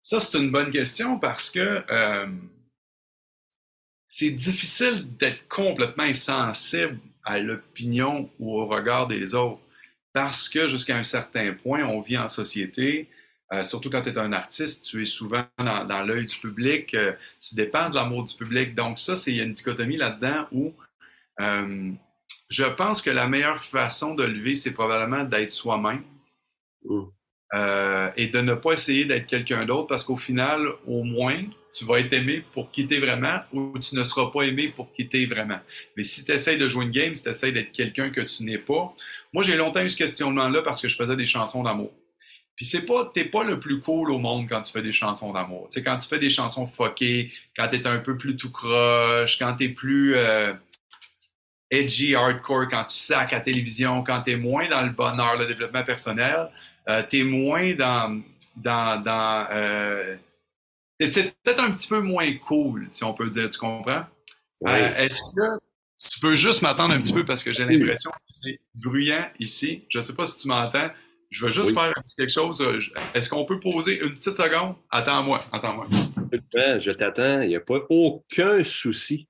Ça, 0.00 0.18
c'est 0.18 0.38
une 0.38 0.50
bonne 0.50 0.70
question 0.70 1.18
parce 1.18 1.50
que 1.50 1.84
euh, 1.88 2.26
c'est 4.08 4.32
difficile 4.32 5.16
d'être 5.16 5.46
complètement 5.48 6.02
insensible 6.02 6.98
à 7.24 7.38
l'opinion 7.38 8.28
ou 8.40 8.58
au 8.58 8.66
regard 8.66 9.06
des 9.06 9.34
autres. 9.34 9.60
Parce 10.12 10.48
que 10.48 10.68
jusqu'à 10.68 10.96
un 10.96 11.04
certain 11.04 11.54
point, 11.54 11.84
on 11.84 12.00
vit 12.00 12.18
en 12.18 12.28
société, 12.28 13.08
euh, 13.52 13.64
surtout 13.64 13.90
quand 13.90 14.02
tu 14.02 14.10
es 14.10 14.18
un 14.18 14.32
artiste, 14.32 14.84
tu 14.84 15.02
es 15.02 15.06
souvent 15.06 15.44
dans, 15.58 16.02
l'œil 16.04 16.26
du 16.26 16.36
public, 16.36 16.92
euh, 16.94 17.12
tu 17.40 17.54
dépends 17.54 17.88
de 17.88 17.94
l'amour 17.94 18.24
du 18.24 18.34
public. 18.34 18.74
Donc 18.74 18.98
ça, 18.98 19.14
il 19.28 19.36
y 19.36 19.40
a 19.40 19.44
une 19.44 19.52
dichotomie 19.52 19.96
là-dedans 19.96 20.48
où 20.50 20.74
je 22.50 22.64
pense 22.64 23.00
que 23.00 23.10
la 23.10 23.28
meilleure 23.28 23.64
façon 23.64 24.14
de 24.14 24.24
le 24.24 24.38
vivre, 24.38 24.58
c'est 24.58 24.74
probablement 24.74 25.24
d'être 25.24 25.52
soi-même. 25.52 26.02
Mmh. 26.84 27.04
et 28.16 28.28
de 28.28 28.40
ne 28.40 28.54
pas 28.54 28.72
essayer 28.72 29.04
d'être 29.04 29.26
quelqu'un 29.26 29.66
d'autre 29.66 29.86
parce 29.86 30.04
qu'au 30.04 30.16
final, 30.16 30.66
au 30.86 31.02
moins, 31.02 31.44
tu 31.76 31.84
vas 31.84 32.00
être 32.00 32.12
aimé 32.12 32.42
pour 32.54 32.70
quitter 32.70 32.98
vraiment 32.98 33.40
ou 33.52 33.78
tu 33.78 33.94
ne 33.96 34.04
seras 34.04 34.30
pas 34.30 34.42
aimé 34.44 34.72
pour 34.74 34.92
quitter 34.92 35.26
vraiment. 35.26 35.58
Mais 35.96 36.02
si 36.02 36.24
tu 36.24 36.32
essaies 36.32 36.56
de 36.56 36.66
jouer 36.66 36.86
une 36.86 36.90
game, 36.90 37.14
si 37.14 37.22
tu 37.22 37.28
essaies 37.28 37.52
d'être 37.52 37.72
quelqu'un 37.72 38.10
que 38.10 38.22
tu 38.22 38.44
n'es 38.44 38.58
pas, 38.58 38.94
moi 39.32 39.42
j'ai 39.42 39.56
longtemps 39.56 39.82
eu 39.82 39.90
ce 39.90 39.98
questionnement-là 39.98 40.62
parce 40.62 40.80
que 40.80 40.88
je 40.88 40.96
faisais 40.96 41.16
des 41.16 41.26
chansons 41.26 41.62
d'amour. 41.62 41.92
Puis 42.56 42.66
c'est 42.66 42.84
pas, 42.84 43.10
t'es 43.14 43.24
pas 43.24 43.44
le 43.44 43.58
plus 43.58 43.80
cool 43.80 44.10
au 44.10 44.18
monde 44.18 44.48
quand 44.48 44.62
tu 44.62 44.72
fais 44.72 44.82
des 44.82 44.92
chansons 44.92 45.32
d'amour. 45.32 45.68
Tu 45.70 45.78
sais, 45.78 45.84
quand 45.84 45.98
tu 45.98 46.08
fais 46.08 46.18
des 46.18 46.30
chansons 46.30 46.66
fuckées, 46.66 47.32
quand 47.56 47.68
tu 47.68 47.76
es 47.76 47.86
un 47.86 47.98
peu 47.98 48.16
plus 48.16 48.36
tout 48.36 48.50
croche, 48.50 49.38
quand 49.38 49.56
tu 49.56 49.64
es 49.64 49.68
plus 49.70 50.16
euh, 50.16 50.52
edgy, 51.70 52.14
hardcore, 52.14 52.68
quand 52.68 52.84
tu 52.84 52.96
sacs 52.98 53.32
à 53.32 53.38
la 53.38 53.42
télévision, 53.42 54.04
quand 54.04 54.22
tu 54.22 54.32
es 54.32 54.36
moins 54.36 54.68
dans 54.68 54.82
le 54.82 54.90
bonheur, 54.90 55.36
le 55.38 55.46
développement 55.46 55.82
personnel, 55.82 56.50
euh, 56.88 57.02
tu 57.08 57.20
es 57.20 57.24
moins 57.24 57.74
dans, 57.74 58.22
dans, 58.56 59.02
dans 59.02 59.46
euh, 59.52 60.16
c'est 61.00 61.34
peut-être 61.42 61.62
un 61.62 61.72
petit 61.72 61.88
peu 61.88 62.00
moins 62.00 62.32
cool, 62.46 62.86
si 62.90 63.04
on 63.04 63.14
peut 63.14 63.28
dire, 63.30 63.50
tu 63.50 63.58
comprends? 63.58 64.04
Euh, 64.66 64.94
est-ce 64.96 65.20
que 65.34 65.58
tu 66.10 66.20
peux 66.20 66.34
juste 66.34 66.62
m'attendre 66.62 66.94
un 66.94 67.00
petit 67.00 67.12
peu 67.12 67.24
parce 67.24 67.42
que 67.44 67.52
j'ai 67.52 67.64
l'impression 67.64 68.10
que 68.10 68.16
c'est 68.28 68.60
bruyant 68.74 69.28
ici. 69.38 69.84
Je 69.88 69.98
ne 69.98 70.02
sais 70.02 70.14
pas 70.14 70.24
si 70.24 70.38
tu 70.38 70.48
m'entends. 70.48 70.90
Je 71.30 71.44
veux 71.44 71.50
juste 71.50 71.72
faire 71.72 71.92
quelque 72.16 72.32
chose. 72.32 72.64
Est-ce 73.14 73.30
qu'on 73.30 73.44
peut 73.44 73.58
poser 73.58 74.00
une 74.02 74.14
petite 74.14 74.36
seconde? 74.36 74.74
Attends-moi, 74.90 75.44
attends-moi. 75.50 75.86
Je 76.32 76.90
t'attends. 76.90 77.40
Il 77.42 77.48
n'y 77.48 77.56
a 77.56 77.60
pas 77.60 77.80
aucun 77.88 78.62
souci. 78.64 79.26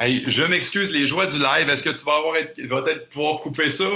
Je 0.00 0.44
m'excuse, 0.44 0.92
les 0.92 1.06
joies 1.06 1.26
du 1.26 1.38
live, 1.38 1.68
est-ce 1.68 1.82
que 1.82 1.90
tu 1.90 2.04
vas 2.04 2.16
avoir 2.16 2.34
peut-être 2.34 3.08
pouvoir 3.10 3.40
couper 3.40 3.70
ça? 3.70 3.84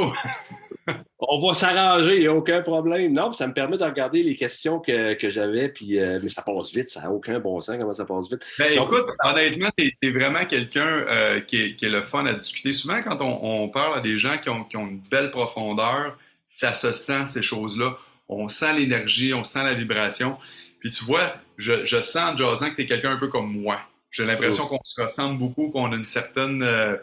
On 1.20 1.40
va 1.46 1.54
s'arranger, 1.54 2.16
il 2.16 2.20
n'y 2.22 2.26
a 2.26 2.34
aucun 2.34 2.60
problème. 2.62 3.12
Non, 3.12 3.32
ça 3.32 3.46
me 3.46 3.52
permet 3.52 3.78
de 3.78 3.84
regarder 3.84 4.24
les 4.24 4.34
questions 4.34 4.80
que, 4.80 5.16
j'avais, 5.30 5.68
puis 5.68 5.98
euh, 5.98 6.18
mais 6.20 6.28
ça 6.28 6.42
passe 6.42 6.74
vite, 6.74 6.90
ça 6.90 7.02
n'a 7.02 7.10
aucun 7.12 7.38
bon 7.38 7.60
sens 7.60 7.76
comment 7.78 7.92
ça 7.92 8.04
passe 8.04 8.28
vite. 8.28 8.44
Ben, 8.58 8.72
écoute, 8.72 9.06
honnêtement, 9.22 9.68
tu 9.76 9.96
es, 10.02 10.10
vraiment 10.10 10.44
quelqu'un 10.44 10.86
euh, 10.86 11.40
qui, 11.40 11.76
est, 11.80 11.82
le 11.82 12.02
fun 12.02 12.26
à 12.26 12.34
discuter. 12.34 12.72
Souvent, 12.72 13.00
quand 13.02 13.20
on, 13.20 13.68
parle 13.68 13.98
à 13.98 14.00
des 14.00 14.18
gens 14.18 14.36
qui 14.38 14.48
ont, 14.48 14.66
une 14.74 15.00
belle 15.10 15.30
profondeur, 15.30 16.18
ça 16.48 16.74
se 16.74 16.90
sent 16.90 17.26
ces 17.28 17.42
choses-là. 17.42 17.96
On 18.28 18.48
sent 18.48 18.74
l'énergie, 18.74 19.32
on 19.32 19.44
sent 19.44 19.62
la 19.62 19.74
vibration. 19.74 20.36
Puis 20.80 20.90
tu 20.90 21.04
vois, 21.04 21.34
je, 21.56 21.86
je 21.86 22.02
sens, 22.02 22.36
Jason, 22.36 22.70
que 22.70 22.76
tu 22.76 22.82
es 22.82 22.86
quelqu'un 22.86 23.12
un 23.12 23.18
peu 23.18 23.28
comme 23.28 23.52
moi. 23.52 23.78
J'ai 24.12 24.26
l'impression 24.26 24.66
qu'on 24.66 24.78
se 24.84 25.00
ressemble 25.00 25.38
beaucoup, 25.38 25.70
qu'on 25.70 25.90
a 25.90 25.96
une 25.96 26.04
certaine 26.04 26.62
euh, 26.62 26.96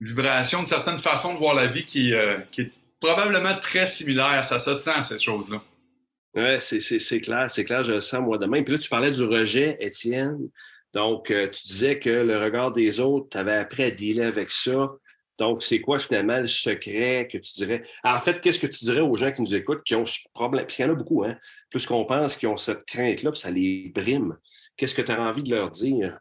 vibration, 0.00 0.60
une 0.60 0.66
certaine 0.66 1.00
façon 1.00 1.34
de 1.34 1.38
voir 1.38 1.54
la 1.54 1.66
vie 1.66 1.84
qui, 1.84 2.14
euh, 2.14 2.38
qui 2.52 2.62
est 2.62 2.72
probablement 3.00 3.56
très 3.58 3.86
similaire. 3.86 4.44
Ça 4.48 4.60
se 4.60 4.76
sent, 4.76 5.04
ces 5.04 5.18
choses-là. 5.18 5.60
Oui, 6.34 6.60
c'est 6.60 7.20
clair, 7.20 7.50
c'est 7.50 7.64
clair, 7.64 7.82
je 7.82 7.94
le 7.94 8.00
sens 8.00 8.20
moi 8.20 8.38
demain. 8.38 8.62
Puis 8.62 8.74
là, 8.74 8.78
tu 8.78 8.88
parlais 8.88 9.10
du 9.10 9.24
rejet, 9.24 9.76
Étienne. 9.80 10.48
Donc, 10.94 11.30
euh, 11.30 11.48
tu 11.48 11.66
disais 11.66 11.98
que 11.98 12.10
le 12.10 12.38
regard 12.38 12.70
des 12.70 13.00
autres, 13.00 13.28
tu 13.30 13.38
avais 13.38 13.54
appris 13.54 13.82
à 13.82 13.90
dealer 13.90 14.26
avec 14.26 14.50
ça. 14.50 14.92
Donc, 15.38 15.62
c'est 15.62 15.80
quoi 15.80 15.98
finalement 15.98 16.38
le 16.38 16.46
secret 16.46 17.28
que 17.30 17.38
tu 17.38 17.52
dirais? 17.54 17.82
En 18.04 18.18
fait, 18.20 18.40
qu'est-ce 18.40 18.58
que 18.58 18.66
tu 18.66 18.84
dirais 18.84 19.00
aux 19.00 19.14
gens 19.16 19.32
qui 19.32 19.42
nous 19.42 19.54
écoutent, 19.54 19.82
qui 19.84 19.94
ont 19.94 20.04
ce 20.04 20.20
problème? 20.32 20.64
Parce 20.64 20.76
qu'il 20.76 20.84
y 20.84 20.88
en 20.88 20.92
a 20.92 20.96
beaucoup, 20.96 21.24
hein? 21.24 21.36
Plus 21.70 21.86
qu'on 21.86 22.04
pense, 22.04 22.36
qui 22.36 22.46
ont 22.46 22.56
cette 22.56 22.84
crainte-là, 22.84 23.30
puis 23.30 23.40
ça 23.40 23.50
les 23.50 23.90
brime. 23.94 24.36
Qu'est-ce 24.78 24.94
que 24.94 25.02
tu 25.02 25.12
as 25.12 25.20
envie 25.20 25.42
de 25.42 25.54
leur 25.54 25.68
dire? 25.68 26.18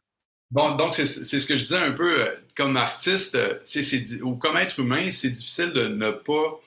Bon, 0.49 0.75
donc 0.75 0.95
c'est 0.95 1.05
ce 1.05 1.45
que 1.45 1.55
je 1.55 1.61
disais 1.61 1.77
un 1.77 1.91
peu 1.91 2.21
euh, 2.21 2.35
comme 2.55 2.75
artiste, 2.75 3.35
euh, 3.35 3.59
ou 4.23 4.35
comme 4.35 4.57
être 4.57 4.79
humain, 4.79 5.11
c'est 5.11 5.29
difficile 5.29 5.71
de 5.71 5.87
ne 5.87 6.09
pas, 6.09 6.59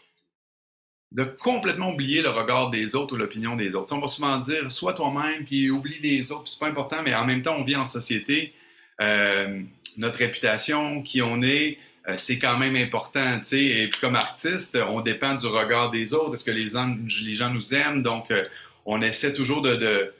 de 1.12 1.24
complètement 1.24 1.90
oublier 1.90 2.22
le 2.22 2.28
regard 2.28 2.70
des 2.70 2.94
autres 2.94 3.14
ou 3.14 3.16
l'opinion 3.16 3.56
des 3.56 3.74
autres. 3.74 3.94
on 3.96 4.00
va 4.00 4.06
souvent 4.06 4.38
dire, 4.38 4.70
sois 4.70 4.92
toi-même, 4.92 5.44
puis 5.44 5.70
oublie 5.70 5.98
les 5.98 6.30
autres, 6.30 6.48
c'est 6.48 6.60
pas 6.60 6.68
important, 6.68 7.02
mais 7.02 7.14
en 7.14 7.26
même 7.26 7.42
temps, 7.42 7.56
on 7.58 7.64
vit 7.64 7.76
en 7.76 7.86
société, 7.86 8.54
euh, 9.00 9.62
notre 9.96 10.18
réputation, 10.18 11.02
qui 11.02 11.22
on 11.22 11.42
est, 11.42 11.78
c'est 12.16 12.38
quand 12.38 12.56
même 12.56 12.76
important, 12.76 13.38
tu 13.38 13.44
sais. 13.44 13.64
Et 13.64 13.88
puis 13.88 14.00
comme 14.00 14.16
artiste, 14.16 14.76
on 14.88 15.00
dépend 15.00 15.34
du 15.34 15.46
regard 15.46 15.90
des 15.90 16.12
autres. 16.12 16.34
Est-ce 16.34 16.44
que 16.44 16.50
les 16.50 16.68
gens, 16.68 16.96
les 17.22 17.34
gens 17.34 17.50
nous 17.50 17.74
aiment? 17.74 18.02
Donc, 18.02 18.32
on 18.84 19.00
essaie 19.02 19.32
toujours 19.32 19.62
de 19.62 19.76
de 19.76 20.12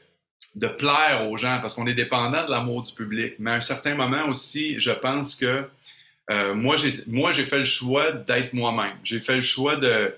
plaire 0.78 1.28
aux 1.30 1.36
gens 1.36 1.58
parce 1.60 1.74
qu'on 1.74 1.86
est 1.86 1.94
dépendant 1.94 2.44
de 2.44 2.50
l'amour 2.50 2.82
du 2.82 2.92
public. 2.92 3.34
Mais 3.38 3.52
à 3.52 3.54
un 3.54 3.60
certain 3.60 3.94
moment 3.94 4.28
aussi, 4.28 4.80
je 4.80 4.90
pense 4.90 5.36
que 5.36 5.64
euh, 6.30 6.54
moi, 6.54 6.76
j'ai 6.76 7.46
fait 7.46 7.58
le 7.58 7.64
choix 7.64 8.12
d'être 8.12 8.52
moi-même. 8.52 8.96
J'ai 9.02 9.20
fait 9.20 9.36
le 9.36 9.42
choix 9.42 9.76
de 9.76 10.14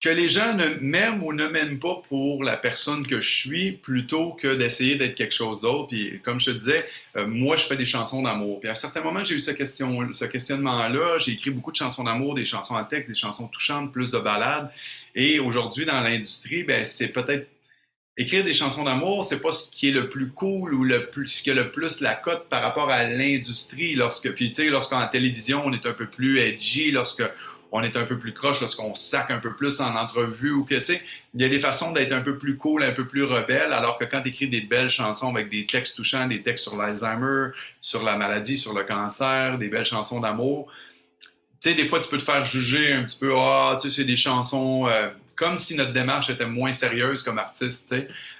que 0.00 0.08
les 0.08 0.30
gens 0.30 0.54
ne 0.54 0.66
m'aiment 0.80 1.22
ou 1.22 1.34
ne 1.34 1.46
m'aiment 1.46 1.78
pas 1.78 2.00
pour 2.08 2.42
la 2.42 2.56
personne 2.56 3.06
que 3.06 3.20
je 3.20 3.28
suis 3.28 3.72
plutôt 3.72 4.32
que 4.32 4.54
d'essayer 4.54 4.96
d'être 4.96 5.14
quelque 5.14 5.34
chose 5.34 5.60
d'autre. 5.60 5.88
Puis 5.88 6.20
comme 6.24 6.40
je 6.40 6.46
te 6.46 6.50
disais, 6.52 6.88
euh, 7.16 7.26
moi, 7.26 7.56
je 7.56 7.64
fais 7.64 7.76
des 7.76 7.84
chansons 7.84 8.22
d'amour. 8.22 8.60
Puis 8.60 8.68
à 8.70 8.72
un 8.72 8.76
certain 8.76 9.02
moment, 9.02 9.22
j'ai 9.24 9.34
eu 9.34 9.42
ce, 9.42 9.50
question, 9.50 10.08
questionnement-là. 10.08 11.18
J'ai 11.18 11.32
écrit 11.32 11.50
beaucoup 11.50 11.70
de 11.70 11.76
chansons 11.76 12.04
d'amour, 12.04 12.34
des 12.34 12.46
chansons 12.46 12.76
en 12.76 12.84
texte, 12.84 13.10
des 13.10 13.14
chansons 13.14 13.48
touchantes, 13.48 13.92
plus 13.92 14.10
de 14.10 14.18
ballades. 14.18 14.70
Et 15.14 15.38
aujourd'hui, 15.38 15.84
dans 15.84 16.00
l'industrie, 16.00 16.62
ben, 16.62 16.86
c'est 16.86 17.08
peut-être 17.08 17.46
écrire 18.20 18.44
des 18.44 18.52
chansons 18.52 18.84
d'amour, 18.84 19.24
c'est 19.24 19.40
pas 19.40 19.50
ce 19.50 19.70
qui 19.70 19.88
est 19.88 19.92
le 19.92 20.10
plus 20.10 20.28
cool 20.28 20.74
ou 20.74 20.84
le 20.84 21.06
plus, 21.06 21.28
ce 21.28 21.42
qui 21.42 21.50
a 21.50 21.54
le 21.54 21.70
plus 21.72 22.00
la 22.02 22.14
cote 22.14 22.48
par 22.50 22.62
rapport 22.62 22.90
à 22.90 23.04
l'industrie. 23.04 23.94
Lorsque, 23.94 24.32
puis 24.34 24.50
tu 24.50 24.56
sais, 24.56 24.68
lorsqu'en 24.68 25.06
télévision, 25.08 25.62
on 25.64 25.72
est 25.72 25.86
un 25.86 25.94
peu 25.94 26.06
plus 26.06 26.38
edgy, 26.38 26.90
lorsque 26.90 27.22
on 27.72 27.82
est 27.82 27.96
un 27.96 28.04
peu 28.04 28.18
plus 28.18 28.34
croche, 28.34 28.60
lorsqu'on 28.60 28.94
sac 28.94 29.30
un 29.30 29.38
peu 29.38 29.54
plus 29.54 29.80
en 29.80 29.96
entrevue 29.96 30.50
ou 30.50 30.64
que, 30.64 30.74
tu 30.74 30.84
sais, 30.84 31.02
il 31.34 31.40
y 31.40 31.44
a 31.44 31.48
des 31.48 31.60
façons 31.60 31.92
d'être 31.92 32.12
un 32.12 32.20
peu 32.20 32.36
plus 32.36 32.56
cool, 32.56 32.82
un 32.82 32.92
peu 32.92 33.06
plus 33.06 33.24
rebelle, 33.24 33.72
alors 33.72 33.96
que 33.96 34.04
quand 34.04 34.20
tu 34.22 34.28
écris 34.28 34.48
des 34.48 34.60
belles 34.60 34.90
chansons 34.90 35.34
avec 35.34 35.48
des 35.48 35.64
textes 35.64 35.96
touchants, 35.96 36.26
des 36.26 36.42
textes 36.42 36.64
sur 36.64 36.76
l'Alzheimer, 36.76 37.52
sur 37.80 38.02
la 38.02 38.16
maladie, 38.16 38.58
sur 38.58 38.74
le 38.74 38.84
cancer, 38.84 39.56
des 39.56 39.68
belles 39.68 39.86
chansons 39.86 40.20
d'amour, 40.20 40.70
tu 41.62 41.70
sais, 41.70 41.74
des 41.74 41.88
fois, 41.88 42.00
tu 42.00 42.08
peux 42.08 42.18
te 42.18 42.24
faire 42.24 42.44
juger 42.44 42.92
un 42.92 43.04
petit 43.04 43.18
peu, 43.18 43.32
ah, 43.36 43.78
tu 43.80 43.88
sais, 43.88 43.96
c'est 43.96 44.06
des 44.06 44.16
chansons, 44.16 44.86
euh, 44.88 45.08
comme 45.40 45.56
si 45.56 45.74
notre 45.74 45.94
démarche 45.94 46.28
était 46.28 46.46
moins 46.46 46.74
sérieuse 46.74 47.22
comme 47.22 47.38
artiste, 47.38 47.94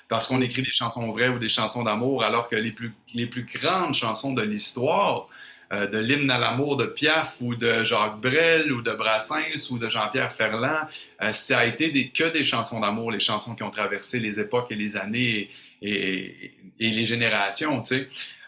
parce 0.07 0.27
qu'on 0.27 0.43
écrit 0.43 0.63
des 0.63 0.71
chansons 0.71 1.11
vraies 1.11 1.31
ou 1.31 1.39
des 1.39 1.49
chansons 1.49 1.83
d'amour, 1.83 2.23
alors 2.23 2.47
que 2.47 2.57
les 2.57 2.73
plus, 2.73 2.93
les 3.15 3.25
plus 3.25 3.45
grandes 3.45 3.95
chansons 3.95 4.35
de 4.35 4.43
l'histoire, 4.43 5.27
euh, 5.73 5.87
de 5.87 5.97
l'hymne 5.97 6.31
à 6.31 6.39
l'amour 6.39 6.77
de 6.77 6.85
Piaf 6.85 7.37
ou 7.41 7.55
de 7.55 7.85
Jacques 7.85 8.21
Brel 8.21 8.71
ou 8.71 8.83
de 8.83 8.93
Brassens 8.93 9.71
ou 9.71 9.79
de 9.79 9.89
Jean-Pierre 9.89 10.33
Ferland. 10.33 10.89
Euh, 11.23 11.33
ça 11.33 11.61
a 11.61 11.65
été 11.65 12.11
que 12.11 12.31
des 12.31 12.45
chansons 12.45 12.81
d'amour, 12.81 13.11
les 13.11 13.21
chansons 13.21 13.55
qui 13.55 13.63
ont 13.63 13.71
traversé 13.71 14.21
les 14.21 14.39
époques 14.39 14.71
et 14.71 14.75
les 14.75 14.99
années 14.99 15.49
et, 15.81 16.53
les 16.79 17.07
générations. 17.07 17.83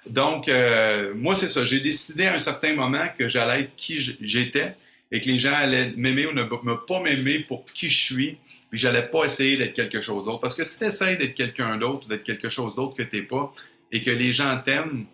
Donc, 0.07 0.49
euh, 0.49 1.15
moi, 1.15 1.35
c'est 1.35 1.49
ça. 1.49 1.65
J'ai 1.65 1.81
décidé 1.81 2.27
à 2.27 2.35
un 2.35 2.39
certain 2.39 2.75
moment 2.75 3.07
que 3.17 3.29
j'allais 3.29 3.63
être 3.63 3.77
qui 3.77 4.19
j'étais 4.21 4.75
et 5.13 5.21
que 5.21 5.29
les 5.29 5.39
gens 5.39 5.53
allaient 5.53 5.93
m'aimer 5.97 6.27
ou 6.27 6.33
ne 6.33 6.43
pas 6.43 7.01
m'aimer 7.01 7.41
pour 7.41 7.65
qui 7.67 7.89
je 7.91 8.05
suis, 8.05 8.39
puis 8.71 8.79
j'allais 8.79 9.07
pas 9.07 9.27
essayer 9.27 9.57
d'être 9.59 9.75
quelque 9.75 10.01
chose 10.01 10.25
d'autre. 10.25 10.41
Parce 10.41 10.57
que 10.57 10.65
si 10.65 10.79
tu 10.79 10.87
essaies 10.87 11.17
d'être 11.17 11.35
quelqu'un 11.35 11.77
d'autre 11.77 12.07
ou 12.07 12.09
d'être 12.09 12.25
quelque 12.25 12.49
chose 12.49 12.75
d'autre 12.75 12.97
que 12.97 13.03
tu 13.03 13.17
n'es 13.17 13.23
pas 13.23 13.53
et 13.93 14.03
que 14.03 14.11
les 14.11 14.33
gens 14.33 14.59
t'aiment, 14.65 15.07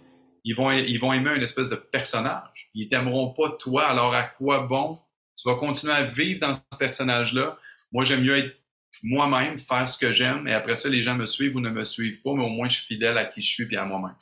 ils 0.44 0.54
vont, 0.54 0.70
ils 0.70 0.98
vont 0.98 1.12
aimer 1.12 1.34
une 1.34 1.42
espèce 1.42 1.68
de 1.68 1.74
personnage. 1.74 2.70
Ils 2.74 2.88
t'aimeront 2.88 3.30
pas 3.30 3.50
toi. 3.58 3.86
Alors 3.86 4.14
à 4.14 4.22
quoi 4.22 4.62
bon? 4.62 4.98
Tu 5.36 5.48
vas 5.48 5.56
continuer 5.56 5.92
à 5.92 6.04
vivre 6.04 6.40
dans 6.40 6.54
ce 6.54 6.78
personnage-là. 6.78 7.58
Moi, 7.92 8.04
j'aime 8.04 8.22
mieux 8.22 8.36
être 8.36 8.56
moi-même, 9.02 9.58
faire 9.58 9.88
ce 9.88 9.98
que 9.98 10.12
j'aime, 10.12 10.48
et 10.48 10.52
après 10.52 10.76
ça, 10.76 10.88
les 10.88 11.02
gens 11.02 11.14
me 11.14 11.26
suivent 11.26 11.54
ou 11.56 11.60
ne 11.60 11.70
me 11.70 11.84
suivent 11.84 12.20
pas, 12.22 12.34
mais 12.34 12.42
au 12.42 12.48
moins 12.48 12.68
je 12.68 12.78
suis 12.78 12.94
fidèle 12.94 13.16
à 13.16 13.24
qui 13.24 13.40
je 13.40 13.48
suis 13.48 13.68
et 13.72 13.76
à 13.76 13.84
moi-même. 13.84 14.16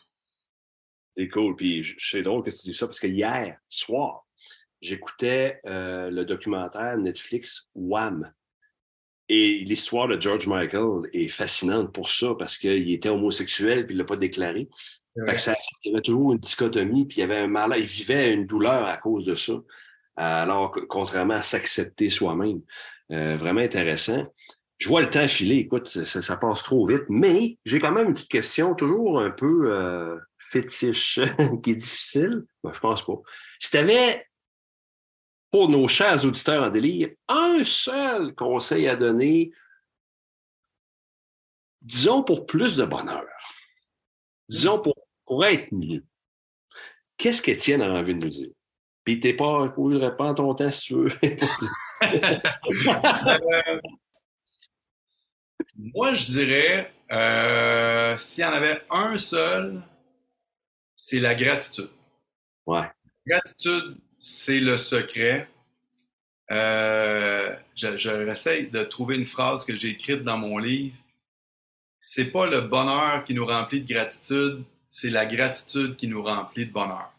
C'est 1.16 1.28
cool. 1.28 1.56
Puis 1.56 1.94
c'est 1.98 2.22
drôle 2.22 2.44
que 2.44 2.50
tu 2.50 2.62
dis 2.64 2.74
ça 2.74 2.86
parce 2.86 3.00
que 3.00 3.06
hier 3.06 3.58
soir, 3.68 4.25
j'écoutais 4.80 5.60
euh, 5.66 6.10
le 6.10 6.24
documentaire 6.24 6.96
Netflix 6.96 7.68
Wham. 7.74 8.32
Et 9.28 9.64
l'histoire 9.64 10.06
de 10.06 10.20
George 10.20 10.46
Michael 10.46 11.10
est 11.12 11.28
fascinante 11.28 11.92
pour 11.92 12.10
ça 12.10 12.34
parce 12.38 12.56
qu'il 12.58 12.92
était 12.92 13.08
homosexuel 13.08 13.84
puis 13.84 13.94
il 13.94 13.98
ne 13.98 14.02
l'a 14.02 14.06
pas 14.06 14.16
déclaré 14.16 14.68
il 15.16 15.90
y 15.90 15.92
avait 15.92 16.02
toujours 16.02 16.32
une 16.32 16.38
dichotomie, 16.38 17.06
puis 17.06 17.18
il 17.18 17.20
y 17.20 17.24
avait 17.24 17.38
un 17.38 17.46
mal, 17.46 17.74
il 17.76 17.84
vivait 17.84 18.32
une 18.32 18.46
douleur 18.46 18.84
à 18.84 18.96
cause 18.96 19.24
de 19.24 19.34
ça. 19.34 19.54
Alors, 20.16 20.74
contrairement 20.88 21.34
à 21.34 21.42
s'accepter 21.42 22.10
soi-même. 22.10 22.60
Euh, 23.12 23.36
vraiment 23.36 23.60
intéressant. 23.60 24.26
Je 24.78 24.88
vois 24.88 25.00
le 25.00 25.08
temps 25.08 25.28
filer, 25.28 25.56
écoute, 25.56 25.86
ça, 25.86 26.36
passe 26.36 26.64
trop 26.64 26.86
vite, 26.86 27.04
mais 27.08 27.56
j'ai 27.64 27.78
quand 27.78 27.92
même 27.92 28.08
une 28.08 28.14
petite 28.14 28.30
question, 28.30 28.74
toujours 28.74 29.20
un 29.20 29.30
peu 29.30 29.72
euh, 29.72 30.18
fétiche, 30.38 31.20
qui 31.62 31.70
est 31.70 31.76
difficile. 31.76 32.44
Ben, 32.62 32.72
je 32.72 32.80
pense 32.80 33.04
pas. 33.04 33.18
Si 33.58 33.70
tu 33.70 33.76
avais, 33.78 34.26
pour 35.56 35.70
nos 35.70 35.88
chers 35.88 36.22
auditeurs 36.22 36.62
en 36.62 36.68
délire, 36.68 37.08
un 37.28 37.64
seul 37.64 38.34
conseil 38.34 38.88
à 38.88 38.94
donner, 38.94 39.52
disons 41.80 42.22
pour 42.22 42.44
plus 42.44 42.76
de 42.76 42.84
bonheur, 42.84 43.24
disons 44.50 44.78
pour 44.82 44.94
pour 45.24 45.46
être 45.46 45.72
mieux. 45.72 46.04
Qu'est-ce 47.16 47.40
qu'Étienne 47.40 47.80
a 47.80 47.88
envie 47.88 48.14
de 48.14 48.22
nous 48.22 48.30
dire? 48.30 48.50
Puis 49.02 49.18
t'es 49.18 49.32
pas 49.32 49.66
de 49.66 49.96
répondre 49.96 50.34
ton 50.34 50.54
temps 50.54 50.70
si 50.70 50.82
tu 50.88 50.94
veux. 50.94 51.10
Euh, 52.02 53.80
moi, 55.74 56.14
je 56.14 56.32
dirais, 56.32 56.92
euh, 57.10 58.18
s'il 58.18 58.44
y 58.44 58.46
en 58.46 58.52
avait 58.52 58.82
un 58.90 59.16
seul, 59.16 59.82
c'est 60.94 61.18
la 61.18 61.34
gratitude. 61.34 61.90
Ouais. 62.66 62.90
Gratitude, 63.26 63.98
c'est 64.28 64.58
le 64.58 64.76
secret. 64.76 65.48
Euh, 66.50 67.54
J'essaie 67.76 68.64
de 68.66 68.82
trouver 68.82 69.14
une 69.14 69.26
phrase 69.26 69.64
que 69.64 69.76
j'ai 69.76 69.90
écrite 69.90 70.24
dans 70.24 70.36
mon 70.36 70.58
livre. 70.58 70.96
C'est 72.00 72.32
pas 72.32 72.46
le 72.46 72.62
bonheur 72.62 73.22
qui 73.24 73.34
nous 73.34 73.46
remplit 73.46 73.82
de 73.82 73.92
gratitude, 73.92 74.64
c'est 74.88 75.10
la 75.10 75.26
gratitude 75.26 75.94
qui 75.94 76.08
nous 76.08 76.24
remplit 76.24 76.66
de 76.66 76.72
bonheur. 76.72 77.12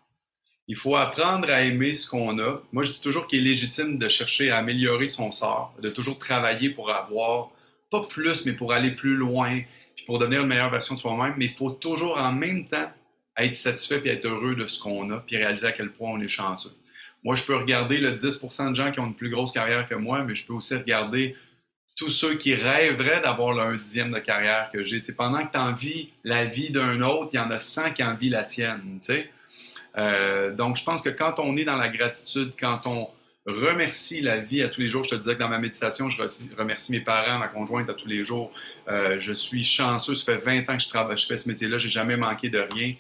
Il 0.67 0.75
faut 0.75 0.97
apprendre 0.97 1.49
à 1.49 1.61
aimer 1.61 1.95
ce 1.95 2.09
qu'on 2.09 2.39
a. 2.39 2.61
Moi, 2.73 2.83
je 2.83 2.91
dis 2.91 3.01
toujours 3.01 3.27
qu'il 3.27 3.39
est 3.39 3.51
légitime 3.51 3.97
de 3.97 4.09
chercher 4.09 4.49
à 4.49 4.57
améliorer 4.57 5.07
son 5.07 5.31
sort, 5.31 5.73
de 5.81 5.89
toujours 5.89 6.19
travailler 6.19 6.71
pour 6.71 6.91
avoir, 6.91 7.51
pas 7.89 8.03
plus, 8.03 8.45
mais 8.45 8.51
pour 8.51 8.73
aller 8.73 8.91
plus 8.91 9.15
loin, 9.15 9.61
puis 9.95 10.05
pour 10.05 10.19
devenir 10.19 10.41
une 10.41 10.47
meilleure 10.47 10.71
version 10.71 10.95
de 10.95 10.99
soi-même. 10.99 11.35
Mais 11.37 11.45
il 11.45 11.53
faut 11.53 11.71
toujours 11.71 12.17
en 12.17 12.33
même 12.33 12.67
temps 12.67 12.91
être 13.37 13.55
satisfait 13.55 14.01
et 14.03 14.09
être 14.09 14.25
heureux 14.25 14.55
de 14.55 14.67
ce 14.67 14.81
qu'on 14.81 15.09
a, 15.11 15.19
puis 15.19 15.37
réaliser 15.37 15.67
à 15.67 15.71
quel 15.71 15.91
point 15.91 16.11
on 16.11 16.19
est 16.19 16.27
chanceux. 16.27 16.76
Moi, 17.23 17.36
je 17.36 17.43
peux 17.43 17.56
regarder 17.56 17.97
le 17.97 18.12
10% 18.12 18.71
de 18.71 18.75
gens 18.75 18.91
qui 18.91 18.99
ont 18.99 19.08
une 19.08 19.15
plus 19.15 19.30
grosse 19.30 19.51
carrière 19.51 19.88
que 19.88 19.95
moi, 19.95 20.23
mais 20.23 20.36
je 20.36 20.45
peux 20.45 20.53
aussi 20.53 20.75
regarder 20.75 21.36
tous 21.97 22.12
ceux 22.12 22.36
qui 22.36 22.53
rêveraient 22.53 23.21
d'avoir 23.21 23.60
un 23.60 23.75
dixième 23.75 24.12
de 24.12 24.19
carrière 24.19 24.69
que 24.71 24.84
j'ai. 24.84 25.01
pendant 25.01 25.45
que 25.45 25.51
tu 25.51 25.58
envies 25.58 26.10
la 26.23 26.45
vie 26.45 26.71
d'un 26.71 27.01
autre, 27.01 27.32
il 27.34 27.38
y 27.38 27.39
en 27.39 27.49
a 27.49 27.60
100 27.60 27.93
qui 27.93 28.03
envient 28.03 28.30
la 28.30 28.43
tienne. 28.43 28.99
Euh, 29.97 30.53
donc, 30.53 30.77
je 30.77 30.84
pense 30.84 31.01
que 31.01 31.10
quand 31.10 31.39
on 31.39 31.58
est 31.58 31.65
dans 31.65 31.75
la 31.75 31.89
gratitude, 31.89 32.53
quand 32.60 32.86
on 32.86 33.10
remercie 33.47 34.21
la 34.21 34.38
vie 34.38 34.62
à 34.62 34.69
tous 34.69 34.82
les 34.82 34.89
jours, 34.89 35.03
je 35.03 35.12
te 35.12 35.15
disais 35.15 35.34
que 35.34 35.39
dans 35.39 35.49
ma 35.49 35.58
méditation, 35.58 36.10
je 36.10 36.21
remercie 36.56 36.91
mes 36.91 36.99
parents, 36.99 37.39
ma 37.39 37.47
conjointe 37.47 37.89
à 37.89 37.93
tous 37.93 38.08
les 38.08 38.23
jours. 38.23 38.51
Euh, 38.89 39.17
je 39.19 39.34
suis 39.34 39.63
chanceux, 39.63 40.15
ça 40.15 40.38
fait 40.38 40.38
20 40.38 40.69
ans 40.69 40.77
que 40.77 40.84
je 40.84 40.89
travaille, 40.89 41.17
je 41.17 41.25
fais 41.25 41.38
ce 41.38 41.49
métier-là, 41.49 41.77
j'ai 41.80 41.89
jamais 41.89 42.17
manqué 42.17 42.49
de 42.49 42.60
rien. 42.60 42.93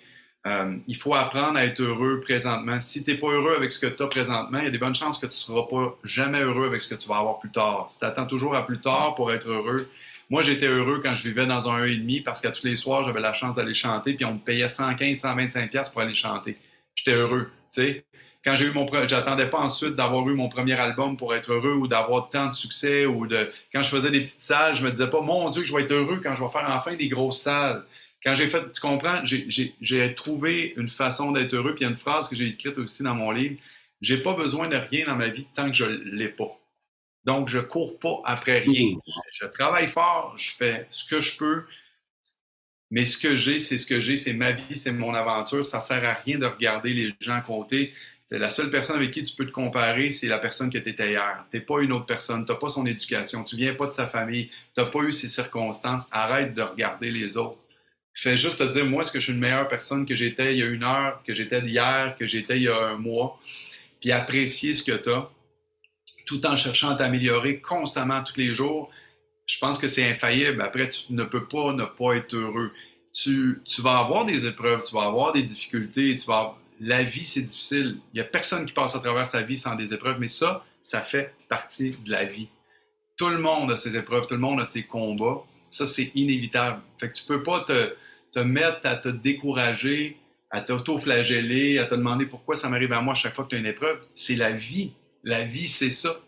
Euh, 0.47 0.77
il 0.87 0.95
faut 0.95 1.13
apprendre 1.13 1.57
à 1.57 1.65
être 1.65 1.81
heureux 1.81 2.21
présentement. 2.21 2.79
Si 2.79 3.03
tu 3.03 3.11
n'es 3.11 3.17
pas 3.17 3.27
heureux 3.27 3.55
avec 3.57 3.73
ce 3.73 3.85
que 3.85 3.87
tu 3.87 4.01
as 4.01 4.07
présentement, 4.07 4.59
il 4.59 4.65
y 4.65 4.67
a 4.67 4.71
des 4.71 4.77
bonnes 4.77 4.95
chances 4.95 5.17
que 5.19 5.25
tu 5.25 5.31
ne 5.31 5.35
seras 5.35 5.63
pas 5.63 5.97
jamais 6.05 6.39
heureux 6.39 6.67
avec 6.67 6.81
ce 6.81 6.93
que 6.93 6.99
tu 6.99 7.09
vas 7.09 7.17
avoir 7.17 7.39
plus 7.39 7.51
tard. 7.51 7.87
Si 7.89 7.99
tu 7.99 8.05
attends 8.05 8.25
toujours 8.25 8.55
à 8.55 8.65
plus 8.65 8.79
tard 8.79 9.15
pour 9.15 9.33
être 9.33 9.49
heureux, 9.49 9.89
moi 10.29 10.43
j'étais 10.43 10.67
heureux 10.67 11.01
quand 11.03 11.15
je 11.15 11.27
vivais 11.27 11.45
dans 11.45 11.69
un 11.69 11.85
1,5 11.85 12.23
parce 12.23 12.39
qu'à 12.39 12.51
tous 12.51 12.65
les 12.65 12.77
soirs, 12.77 13.03
j'avais 13.03 13.19
la 13.19 13.33
chance 13.33 13.55
d'aller 13.55 13.73
chanter, 13.73 14.13
puis 14.13 14.23
on 14.23 14.35
me 14.35 14.39
payait 14.39 14.69
115, 14.69 15.17
125 15.17 15.69
pièces 15.69 15.89
pour 15.89 16.01
aller 16.01 16.13
chanter. 16.13 16.57
J'étais 16.95 17.13
heureux, 17.17 17.51
tu 17.73 17.81
sais. 17.81 18.05
Quand 18.45 18.55
j'ai 18.55 18.67
eu 18.67 18.71
mon 18.71 18.87
j'attendais 19.07 19.49
pas 19.49 19.57
ensuite 19.57 19.95
d'avoir 19.95 20.29
eu 20.29 20.33
mon 20.33 20.47
premier 20.47 20.79
album 20.79 21.17
pour 21.17 21.35
être 21.35 21.51
heureux 21.51 21.73
ou 21.73 21.87
d'avoir 21.89 22.29
tant 22.29 22.47
de 22.47 22.53
succès 22.53 23.05
ou 23.05 23.27
de 23.27 23.49
quand 23.73 23.81
je 23.81 23.89
faisais 23.89 24.11
des 24.11 24.21
petites 24.21 24.43
salles, 24.43 24.77
je 24.77 24.83
me 24.85 24.91
disais 24.91 25.09
pas 25.09 25.19
mon 25.19 25.49
dieu 25.49 25.65
je 25.65 25.75
vais 25.75 25.83
être 25.83 25.91
heureux 25.91 26.21
quand 26.23 26.33
je 26.37 26.43
vais 26.43 26.49
faire 26.49 26.69
enfin 26.69 26.95
des 26.95 27.09
grosses 27.09 27.41
salles. 27.41 27.83
Quand 28.23 28.35
j'ai 28.35 28.49
fait, 28.49 28.71
tu 28.71 28.81
comprends, 28.81 29.21
j'ai 29.25 30.15
trouvé 30.15 30.73
une 30.75 30.89
façon 30.89 31.31
d'être 31.31 31.53
heureux, 31.53 31.75
puis 31.75 31.81
il 31.81 31.85
y 31.85 31.87
a 31.87 31.91
une 31.91 31.97
phrase 31.97 32.27
que 32.27 32.35
j'ai 32.35 32.47
écrite 32.47 32.77
aussi 32.77 33.03
dans 33.03 33.15
mon 33.15 33.31
livre, 33.31 33.55
j'ai 34.01 34.17
pas 34.17 34.33
besoin 34.33 34.67
de 34.67 34.75
rien 34.75 35.05
dans 35.05 35.15
ma 35.15 35.29
vie 35.29 35.45
tant 35.55 35.69
que 35.69 35.75
je 35.75 35.85
l'ai 35.85 36.29
pas. 36.29 36.59
Donc, 37.25 37.49
je 37.49 37.59
cours 37.59 37.99
pas 37.99 38.21
après 38.25 38.59
rien. 38.59 38.95
Mmh. 38.95 39.01
Je 39.41 39.45
travaille 39.47 39.87
fort, 39.87 40.33
je 40.37 40.51
fais 40.53 40.87
ce 40.89 41.07
que 41.09 41.19
je 41.19 41.37
peux, 41.37 41.65
mais 42.89 43.05
ce 43.05 43.17
que 43.17 43.35
j'ai, 43.35 43.59
c'est 43.59 43.77
ce 43.77 43.85
que 43.85 43.99
j'ai, 43.99 44.15
c'est 44.15 44.33
ma 44.33 44.51
vie, 44.51 44.75
c'est 44.75 44.93
mon 44.93 45.13
aventure. 45.13 45.65
Ça 45.65 45.81
sert 45.81 46.05
à 46.05 46.13
rien 46.13 46.37
de 46.37 46.45
regarder 46.45 46.93
les 46.93 47.13
gens 47.19 47.35
à 47.35 47.41
côté. 47.41 47.93
La 48.29 48.49
seule 48.49 48.69
personne 48.69 48.97
avec 48.97 49.11
qui 49.11 49.23
tu 49.23 49.35
peux 49.35 49.45
te 49.45 49.51
comparer, 49.51 50.11
c'est 50.11 50.27
la 50.27 50.37
personne 50.37 50.69
que 50.69 50.77
tu 50.77 50.89
étais 50.89 51.11
hier. 51.11 51.45
Tu 51.51 51.57
n'es 51.57 51.63
pas 51.63 51.81
une 51.81 51.91
autre 51.93 52.05
personne, 52.05 52.45
tu 52.45 52.51
n'as 52.51 52.57
pas 52.57 52.69
son 52.69 52.85
éducation, 52.85 53.43
tu 53.43 53.55
viens 53.55 53.73
pas 53.73 53.87
de 53.87 53.93
sa 53.93 54.07
famille, 54.07 54.47
tu 54.47 54.81
n'as 54.81 54.85
pas 54.85 54.99
eu 54.99 55.13
ses 55.13 55.29
circonstances. 55.29 56.07
Arrête 56.11 56.53
de 56.53 56.61
regarder 56.61 57.09
les 57.09 57.37
autres. 57.37 57.57
Fais 58.19 58.35
juste 58.35 58.57
te 58.57 58.63
dire, 58.63 58.83
moi, 58.83 59.03
est-ce 59.03 59.11
que 59.11 59.19
je 59.19 59.25
suis 59.25 59.33
une 59.33 59.39
meilleure 59.39 59.67
personne 59.67 60.03
que 60.03 60.15
j'étais 60.15 60.53
il 60.53 60.57
y 60.57 60.63
a 60.63 60.65
une 60.65 60.83
heure, 60.83 61.21
que 61.23 61.35
j'étais 61.35 61.59
hier, 61.59 62.15
que 62.17 62.25
j'étais 62.25 62.57
il 62.57 62.63
y 62.63 62.67
a 62.67 62.75
un 62.75 62.95
mois, 62.95 63.39
puis 64.01 64.11
apprécier 64.11 64.73
ce 64.73 64.83
que 64.83 64.97
tu 64.97 65.11
as, 65.11 65.29
tout 66.25 66.43
en 66.47 66.57
cherchant 66.57 66.89
à 66.89 66.95
t'améliorer 66.95 67.61
constamment 67.61 68.23
tous 68.23 68.35
les 68.37 68.55
jours. 68.55 68.89
Je 69.45 69.59
pense 69.59 69.77
que 69.77 69.87
c'est 69.87 70.09
infaillible. 70.09 70.63
Après, 70.63 70.89
tu 70.89 71.13
ne 71.13 71.25
peux 71.25 71.45
pas 71.45 71.73
ne 71.73 71.85
pas 71.85 72.15
être 72.15 72.33
heureux. 72.33 72.71
Tu, 73.13 73.61
tu 73.65 73.83
vas 73.83 73.99
avoir 73.99 74.25
des 74.25 74.47
épreuves, 74.47 74.83
tu 74.83 74.95
vas 74.95 75.03
avoir 75.03 75.31
des 75.31 75.43
difficultés, 75.43 76.15
tu 76.15 76.25
vas 76.25 76.57
la 76.79 77.03
vie, 77.03 77.23
c'est 77.23 77.43
difficile. 77.43 77.99
Il 78.13 78.15
n'y 78.15 78.21
a 78.21 78.23
personne 78.23 78.65
qui 78.65 78.73
passe 78.73 78.95
à 78.95 78.99
travers 78.99 79.27
sa 79.27 79.43
vie 79.43 79.57
sans 79.57 79.75
des 79.75 79.93
épreuves, 79.93 80.19
mais 80.19 80.27
ça, 80.27 80.65
ça 80.81 81.03
fait 81.03 81.35
partie 81.49 81.95
de 82.03 82.11
la 82.11 82.25
vie. 82.25 82.47
Tout 83.15 83.29
le 83.29 83.37
monde 83.37 83.71
a 83.71 83.77
ses 83.77 83.95
épreuves, 83.95 84.25
tout 84.25 84.33
le 84.33 84.41
monde 84.41 84.59
a 84.59 84.65
ses 84.65 84.83
combats. 84.83 85.43
Ça, 85.69 85.85
c'est 85.85 86.11
inévitable. 86.15 86.81
Fait 86.99 87.09
que 87.09 87.13
tu 87.13 87.25
peux 87.25 87.43
pas 87.43 87.61
te, 87.61 87.93
te 88.31 88.39
mettre 88.39 88.81
à 88.83 88.95
te 88.95 89.09
décourager, 89.09 90.17
à 90.49 90.61
t'auto-flageller, 90.61 91.79
à 91.79 91.85
te 91.85 91.95
demander 91.95 92.25
pourquoi 92.25 92.55
ça 92.55 92.69
m'arrive 92.69 92.93
à 92.93 93.01
moi 93.01 93.13
chaque 93.13 93.35
fois 93.35 93.45
que 93.45 93.49
tu 93.49 93.55
as 93.55 93.59
une 93.59 93.65
épreuve. 93.65 93.99
C'est 94.15 94.35
la 94.35 94.51
vie. 94.51 94.93
La 95.23 95.43
vie, 95.43 95.67
c'est 95.67 95.91
ça. 95.91 96.19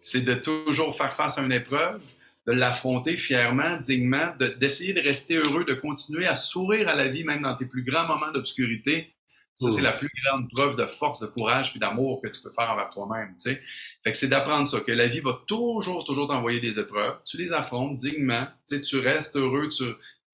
C'est 0.00 0.22
de 0.22 0.34
toujours 0.34 0.96
faire 0.96 1.14
face 1.16 1.38
à 1.38 1.42
une 1.42 1.52
épreuve, 1.52 2.00
de 2.46 2.52
l'affronter 2.52 3.16
fièrement, 3.16 3.76
dignement, 3.78 4.32
d'essayer 4.60 4.92
de, 4.92 5.00
rester 5.00 5.34
heureux, 5.34 5.64
de 5.64 5.74
continuer 5.74 6.26
à 6.26 6.36
sourire 6.36 6.88
à 6.88 6.94
la 6.94 7.08
vie, 7.08 7.24
même 7.24 7.42
dans 7.42 7.56
tes 7.56 7.66
plus 7.66 7.82
grands 7.82 8.06
moments 8.06 8.30
d'obscurité. 8.32 9.12
Ça, 9.56 9.70
c'est 9.74 9.80
la 9.80 9.92
plus 9.92 10.10
grande 10.22 10.50
preuve 10.50 10.76
de 10.76 10.84
force, 10.84 11.18
de 11.20 11.26
courage 11.26 11.70
puis 11.70 11.80
d'amour 11.80 12.20
que 12.22 12.28
tu 12.28 12.42
peux 12.42 12.50
faire 12.50 12.70
envers 12.70 12.90
toi-même. 12.90 13.34
Fait 13.42 13.62
que 14.04 14.14
c'est 14.14 14.28
d'apprendre 14.28 14.68
ça, 14.68 14.80
que 14.80 14.92
la 14.92 15.06
vie 15.06 15.20
va 15.20 15.40
toujours, 15.46 16.04
toujours 16.04 16.28
t'envoyer 16.28 16.60
des 16.60 16.78
épreuves. 16.78 17.16
Tu 17.24 17.38
les 17.38 17.52
affrontes 17.54 17.96
dignement. 17.96 18.46
Tu 18.68 18.98
restes 18.98 19.34
heureux, 19.34 19.70
tu, 19.70 19.84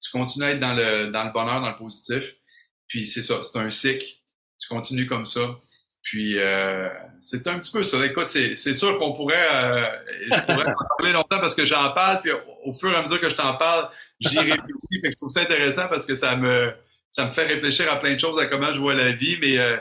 tu 0.03 0.11
continues 0.11 0.45
à 0.45 0.51
être 0.51 0.59
dans 0.59 0.73
le, 0.73 1.11
dans 1.11 1.23
le 1.23 1.31
bonheur, 1.31 1.61
dans 1.61 1.69
le 1.69 1.77
positif. 1.77 2.35
Puis 2.87 3.05
c'est 3.05 3.23
ça, 3.23 3.41
c'est 3.43 3.57
un 3.57 3.71
cycle. 3.71 4.05
Tu 4.59 4.67
continues 4.67 5.07
comme 5.07 5.25
ça. 5.25 5.59
Puis 6.01 6.37
euh, 6.37 6.89
c'est 7.21 7.47
un 7.47 7.57
petit 7.59 7.71
peu 7.71 7.83
ça. 7.83 8.05
Écoute, 8.05 8.29
c'est, 8.29 8.55
sûr 8.73 8.99
qu'on 8.99 9.13
pourrait, 9.13 9.47
euh, 9.53 9.87
je 10.31 10.41
pourrais 10.41 10.65
en 10.65 10.97
parler 10.97 11.13
longtemps 11.13 11.39
parce 11.39 11.55
que 11.55 11.65
j'en 11.65 11.91
parle, 11.93 12.19
puis 12.21 12.31
au, 12.65 12.73
fur 12.73 12.91
et 12.91 12.95
à 12.95 13.01
mesure 13.01 13.21
que 13.21 13.29
je 13.29 13.35
t'en 13.35 13.55
parle, 13.55 13.89
j'y 14.19 14.37
réfléchis. 14.37 15.01
fait 15.01 15.07
que 15.07 15.11
je 15.11 15.15
trouve 15.15 15.29
ça 15.29 15.41
intéressant 15.41 15.87
parce 15.87 16.05
que 16.05 16.17
ça 16.17 16.35
me, 16.35 16.73
ça 17.09 17.25
me 17.25 17.31
fait 17.31 17.45
réfléchir 17.45 17.89
à 17.89 17.95
plein 17.95 18.15
de 18.15 18.19
choses, 18.19 18.37
à 18.37 18.47
comment 18.47 18.73
je 18.73 18.79
vois 18.79 18.93
la 18.93 19.13
vie. 19.13 19.37
Mais 19.39 19.57
euh, 19.57 19.77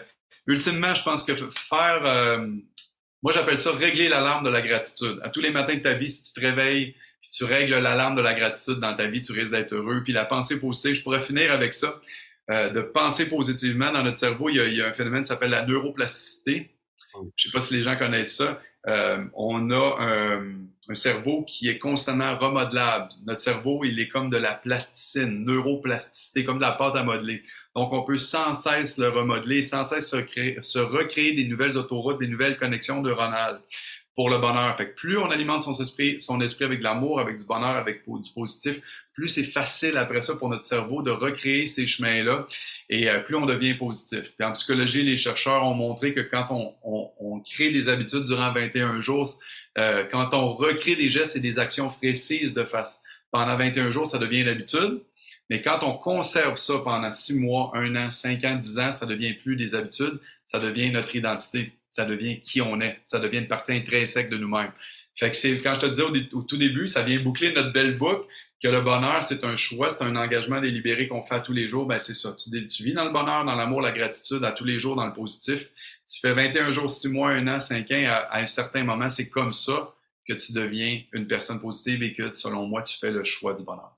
Ultimement, 0.48 0.92
je 0.92 1.04
pense 1.04 1.24
que 1.24 1.34
faire, 1.50 2.02
moi 3.22 3.32
j'appelle 3.32 3.60
ça 3.60 3.70
régler 3.70 4.08
l'alarme 4.08 4.44
de 4.44 4.50
la 4.50 4.60
gratitude. 4.60 5.20
À 5.22 5.30
tous 5.30 5.40
les 5.40 5.50
matins 5.50 5.76
de 5.76 5.82
ta 5.82 5.94
vie, 5.94 6.10
si 6.10 6.24
tu 6.24 6.32
te 6.32 6.40
réveilles, 6.40 6.96
puis 7.22 7.30
tu 7.30 7.44
règles 7.44 7.76
l'alarme 7.78 8.16
de 8.16 8.20
la 8.20 8.34
gratitude 8.34 8.80
dans 8.80 8.94
ta 8.96 9.06
vie, 9.06 9.22
tu 9.22 9.32
risques 9.32 9.52
d'être 9.52 9.72
heureux. 9.72 10.02
Puis 10.02 10.12
la 10.12 10.24
pensée 10.24 10.60
positive, 10.60 10.96
je 10.96 11.02
pourrais 11.02 11.20
finir 11.20 11.52
avec 11.52 11.72
ça, 11.72 12.00
euh, 12.50 12.70
de 12.70 12.80
penser 12.80 13.28
positivement. 13.28 13.92
Dans 13.92 14.02
notre 14.02 14.18
cerveau, 14.18 14.48
il 14.48 14.56
y 14.56 14.60
a, 14.60 14.66
il 14.66 14.76
y 14.76 14.82
a 14.82 14.88
un 14.88 14.92
phénomène 14.92 15.22
qui 15.22 15.28
s'appelle 15.28 15.50
la 15.50 15.64
neuroplasticité. 15.64 16.74
Je 17.36 17.44
sais 17.44 17.52
pas 17.52 17.60
si 17.60 17.74
les 17.74 17.82
gens 17.84 17.96
connaissent 17.96 18.36
ça. 18.36 18.60
Euh, 18.88 19.24
on 19.34 19.70
a 19.70 19.96
un, 20.00 20.54
un, 20.88 20.94
cerveau 20.96 21.44
qui 21.44 21.68
est 21.68 21.78
constamment 21.78 22.36
remodelable. 22.36 23.10
Notre 23.24 23.40
cerveau, 23.40 23.84
il 23.84 24.00
est 24.00 24.08
comme 24.08 24.28
de 24.28 24.38
la 24.38 24.54
plasticine, 24.54 25.44
neuroplasticité, 25.44 26.42
comme 26.44 26.56
de 26.56 26.62
la 26.62 26.72
pâte 26.72 26.96
à 26.96 27.04
modeler. 27.04 27.44
Donc, 27.76 27.92
on 27.92 28.02
peut 28.02 28.18
sans 28.18 28.54
cesse 28.54 28.98
le 28.98 29.08
remodeler, 29.08 29.62
sans 29.62 29.84
cesse 29.84 30.10
se, 30.10 30.16
créer, 30.16 30.58
se 30.62 30.80
recréer 30.80 31.36
des 31.36 31.46
nouvelles 31.46 31.78
autoroutes, 31.78 32.18
des 32.18 32.26
nouvelles 32.26 32.56
connexions 32.56 33.00
neuronales 33.00 33.60
pour 34.14 34.28
le 34.28 34.38
bonheur. 34.38 34.76
Fait 34.76 34.90
que 34.90 34.94
plus 34.94 35.18
on 35.18 35.30
alimente 35.30 35.62
son 35.62 35.72
esprit, 35.74 36.20
son 36.20 36.40
esprit 36.40 36.64
avec 36.64 36.80
de 36.80 36.84
l'amour, 36.84 37.20
avec 37.20 37.38
du 37.38 37.44
bonheur, 37.44 37.76
avec 37.76 38.02
du 38.06 38.32
positif, 38.34 38.80
plus 39.14 39.28
c'est 39.28 39.44
facile 39.44 39.96
après 39.96 40.22
ça 40.22 40.36
pour 40.36 40.48
notre 40.48 40.64
cerveau 40.64 41.02
de 41.02 41.10
recréer 41.10 41.66
ces 41.66 41.86
chemins-là 41.86 42.46
et 42.88 43.10
euh, 43.10 43.20
plus 43.20 43.36
on 43.36 43.46
devient 43.46 43.74
positif. 43.74 44.32
En 44.40 44.52
psychologie, 44.52 45.02
les 45.02 45.16
chercheurs 45.16 45.64
ont 45.64 45.74
montré 45.74 46.14
que 46.14 46.20
quand 46.20 46.46
on, 46.50 46.74
on, 46.82 47.10
on 47.20 47.40
crée 47.40 47.70
des 47.70 47.88
habitudes 47.88 48.24
durant 48.24 48.52
21 48.52 49.00
jours, 49.00 49.28
euh, 49.78 50.04
quand 50.10 50.34
on 50.34 50.48
recrée 50.48 50.96
des 50.96 51.08
gestes 51.08 51.36
et 51.36 51.40
des 51.40 51.58
actions 51.58 51.88
précises 51.88 52.52
de 52.52 52.64
face 52.64 53.02
pendant 53.30 53.56
21 53.56 53.90
jours, 53.90 54.06
ça 54.06 54.18
devient 54.18 54.44
l'habitude. 54.44 55.02
Mais 55.50 55.60
quand 55.60 55.80
on 55.82 55.96
conserve 55.96 56.56
ça 56.56 56.78
pendant 56.78 57.12
6 57.12 57.40
mois, 57.40 57.72
1 57.74 57.96
an, 57.96 58.10
5 58.10 58.44
ans, 58.44 58.56
10 58.56 58.78
ans, 58.78 58.92
ça 58.92 59.06
devient 59.06 59.34
plus 59.34 59.56
des 59.56 59.74
habitudes, 59.74 60.20
ça 60.46 60.58
devient 60.58 60.90
notre 60.90 61.14
identité 61.16 61.72
ça 61.92 62.06
devient 62.06 62.40
qui 62.40 62.60
on 62.60 62.80
est. 62.80 62.98
Ça 63.06 63.20
devient 63.20 63.38
une 63.38 63.48
partie 63.48 63.72
intrinsèque 63.72 64.30
de 64.30 64.38
nous-mêmes. 64.38 64.72
Fait 65.16 65.30
que 65.30 65.36
c'est, 65.36 65.58
quand 65.58 65.74
je 65.74 65.80
te 65.80 65.86
disais 65.86 66.02
au, 66.32 66.42
tout 66.42 66.56
début, 66.56 66.88
ça 66.88 67.02
vient 67.02 67.20
boucler 67.20 67.52
notre 67.52 67.72
belle 67.72 67.98
boucle, 67.98 68.26
que 68.62 68.68
le 68.68 68.80
bonheur, 68.80 69.22
c'est 69.24 69.44
un 69.44 69.56
choix, 69.56 69.90
c'est 69.90 70.04
un 70.04 70.16
engagement 70.16 70.60
délibéré 70.60 71.06
qu'on 71.06 71.22
fait 71.22 71.34
à 71.34 71.40
tous 71.40 71.52
les 71.52 71.68
jours. 71.68 71.84
Ben, 71.84 71.98
c'est 71.98 72.14
ça. 72.14 72.34
Tu, 72.34 72.66
tu, 72.66 72.84
vis 72.84 72.94
dans 72.94 73.04
le 73.04 73.10
bonheur, 73.10 73.44
dans 73.44 73.54
l'amour, 73.54 73.82
la 73.82 73.92
gratitude, 73.92 74.42
à 74.44 74.52
tous 74.52 74.64
les 74.64 74.78
jours, 74.78 74.96
dans 74.96 75.06
le 75.06 75.12
positif. 75.12 75.68
Tu 76.10 76.20
fais 76.20 76.32
21 76.32 76.70
jours, 76.70 76.90
6 76.90 77.08
mois, 77.08 77.30
1 77.30 77.46
an, 77.48 77.60
5 77.60 77.90
ans, 77.90 78.04
à, 78.06 78.38
un 78.38 78.46
certain 78.46 78.84
moment, 78.84 79.08
c'est 79.08 79.28
comme 79.28 79.52
ça 79.52 79.94
que 80.26 80.32
tu 80.32 80.52
deviens 80.52 81.02
une 81.12 81.26
personne 81.26 81.60
positive 81.60 82.02
et 82.02 82.14
que, 82.14 82.32
selon 82.32 82.66
moi, 82.66 82.82
tu 82.82 82.96
fais 82.96 83.10
le 83.10 83.24
choix 83.24 83.52
du 83.54 83.64
bonheur. 83.64 83.96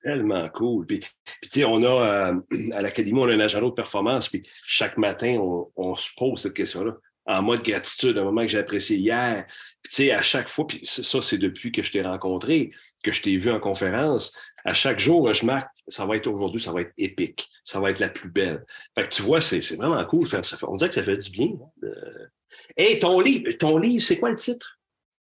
Tellement 0.00 0.48
cool. 0.50 0.86
Puis, 0.86 1.00
tu 1.00 1.08
sais, 1.42 1.64
on 1.64 1.82
a, 1.82 2.32
euh, 2.32 2.40
à 2.72 2.80
l'Académie, 2.80 3.18
on 3.18 3.28
a 3.28 3.34
un 3.34 3.40
agenda 3.40 3.66
de 3.66 3.72
performance, 3.72 4.28
puis 4.28 4.44
chaque 4.64 4.96
matin, 4.96 5.36
on 5.76 5.94
se 5.96 6.08
pose 6.16 6.40
cette 6.40 6.54
question-là 6.54 6.96
en 7.28 7.42
mode 7.42 7.62
gratitude, 7.62 8.18
un 8.18 8.24
moment 8.24 8.42
que 8.42 8.48
j'ai 8.48 8.58
apprécié 8.58 8.96
hier. 8.96 9.46
tu 9.84 9.90
sais, 9.90 10.10
à 10.12 10.22
chaque 10.22 10.48
fois, 10.48 10.66
puis 10.66 10.80
ça, 10.82 11.22
c'est 11.22 11.38
depuis 11.38 11.70
que 11.70 11.82
je 11.82 11.92
t'ai 11.92 12.02
rencontré, 12.02 12.72
que 13.02 13.12
je 13.12 13.22
t'ai 13.22 13.36
vu 13.36 13.50
en 13.50 13.60
conférence, 13.60 14.32
à 14.64 14.74
chaque 14.74 14.98
jour, 14.98 15.32
je 15.32 15.46
marque, 15.46 15.68
ça 15.86 16.04
va 16.06 16.16
être 16.16 16.26
aujourd'hui, 16.26 16.60
ça 16.60 16.72
va 16.72 16.80
être 16.80 16.92
épique, 16.98 17.48
ça 17.64 17.80
va 17.80 17.90
être 17.90 18.00
la 18.00 18.08
plus 18.08 18.30
belle. 18.30 18.64
Fait 18.96 19.06
que 19.06 19.14
tu 19.14 19.22
vois, 19.22 19.40
c'est 19.40 19.60
vraiment 19.76 20.04
cool. 20.06 20.26
Ça, 20.26 20.40
on 20.66 20.76
dirait 20.76 20.88
que 20.88 20.94
ça 20.94 21.02
fait 21.02 21.16
du 21.16 21.30
bien. 21.30 21.50
Hé, 22.76 22.94
hein, 22.94 22.98
ton 23.00 23.20
livre, 23.20 23.52
ton 23.52 23.78
livre, 23.78 24.02
c'est 24.02 24.18
quoi 24.18 24.30
le 24.30 24.36
titre? 24.36 24.78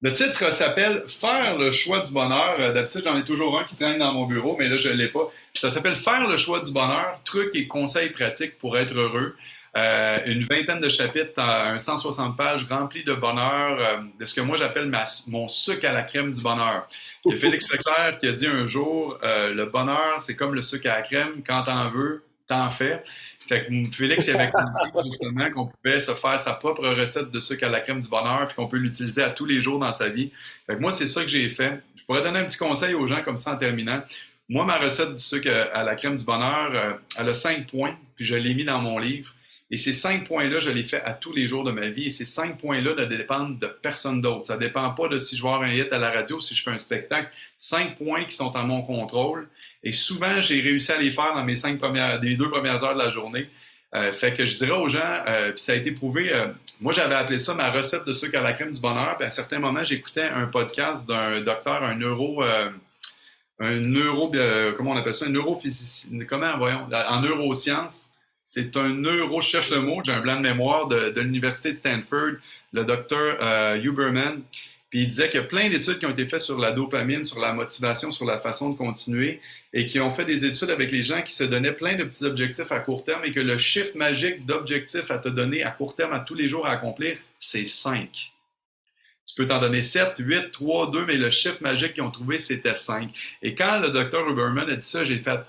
Le 0.01 0.13
titre 0.13 0.51
s'appelle 0.51 1.03
Faire 1.07 1.59
le 1.59 1.71
choix 1.71 1.99
du 1.99 2.11
bonheur. 2.11 2.55
Euh, 2.59 2.73
d'habitude, 2.73 3.03
j'en 3.03 3.19
ai 3.19 3.23
toujours 3.23 3.59
un 3.59 3.65
qui 3.65 3.75
traîne 3.75 3.99
dans 3.99 4.13
mon 4.13 4.25
bureau, 4.25 4.55
mais 4.57 4.67
là, 4.67 4.77
je 4.77 4.89
ne 4.89 4.95
l'ai 4.95 5.09
pas. 5.09 5.31
Ça 5.53 5.69
s'appelle 5.69 5.95
Faire 5.95 6.27
le 6.27 6.37
choix 6.37 6.61
du 6.61 6.71
bonheur, 6.71 7.21
trucs 7.23 7.55
et 7.55 7.67
conseils 7.67 8.09
pratiques 8.09 8.57
pour 8.57 8.77
être 8.77 8.95
heureux. 8.95 9.35
Euh, 9.77 10.19
une 10.25 10.43
vingtaine 10.43 10.81
de 10.81 10.89
chapitres, 10.89 11.39
un 11.39 11.79
160 11.79 12.35
pages 12.35 12.67
remplis 12.69 13.05
de 13.05 13.13
bonheur, 13.13 13.79
euh, 13.79 13.97
de 14.19 14.25
ce 14.25 14.35
que 14.35 14.41
moi 14.41 14.57
j'appelle 14.57 14.91
mon 15.27 15.47
sucre 15.47 15.87
à 15.87 15.93
la 15.93 16.03
crème 16.03 16.33
du 16.33 16.41
bonheur. 16.41 16.89
Il 17.23 17.31
y 17.31 17.35
a 17.35 17.39
Félix 17.39 17.71
Leclerc 17.71 18.19
qui 18.19 18.27
a 18.27 18.33
dit 18.33 18.47
un 18.47 18.65
jour, 18.65 19.17
euh, 19.23 19.53
le 19.53 19.67
bonheur, 19.67 20.21
c'est 20.21 20.35
comme 20.35 20.55
le 20.55 20.61
sucre 20.61 20.89
à 20.89 20.95
la 20.95 21.01
crème, 21.03 21.41
quand 21.47 21.63
t'en 21.63 21.89
veux, 21.89 22.25
t'en 22.49 22.69
fais. 22.69 23.01
Fait 23.47 23.65
que 23.65 23.95
Félix 23.95 24.27
il 24.27 24.35
avait 24.35 24.51
compris 24.51 25.09
justement 25.09 25.49
qu'on 25.49 25.67
pouvait 25.67 26.01
se 26.01 26.13
faire 26.15 26.39
sa 26.41 26.53
propre 26.53 26.85
recette 26.89 27.31
de 27.31 27.39
sucre 27.39 27.63
à 27.63 27.69
la 27.69 27.79
crème 27.79 28.01
du 28.01 28.09
bonheur, 28.09 28.47
puis 28.47 28.55
qu'on 28.57 28.67
peut 28.67 28.77
l'utiliser 28.77 29.23
à 29.23 29.29
tous 29.29 29.45
les 29.45 29.61
jours 29.61 29.79
dans 29.79 29.93
sa 29.93 30.09
vie. 30.09 30.33
Fait 30.67 30.75
que 30.75 30.81
moi, 30.81 30.91
c'est 30.91 31.07
ça 31.07 31.21
que 31.21 31.29
j'ai 31.29 31.49
fait. 31.49 31.81
Je 31.95 32.03
pourrais 32.03 32.21
donner 32.21 32.39
un 32.39 32.45
petit 32.45 32.57
conseil 32.57 32.93
aux 32.93 33.07
gens 33.07 33.23
comme 33.23 33.37
ça 33.37 33.53
en 33.53 33.57
terminant. 33.57 34.01
Moi, 34.49 34.65
ma 34.65 34.77
recette 34.77 35.13
du 35.13 35.19
sucre 35.19 35.49
à 35.73 35.83
la 35.83 35.95
crème 35.95 36.17
du 36.17 36.25
bonheur, 36.25 36.99
elle 37.17 37.29
a 37.29 37.33
cinq 37.33 37.67
points, 37.67 37.95
puis 38.17 38.25
je 38.25 38.35
l'ai 38.35 38.53
mis 38.53 38.65
dans 38.65 38.79
mon 38.79 38.99
livre. 38.99 39.33
Et 39.71 39.77
ces 39.77 39.93
cinq 39.93 40.27
points-là, 40.27 40.59
je 40.59 40.69
les 40.69 40.83
fais 40.83 41.01
à 41.01 41.13
tous 41.13 41.33
les 41.33 41.47
jours 41.47 41.63
de 41.63 41.71
ma 41.71 41.89
vie. 41.89 42.07
Et 42.07 42.09
ces 42.09 42.25
cinq 42.25 42.59
points-là 42.59 42.93
ne 42.93 43.05
dépendent 43.05 43.57
de 43.57 43.67
personne 43.67 44.21
d'autre. 44.21 44.47
Ça 44.47 44.55
ne 44.55 44.59
dépend 44.59 44.89
pas 44.91 45.07
de 45.07 45.17
si 45.17 45.37
je 45.37 45.41
vais 45.41 45.49
avoir 45.49 45.63
un 45.63 45.73
hit 45.73 45.91
à 45.93 45.97
la 45.97 46.11
radio, 46.11 46.39
si 46.41 46.55
je 46.55 46.61
fais 46.61 46.71
un 46.71 46.77
spectacle. 46.77 47.29
Cinq 47.57 47.97
points 47.97 48.25
qui 48.25 48.35
sont 48.35 48.55
en 48.55 48.63
mon 48.63 48.81
contrôle. 48.81 49.47
Et 49.83 49.93
souvent, 49.93 50.41
j'ai 50.41 50.59
réussi 50.59 50.91
à 50.91 50.99
les 50.99 51.11
faire 51.11 51.33
dans 51.33 51.45
mes 51.45 51.55
cinq 51.55 51.79
premières, 51.79 52.19
deux 52.19 52.49
premières 52.49 52.83
heures 52.83 52.93
de 52.93 52.99
la 52.99 53.09
journée. 53.09 53.47
Euh, 53.93 54.13
fait 54.13 54.35
que 54.35 54.45
je 54.45 54.57
dirais 54.57 54.77
aux 54.77 54.87
gens, 54.87 54.99
euh, 55.27 55.51
puis 55.51 55.59
ça 55.59 55.73
a 55.73 55.75
été 55.75 55.91
prouvé, 55.91 56.33
euh, 56.33 56.47
moi 56.79 56.93
j'avais 56.93 57.15
appelé 57.15 57.39
ça 57.39 57.53
ma 57.55 57.69
recette 57.71 58.05
de 58.05 58.13
sucre 58.13 58.37
à 58.37 58.41
la 58.41 58.53
crème 58.53 58.71
du 58.71 58.79
bonheur, 58.79 59.17
puis 59.17 59.25
à 59.25 59.29
certains 59.29 59.59
moments 59.59 59.83
j'écoutais 59.83 60.29
un 60.29 60.45
podcast 60.45 61.05
d'un 61.09 61.41
docteur, 61.41 61.83
un 61.83 61.95
neuro, 61.95 62.41
un 62.41 63.75
neuro, 63.79 64.31
comment 64.77 64.91
on 64.91 64.97
appelle 64.97 65.13
ça, 65.13 65.25
un 65.25 65.29
neurophysicien, 65.29 66.23
comment, 66.25 66.57
voyons, 66.57 66.87
en 66.89 67.21
neurosciences, 67.21 68.10
c'est 68.53 68.75
un 68.75 68.89
neuro, 68.89 69.39
je 69.39 69.47
cherche 69.47 69.71
le 69.71 69.79
mot, 69.79 70.01
j'ai 70.03 70.11
un 70.11 70.19
blanc 70.19 70.35
de 70.35 70.41
mémoire 70.41 70.89
de, 70.89 71.21
l'Université 71.21 71.71
de 71.71 71.77
Stanford, 71.77 72.33
le 72.73 72.83
docteur 72.83 73.37
euh, 73.39 73.81
Huberman. 73.81 74.43
Puis 74.89 75.03
il 75.03 75.09
disait 75.09 75.29
qu'il 75.29 75.39
y 75.39 75.43
a 75.43 75.47
plein 75.47 75.69
d'études 75.69 75.99
qui 75.99 76.05
ont 76.05 76.09
été 76.09 76.27
faites 76.27 76.41
sur 76.41 76.59
la 76.59 76.73
dopamine, 76.73 77.23
sur 77.23 77.39
la 77.39 77.53
motivation, 77.53 78.11
sur 78.11 78.25
la 78.25 78.39
façon 78.39 78.71
de 78.71 78.77
continuer, 78.77 79.39
et 79.71 79.87
qui 79.87 80.01
ont 80.01 80.11
fait 80.11 80.25
des 80.25 80.43
études 80.43 80.69
avec 80.69 80.91
les 80.91 81.01
gens 81.01 81.21
qui 81.21 81.33
se 81.33 81.45
donnaient 81.45 81.71
plein 81.71 81.95
de 81.95 82.03
petits 82.03 82.25
objectifs 82.25 82.69
à 82.73 82.79
court 82.79 83.05
terme 83.05 83.23
et 83.23 83.31
que 83.31 83.39
le 83.39 83.57
chiffre 83.57 83.95
magique 83.95 84.45
d'objectifs 84.45 85.09
à 85.09 85.17
te 85.17 85.29
donner 85.29 85.63
à 85.63 85.71
court 85.71 85.95
terme, 85.95 86.11
à 86.11 86.19
tous 86.19 86.35
les 86.35 86.49
jours 86.49 86.67
à 86.67 86.71
accomplir, 86.71 87.15
c'est 87.39 87.65
5. 87.65 88.33
Tu 89.27 89.35
peux 89.37 89.47
t'en 89.47 89.61
donner 89.61 89.81
7, 89.81 90.15
8, 90.19 90.51
3, 90.51 90.91
2, 90.91 91.05
mais 91.05 91.15
le 91.15 91.31
chiffre 91.31 91.61
magique 91.61 91.93
qu'ils 91.93 92.03
ont 92.03 92.11
trouvé, 92.11 92.37
c'était 92.37 92.75
5. 92.75 93.11
Et 93.43 93.55
quand 93.55 93.79
le 93.79 93.91
docteur 93.91 94.29
Huberman 94.29 94.69
a 94.69 94.75
dit 94.75 94.85
ça, 94.85 95.05
j'ai 95.05 95.19
fait 95.19 95.39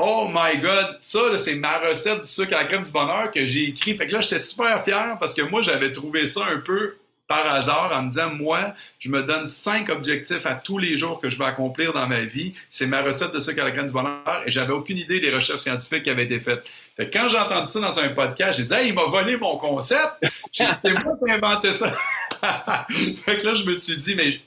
Oh 0.00 0.28
my 0.32 0.58
God, 0.58 0.98
ça, 1.00 1.36
c'est 1.38 1.56
ma 1.56 1.78
recette 1.78 2.20
du 2.20 2.28
sucre 2.28 2.54
à 2.54 2.62
la 2.62 2.64
crème 2.66 2.84
du 2.84 2.92
bonheur 2.92 3.32
que 3.32 3.44
j'ai 3.44 3.64
écrit. 3.64 3.96
Fait 3.96 4.06
que 4.06 4.12
là, 4.12 4.20
j'étais 4.20 4.38
super 4.38 4.84
fier 4.84 5.16
parce 5.18 5.34
que 5.34 5.42
moi, 5.42 5.60
j'avais 5.60 5.90
trouvé 5.90 6.24
ça 6.26 6.46
un 6.46 6.58
peu 6.58 6.94
par 7.26 7.44
hasard 7.52 7.90
en 7.92 8.04
me 8.04 8.10
disant, 8.10 8.30
moi, 8.30 8.74
je 9.00 9.10
me 9.10 9.24
donne 9.24 9.48
cinq 9.48 9.88
objectifs 9.88 10.46
à 10.46 10.54
tous 10.54 10.78
les 10.78 10.96
jours 10.96 11.20
que 11.20 11.28
je 11.28 11.36
vais 11.36 11.46
accomplir 11.46 11.92
dans 11.92 12.06
ma 12.06 12.20
vie. 12.20 12.54
C'est 12.70 12.86
ma 12.86 13.02
recette 13.02 13.32
de 13.32 13.40
sucre 13.40 13.60
à 13.60 13.64
la 13.64 13.72
crème 13.72 13.86
du 13.86 13.92
bonheur 13.92 14.44
et 14.46 14.52
j'avais 14.52 14.72
aucune 14.72 14.98
idée 14.98 15.18
des 15.18 15.34
recherches 15.34 15.62
scientifiques 15.62 16.04
qui 16.04 16.10
avaient 16.10 16.26
été 16.26 16.38
faites. 16.38 16.62
Fait 16.96 17.10
que 17.10 17.18
quand 17.18 17.28
j'ai 17.28 17.38
entendu 17.38 17.66
ça 17.66 17.80
dans 17.80 17.98
un 17.98 18.10
podcast, 18.10 18.60
j'ai 18.60 18.66
dit, 18.66 18.72
hey, 18.72 18.88
il 18.90 18.94
m'a 18.94 19.04
volé 19.06 19.36
mon 19.36 19.58
concept. 19.58 20.12
c'est 20.52 20.92
moi 21.04 21.16
qui 21.20 21.28
ai 21.28 21.32
inventé 21.32 21.72
ça. 21.72 21.92
fait 23.26 23.38
que 23.38 23.46
là, 23.46 23.54
je 23.54 23.64
me 23.64 23.74
suis 23.74 23.98
dit, 23.98 24.14
mais 24.14 24.40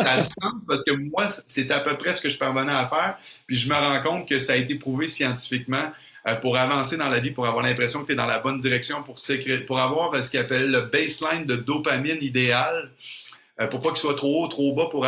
ça 0.00 0.12
a 0.12 0.20
du 0.22 0.26
sens 0.26 0.66
parce 0.66 0.82
que 0.84 0.92
moi, 0.92 1.28
c'est 1.46 1.70
à 1.70 1.80
peu 1.80 1.96
près 1.96 2.14
ce 2.14 2.22
que 2.22 2.28
je 2.28 2.38
parvenais 2.38 2.72
à 2.72 2.86
faire. 2.86 3.16
Puis 3.46 3.56
je 3.56 3.68
me 3.68 3.74
rends 3.74 4.02
compte 4.02 4.28
que 4.28 4.38
ça 4.38 4.54
a 4.54 4.56
été 4.56 4.74
prouvé 4.74 5.08
scientifiquement 5.08 5.92
euh, 6.26 6.34
pour 6.36 6.56
avancer 6.56 6.96
dans 6.96 7.08
la 7.08 7.20
vie, 7.20 7.30
pour 7.30 7.46
avoir 7.46 7.64
l'impression 7.64 8.02
que 8.02 8.06
tu 8.06 8.12
es 8.12 8.16
dans 8.16 8.26
la 8.26 8.40
bonne 8.40 8.58
direction, 8.58 9.02
pour, 9.02 9.16
avoir 9.78 10.24
ce 10.24 10.30
qu'ils 10.30 10.40
appelle 10.40 10.70
le 10.70 10.82
baseline 10.82 11.44
de 11.44 11.56
dopamine 11.56 12.18
idéal, 12.22 12.90
euh, 13.60 13.68
pour 13.68 13.80
pas 13.80 13.90
qu'il 13.90 13.98
soit 13.98 14.16
trop 14.16 14.44
haut, 14.44 14.48
trop 14.48 14.74
bas, 14.74 14.88
pour 14.90 15.06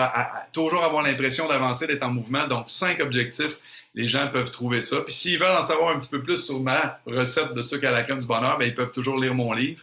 toujours 0.53 0.85
avoir 0.85 1.03
l'impression 1.03 1.49
d'avancer, 1.49 1.87
d'être 1.87 2.05
en 2.05 2.11
mouvement. 2.11 2.47
Donc, 2.47 2.65
cinq 2.69 3.01
objectifs. 3.01 3.57
Les 3.95 4.09
gens 4.09 4.29
peuvent 4.29 4.51
trouver 4.51 4.83
ça. 4.83 5.01
Puis 5.01 5.15
s'ils 5.15 5.39
veulent 5.39 5.57
en 5.57 5.63
savoir 5.63 5.97
un 5.97 5.99
petit 5.99 6.11
peu 6.11 6.23
plus 6.23 6.37
sur 6.37 6.61
ma 6.61 7.01
recette 7.07 7.55
de 7.55 7.63
sucre 7.63 7.89
à 7.89 7.93
la 7.93 8.03
crème 8.03 8.19
du 8.19 8.27
bonheur, 8.27 8.59
bien, 8.59 8.69
ils 8.69 8.75
peuvent 8.75 8.93
toujours 8.93 9.19
lire 9.19 9.35
mon 9.35 9.55
livre. 9.55 9.83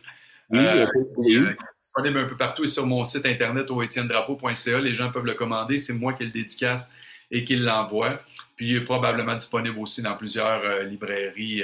Oui, 0.49 0.59
euh, 0.59 0.85
euh, 0.85 1.55
disponible 1.79 2.19
un 2.19 2.25
peu 2.25 2.37
partout 2.37 2.63
et 2.63 2.67
sur 2.67 2.85
mon 2.85 3.03
site 3.05 3.25
internet 3.25 3.69
au 3.71 3.81
etiennedrapeau.ca. 3.81 4.79
Les 4.79 4.95
gens 4.95 5.11
peuvent 5.11 5.25
le 5.25 5.33
commander. 5.33 5.79
C'est 5.79 5.93
moi 5.93 6.13
qui 6.13 6.25
le 6.25 6.31
dédicace 6.31 6.89
et 7.31 7.43
qui 7.43 7.55
l'envoie. 7.55 8.19
Puis 8.55 8.69
il 8.69 8.75
est 8.77 8.81
probablement 8.81 9.35
disponible 9.35 9.77
aussi 9.79 10.01
dans 10.01 10.15
plusieurs 10.15 10.61
euh, 10.63 10.83
librairies 10.83 11.63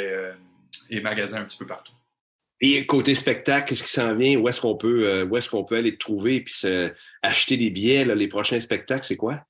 et 0.89 1.01
magasins 1.01 1.41
un 1.41 1.45
petit 1.45 1.57
peu 1.57 1.67
partout. 1.67 1.93
Et 2.61 2.85
côté 2.85 3.15
spectacle, 3.15 3.69
qu'est-ce 3.69 3.83
qui 3.83 3.91
s'en 3.91 4.13
vient? 4.15 4.37
Où 4.37 4.49
est-ce 4.49 4.59
qu'on 4.59 4.75
peut, 4.75 5.23
où 5.23 5.37
est-ce 5.37 5.49
qu'on 5.49 5.63
peut 5.63 5.77
aller 5.77 5.93
te 5.93 5.99
trouver 5.99 6.35
et 6.37 6.41
puis 6.41 6.53
acheter 7.21 7.55
des 7.55 7.69
billets? 7.69 8.03
les 8.03 8.27
prochains 8.27 8.59
spectacles, 8.59 9.05
c'est 9.05 9.15
quoi? 9.15 9.45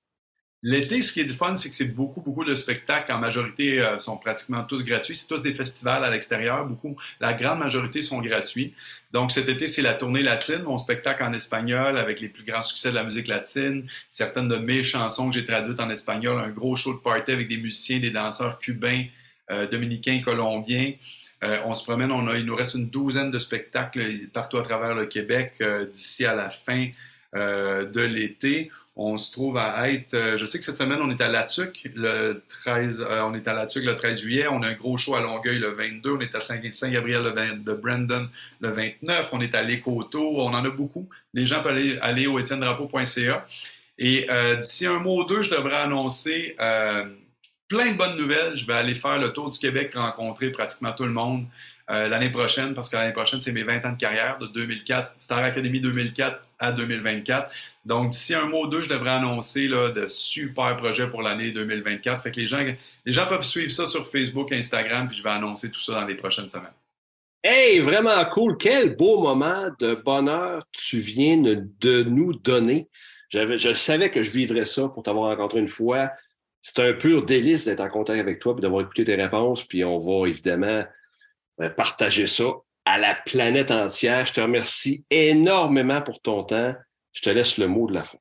L'été, 0.62 1.02
ce 1.02 1.14
qui 1.14 1.22
est 1.22 1.24
le 1.24 1.34
fun, 1.34 1.56
c'est 1.56 1.70
que 1.70 1.76
c'est 1.76 1.96
beaucoup, 1.96 2.20
beaucoup 2.20 2.44
de 2.44 2.54
spectacles. 2.54 3.14
En 3.14 3.18
majorité, 3.18 3.82
euh, 3.82 3.98
sont 4.00 4.18
pratiquement 4.18 4.64
tous 4.66 4.84
gratuits. 4.84 5.16
C'est 5.16 5.28
tous 5.28 5.42
des 5.42 5.54
festivals 5.54 6.04
à 6.04 6.10
l'extérieur. 6.10 6.66
Beaucoup, 6.66 6.98
la 7.22 7.34
grande 7.34 7.60
majorité 7.60 8.02
sont 8.02 8.20
gratuits. 8.20 8.74
Donc, 9.14 9.32
cet 9.32 9.48
été, 9.48 9.68
c'est 9.68 9.82
la 9.82 9.94
tournée 9.94 10.22
latine, 10.22 10.64
mon 10.64 10.78
spectacle 10.78 11.24
en 11.24 11.32
espagnol 11.32 11.98
avec 11.98 12.20
les 12.20 12.28
plus 12.28 12.44
grands 12.44 12.64
succès 12.64 12.90
de 12.90 12.96
la 12.96 13.06
musique 13.06 13.30
latine, 13.30 13.88
certaines 14.12 14.50
de 14.50 14.58
mes 14.58 14.84
chansons 14.84 15.30
que 15.30 15.36
j'ai 15.36 15.46
traduites 15.46 15.80
en 15.80 15.90
espagnol, 15.90 16.38
un 16.38 16.50
gros 16.50 16.76
show 16.76 16.94
de 16.94 17.00
party 17.00 17.32
avec 17.32 17.48
des 17.48 17.58
musiciens, 17.58 18.00
des 18.00 18.12
danseurs 18.12 18.60
cubains, 18.60 19.06
euh, 19.52 19.66
dominicains, 19.66 20.22
colombiens. 20.22 20.94
on 21.42 21.74
se 21.74 21.86
promène, 21.86 22.12
on 22.12 22.28
a, 22.28 22.38
il 22.38 22.46
nous 22.46 22.56
reste 22.56 22.76
une 22.76 22.90
douzaine 22.90 23.32
de 23.32 23.40
spectacles 23.40 24.28
partout 24.34 24.58
à 24.58 24.62
travers 24.62 24.94
le 24.94 25.06
Québec 25.06 25.64
d'ici 25.94 26.26
à 26.26 26.36
la 26.36 26.50
fin 26.50 26.90
de 27.34 28.02
l'été. 28.02 28.72
On 28.96 29.18
se 29.18 29.32
trouve 29.32 29.58
à 29.58 29.90
être, 29.90 30.14
euh, 30.14 30.38
je 30.38 30.46
sais 30.46 30.60
que 30.60 30.66
cette 30.66 30.78
semaine, 30.78 31.00
on 31.02 31.10
est 31.10 31.22
à 31.22 31.30
La 31.30 31.44
Tuque 31.44 31.90
le 31.96 32.44
13, 32.50 33.00
euh, 33.00 33.22
on 33.24 33.34
est 33.34 33.48
à 33.48 33.54
La 33.54 33.66
Tuque 33.66 33.86
le 33.86 33.96
13 33.96 34.20
juillet, 34.20 34.48
on 34.50 34.62
a 34.62 34.68
un 34.68 34.74
gros 34.74 34.98
show 34.98 35.16
à 35.16 35.22
Longueuil 35.22 35.60
le 35.60 35.72
22, 35.72 36.12
on 36.12 36.20
est 36.20 36.36
à 36.36 36.40
Saint-Gabriel 36.40 37.24
le 37.24 37.64
de 37.64 37.74
Brandon 37.74 38.28
le 38.60 38.70
29, 38.70 39.30
on 39.32 39.42
est 39.42 39.56
à 39.56 39.64
l'Écoto, 39.64 40.42
on 40.42 40.54
en 40.54 40.66
a 40.66 40.70
beaucoup. 40.70 41.08
Les 41.34 41.46
gens 41.46 41.64
peuvent 41.64 41.74
aller, 41.74 41.98
aller 42.02 42.28
au 42.28 42.40
etiennedrapeau.ca. 42.40 43.48
Et 44.00 44.28
euh, 44.30 44.58
d'ici 44.58 44.86
un 44.86 45.00
mois 45.00 45.24
ou 45.24 45.26
deux, 45.26 45.44
je 45.44 45.52
devrais 45.52 45.78
annoncer 45.78 46.56
plein 46.58 47.92
de 47.94 47.98
bonnes 47.98 48.18
nouvelles. 48.18 48.58
Je 48.58 48.66
vais 48.66 48.74
aller 48.74 48.96
faire 48.96 49.20
le 49.20 49.32
tour 49.32 49.50
du 49.50 49.60
Québec, 49.60 49.94
rencontrer 49.94 50.52
pratiquement 50.52 50.92
tout 50.92 51.06
le 51.06 51.12
monde. 51.12 51.46
L'année 51.90 52.30
prochaine, 52.30 52.74
parce 52.76 52.90
que 52.90 52.96
l'année 52.96 53.14
prochaine, 53.14 53.42
c'est 53.42 53.52
mes 53.52 53.64
20 53.64 53.86
ans 53.86 53.92
de 53.92 53.98
carrière, 53.98 54.38
de 54.38 54.48
2004, 54.48 55.14
Star 55.20 55.40
Academy 55.40 55.82
2004 55.82 56.40
à 56.60 56.72
2024. 56.72 57.52
Donc, 57.86 58.12
d'ici 58.12 58.36
un 58.36 58.46
mois 58.46 58.62
ou 58.62 58.68
deux, 58.68 58.82
je 58.82 58.90
devrais 58.90 59.12
annoncer 59.12 59.68
là, 59.68 59.90
de 59.90 60.08
super 60.08 60.78
projets 60.78 61.08
pour 61.10 61.22
l'année 61.22 61.52
2024. 61.52 62.22
Fait 62.22 62.32
que 62.32 62.40
les 62.40 62.48
gens, 62.48 62.64
les 63.06 63.12
gens 63.12 63.26
peuvent 63.28 63.44
suivre 63.44 63.72
ça 63.72 63.88
sur 63.88 64.10
Facebook, 64.12 64.52
Instagram, 64.52 65.08
puis 65.08 65.18
je 65.18 65.24
vais 65.24 65.30
annoncer 65.30 65.72
tout 65.72 65.80
ça 65.80 65.94
dans 65.94 66.06
les 66.06 66.16
prochaines 66.16 66.50
semaines. 66.50 66.68
Hey, 67.44 67.80
vraiment 67.80 68.24
cool. 68.26 68.58
Quel 68.58 68.98
beau 68.98 69.22
moment 69.22 69.70
de 69.80 69.96
bonheur 69.96 70.66
tu 70.74 71.00
viens 71.00 71.38
de 71.38 72.04
nous 72.04 72.34
donner. 72.34 72.90
je 73.32 73.74
savais 73.74 74.12
que 74.12 74.24
je 74.24 74.32
vivrais 74.32 74.66
ça 74.66 74.90
pour 74.90 75.04
t'avoir 75.04 75.30
rencontré 75.30 75.60
une 75.60 75.68
fois. 75.68 76.12
C'est 76.62 76.80
un 76.80 76.92
pur 76.92 77.24
délice 77.24 77.64
d'être 77.64 77.80
en 77.80 77.88
contact 77.88 78.20
avec 78.20 78.40
toi 78.40 78.56
et 78.58 78.62
d'avoir 78.62 78.82
écouté 78.82 79.06
tes 79.06 79.16
réponses. 79.16 79.64
Puis 79.64 79.86
on 79.86 79.98
va 79.98 80.28
évidemment 80.28 80.68
euh, 80.68 80.84
partager 81.68 82.28
ça 82.28 82.46
à 82.86 82.98
la 82.98 83.14
planète 83.14 83.72
entière. 83.72 84.26
Je 84.26 84.34
te 84.34 84.42
remercie 84.42 85.06
énormément 85.10 86.02
pour 86.02 86.22
ton 86.22 86.44
temps. 86.44 86.76
Je 87.14 87.22
te 87.22 87.30
laisse 87.30 87.58
le 87.58 87.68
mot 87.68 87.88
de 87.88 87.94
la 87.94 88.04
fin. 88.04 88.18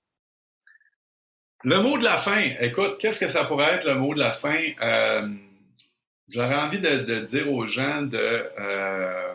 Le 1.64 1.80
mot 1.80 1.98
de 1.98 2.04
la 2.04 2.18
fin, 2.18 2.40
écoute, 2.60 2.98
qu'est-ce 2.98 3.20
que 3.20 3.28
ça 3.28 3.44
pourrait 3.44 3.74
être 3.74 3.86
le 3.86 3.94
mot 3.94 4.14
de 4.14 4.18
la 4.18 4.32
fin? 4.32 4.60
Euh, 4.80 5.28
j'aurais 6.28 6.54
envie 6.54 6.80
de, 6.80 7.26
dire 7.26 7.52
aux 7.52 7.66
gens 7.66 8.02
de 8.02 8.18
euh, 8.18 9.34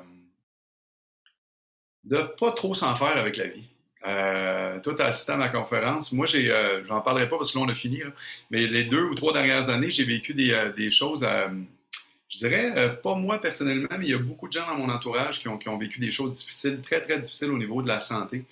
de 2.06 2.18
pas 2.40 2.52
trop 2.52 2.76
s'en 2.76 2.96
faire 2.96 3.18
avec 3.18 3.38
la 3.38 3.48
vie. 3.48 3.68
Euh, 4.06 4.80
toi, 4.82 4.96
tu 4.96 5.02
as 5.02 5.08
assisté 5.08 5.32
à 5.32 5.38
ma 5.38 5.50
conférence. 5.50 6.12
Moi, 6.12 6.28
j'ai, 6.28 6.52
euh, 6.52 6.84
j'en 6.84 7.02
parlerai 7.02 7.30
pas 7.30 7.38
parce 7.38 7.52
que 7.52 7.58
là, 7.58 7.66
on 7.66 7.70
a 7.70 7.76
fini, 7.76 8.02
mais 8.52 8.68
les 8.68 8.84
deux 8.86 9.04
ou 9.04 9.16
trois 9.16 9.34
dernières 9.34 9.70
années, 9.70 9.92
j'ai 9.92 10.04
vécu 10.04 10.34
des 10.34 10.92
choses 10.92 11.26
je 12.34 12.40
dirais, 12.40 12.74
euh, 12.78 12.90
pas 12.90 13.16
moi 13.16 13.40
personnellement, 13.40 13.96
mais 13.98 14.06
il 14.06 14.12
y 14.12 14.16
a 14.16 14.18
beaucoup 14.18 14.48
de 14.48 14.54
gens 14.54 14.66
dans 14.68 14.76
mon 14.76 14.90
entourage 14.90 15.40
qui 15.40 15.48
ont, 15.48 15.58
qui 15.58 15.70
ont 15.70 15.78
vécu 15.78 16.00
des 16.00 16.12
choses 16.12 16.34
difficiles, 16.34 16.82
très, 16.82 17.02
très 17.02 17.20
difficiles 17.20 17.52
au 17.52 17.58
niveau 17.58 17.82
de 17.84 17.88
la 17.88 18.02
santé, 18.02 18.46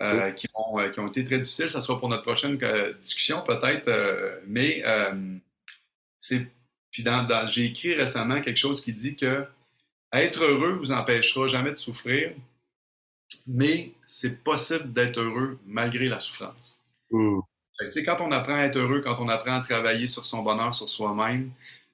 euh, 0.00 0.30
qui, 0.30 0.46
ont, 0.54 0.78
euh, 0.78 0.88
qui, 0.90 1.00
ont, 1.00 1.08
été 1.08 1.24
très 1.24 1.40
difficiles. 1.40 1.68
Ça 1.68 1.82
sera 1.82 1.98
pour 1.98 2.08
notre 2.08 2.22
prochaine 2.22 2.56
discussion 3.00 3.42
peut-être, 3.42 3.90
mais 4.46 4.82
c'est. 6.18 6.46
Puis 6.92 7.02
dans, 7.02 7.26
j'ai 7.48 7.64
écrit 7.64 7.94
récemment 7.94 8.40
quelque 8.40 8.56
chose 8.56 8.80
qui 8.80 8.92
dit 8.92 9.16
que 9.16 9.44
être 10.12 10.44
heureux 10.44 10.74
vous 10.74 10.92
empêchera 10.92 11.48
jamais 11.48 11.72
de 11.72 11.76
souffrir, 11.76 12.30
mais 13.48 13.90
c'est 14.06 14.44
possible 14.44 14.92
d'être 14.92 15.18
heureux 15.18 15.58
malgré 15.66 16.08
la 16.08 16.20
souffrance. 16.20 16.78
Mmh. 17.10 17.40
quand 18.06 18.20
on 18.20 18.30
apprend 18.30 18.54
à 18.54 18.66
être 18.66 18.76
heureux, 18.76 19.00
quand 19.00 19.16
on 19.18 19.28
apprend 19.28 19.56
à 19.56 19.60
travailler 19.60 20.06
sur 20.06 20.24
son 20.24 20.42
bonheur, 20.42 20.72
sur 20.72 20.88
soi-même, 20.88 21.50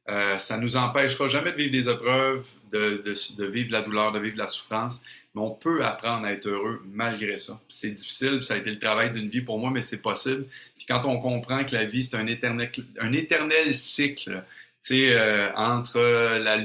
euh, 0.08 0.38
ça 0.38 0.56
ne 0.56 0.62
nous 0.62 0.76
empêchera 0.76 1.28
jamais 1.28 1.52
de 1.52 1.56
vivre 1.56 1.72
des 1.72 1.88
épreuves, 1.88 2.44
de, 2.72 3.02
de, 3.04 3.44
vivre 3.46 3.72
la 3.72 3.82
douleur, 3.82 4.12
de 4.12 4.18
vivre 4.18 4.38
la 4.38 4.48
souffrance, 4.48 5.02
mais 5.34 5.42
on 5.42 5.50
peut 5.50 5.84
apprendre 5.84 6.26
à 6.26 6.32
être 6.32 6.46
heureux 6.46 6.82
malgré 6.86 7.38
ça. 7.38 7.60
C'est 7.68 7.90
difficile, 7.90 8.42
ça 8.42 8.54
a 8.54 8.56
été 8.56 8.70
le 8.70 8.78
travail 8.78 9.12
d'une 9.12 9.28
vie 9.28 9.42
pour 9.42 9.58
moi, 9.58 9.70
mais 9.70 9.82
c'est 9.82 10.02
possible. 10.02 10.46
Puis 10.76 10.86
quand 10.86 11.04
on 11.04 11.20
comprend 11.20 11.64
que 11.64 11.74
la 11.74 11.84
vie, 11.84 12.02
c'est 12.02 12.16
un 12.16 12.26
éternel, 12.26 12.70
un 12.98 13.12
éternel 13.12 13.76
cycle, 13.76 14.42
euh, 14.90 15.52
entre 15.54 16.00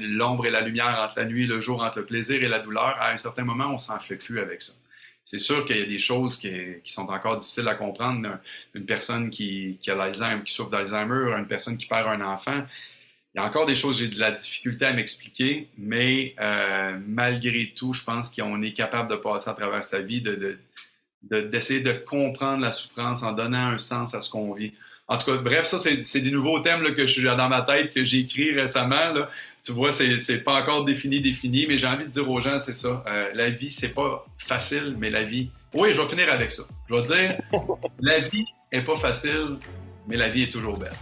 l'ombre 0.08 0.48
et 0.48 0.52
la 0.52 0.62
lumière, 0.62 1.00
entre 1.00 1.20
la 1.20 1.26
nuit 1.26 1.44
et 1.44 1.48
le 1.48 1.60
jour, 1.60 1.84
entre 1.84 2.00
le 2.00 2.06
plaisir 2.06 2.42
et 2.42 2.48
la 2.48 2.60
douleur, 2.60 2.98
à 3.00 3.12
un 3.12 3.18
certain 3.18 3.44
moment, 3.44 3.68
on 3.74 3.78
s'en 3.78 4.00
fait 4.00 4.16
plus 4.16 4.40
avec 4.40 4.62
ça. 4.62 4.74
C'est 5.26 5.40
sûr 5.40 5.66
qu'il 5.66 5.78
y 5.78 5.82
a 5.82 5.86
des 5.86 6.00
choses 6.00 6.38
qui, 6.38 6.52
sont 6.86 7.08
encore 7.10 7.38
difficiles 7.38 7.68
à 7.68 7.76
comprendre. 7.76 8.40
Une 8.74 8.86
personne 8.86 9.30
qui, 9.30 9.78
qui 9.82 9.92
a 9.92 9.96
l'Alzheimer, 9.96 10.44
qui 10.44 10.54
souffre 10.54 10.70
d'Alzheimer, 10.70 11.34
une 11.38 11.48
personne 11.48 11.78
qui 11.78 11.88
perd 11.88 12.08
un 12.08 12.22
enfant, 12.22 12.64
il 13.36 13.40
y 13.40 13.42
a 13.42 13.46
encore 13.46 13.66
des 13.66 13.76
choses, 13.76 14.00
j'ai 14.00 14.08
de 14.08 14.18
la 14.18 14.32
difficulté 14.32 14.86
à 14.86 14.94
m'expliquer, 14.94 15.68
mais 15.78 16.34
euh, 16.40 16.98
malgré 17.06 17.74
tout, 17.76 17.92
je 17.92 18.02
pense 18.02 18.34
qu'on 18.34 18.62
est 18.62 18.72
capable 18.72 19.12
de 19.12 19.18
passer 19.18 19.50
à 19.50 19.54
travers 19.54 19.84
sa 19.84 20.00
vie, 20.00 20.24
d'essayer 21.22 21.82
de, 21.82 21.92
comprendre 21.92 22.62
la 22.62 22.72
souffrance 22.72 23.24
en 23.24 23.34
donnant 23.34 23.72
un 23.72 23.78
sens 23.78 24.16
à 24.16 24.22
ce 24.22 24.32
qu'on 24.32 24.54
vit. 24.54 24.72
En 25.10 25.18
tout 25.18 25.26
cas, 25.26 25.36
bref, 25.36 25.66
ça, 25.66 25.80
c'est 25.80 26.22
des 26.22 26.32
nouveaux 26.32 26.62
thèmes 26.62 26.82
que 26.96 27.06
je 27.06 27.12
suis 27.12 27.24
dans 27.24 27.50
ma 27.50 27.62
tête, 27.64 27.94
que 27.94 28.06
j'ai 28.06 28.20
écrit 28.20 28.54
récemment. 28.54 29.14
Tu 29.64 29.74
vois, 29.74 29.92
c'est 29.92 30.44
pas 30.46 30.62
encore 30.62 30.86
défini, 30.86 31.20
défini, 31.20 31.66
mais 31.68 31.78
j'ai 31.78 31.88
envie 31.88 32.06
de 32.06 32.12
dire 32.12 32.32
aux 32.32 32.40
gens, 32.40 32.62
c'est 32.62 32.74
ça. 32.74 33.04
Euh, 33.06 33.32
la 33.34 33.50
vie, 33.50 33.70
c'est 33.70 33.94
pas 33.94 34.26
facile, 34.38 34.96
mais 34.98 35.10
la 35.10 35.24
vie. 35.24 35.50
Oui, 35.74 35.94
je 35.94 36.00
vais 36.00 36.08
finir 36.08 36.32
avec 36.32 36.54
ça. 36.54 36.64
Je 36.90 36.96
vais 36.96 37.02
dire, 37.02 37.38
la 38.00 38.20
vie 38.20 38.46
est 38.72 38.84
pas 38.84 38.96
facile, 38.96 39.58
mais 40.08 40.16
la 40.16 40.30
vie 40.30 40.44
est 40.44 40.54
toujours 40.54 40.80
belle. 40.80 40.94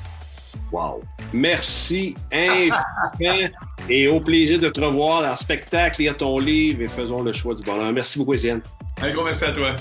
Wow. 0.73 1.03
Merci 1.31 2.15
infiniment 2.31 3.47
et 3.87 4.07
au 4.07 4.19
plaisir 4.19 4.59
de 4.59 4.69
te 4.69 4.81
revoir 4.81 5.31
en 5.31 5.37
spectacle, 5.37 6.01
lire 6.01 6.17
ton 6.17 6.39
livre 6.39 6.81
et 6.81 6.87
faisons 6.87 7.21
le 7.21 7.31
choix 7.31 7.53
du 7.53 7.63
bonheur. 7.63 7.93
Merci 7.93 8.17
beaucoup, 8.17 8.33
Étienne. 8.33 8.61
Un 9.01 9.11
gros 9.11 9.23
merci 9.23 9.45
à 9.45 9.51
toi. 9.51 9.75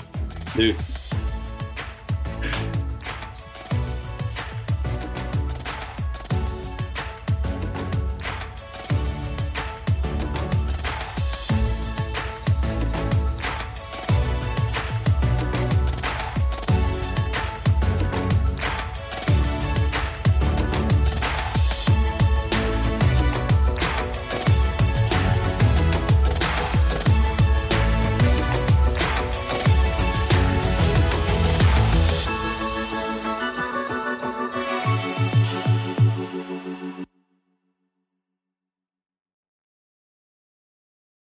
Salut. 0.55 0.75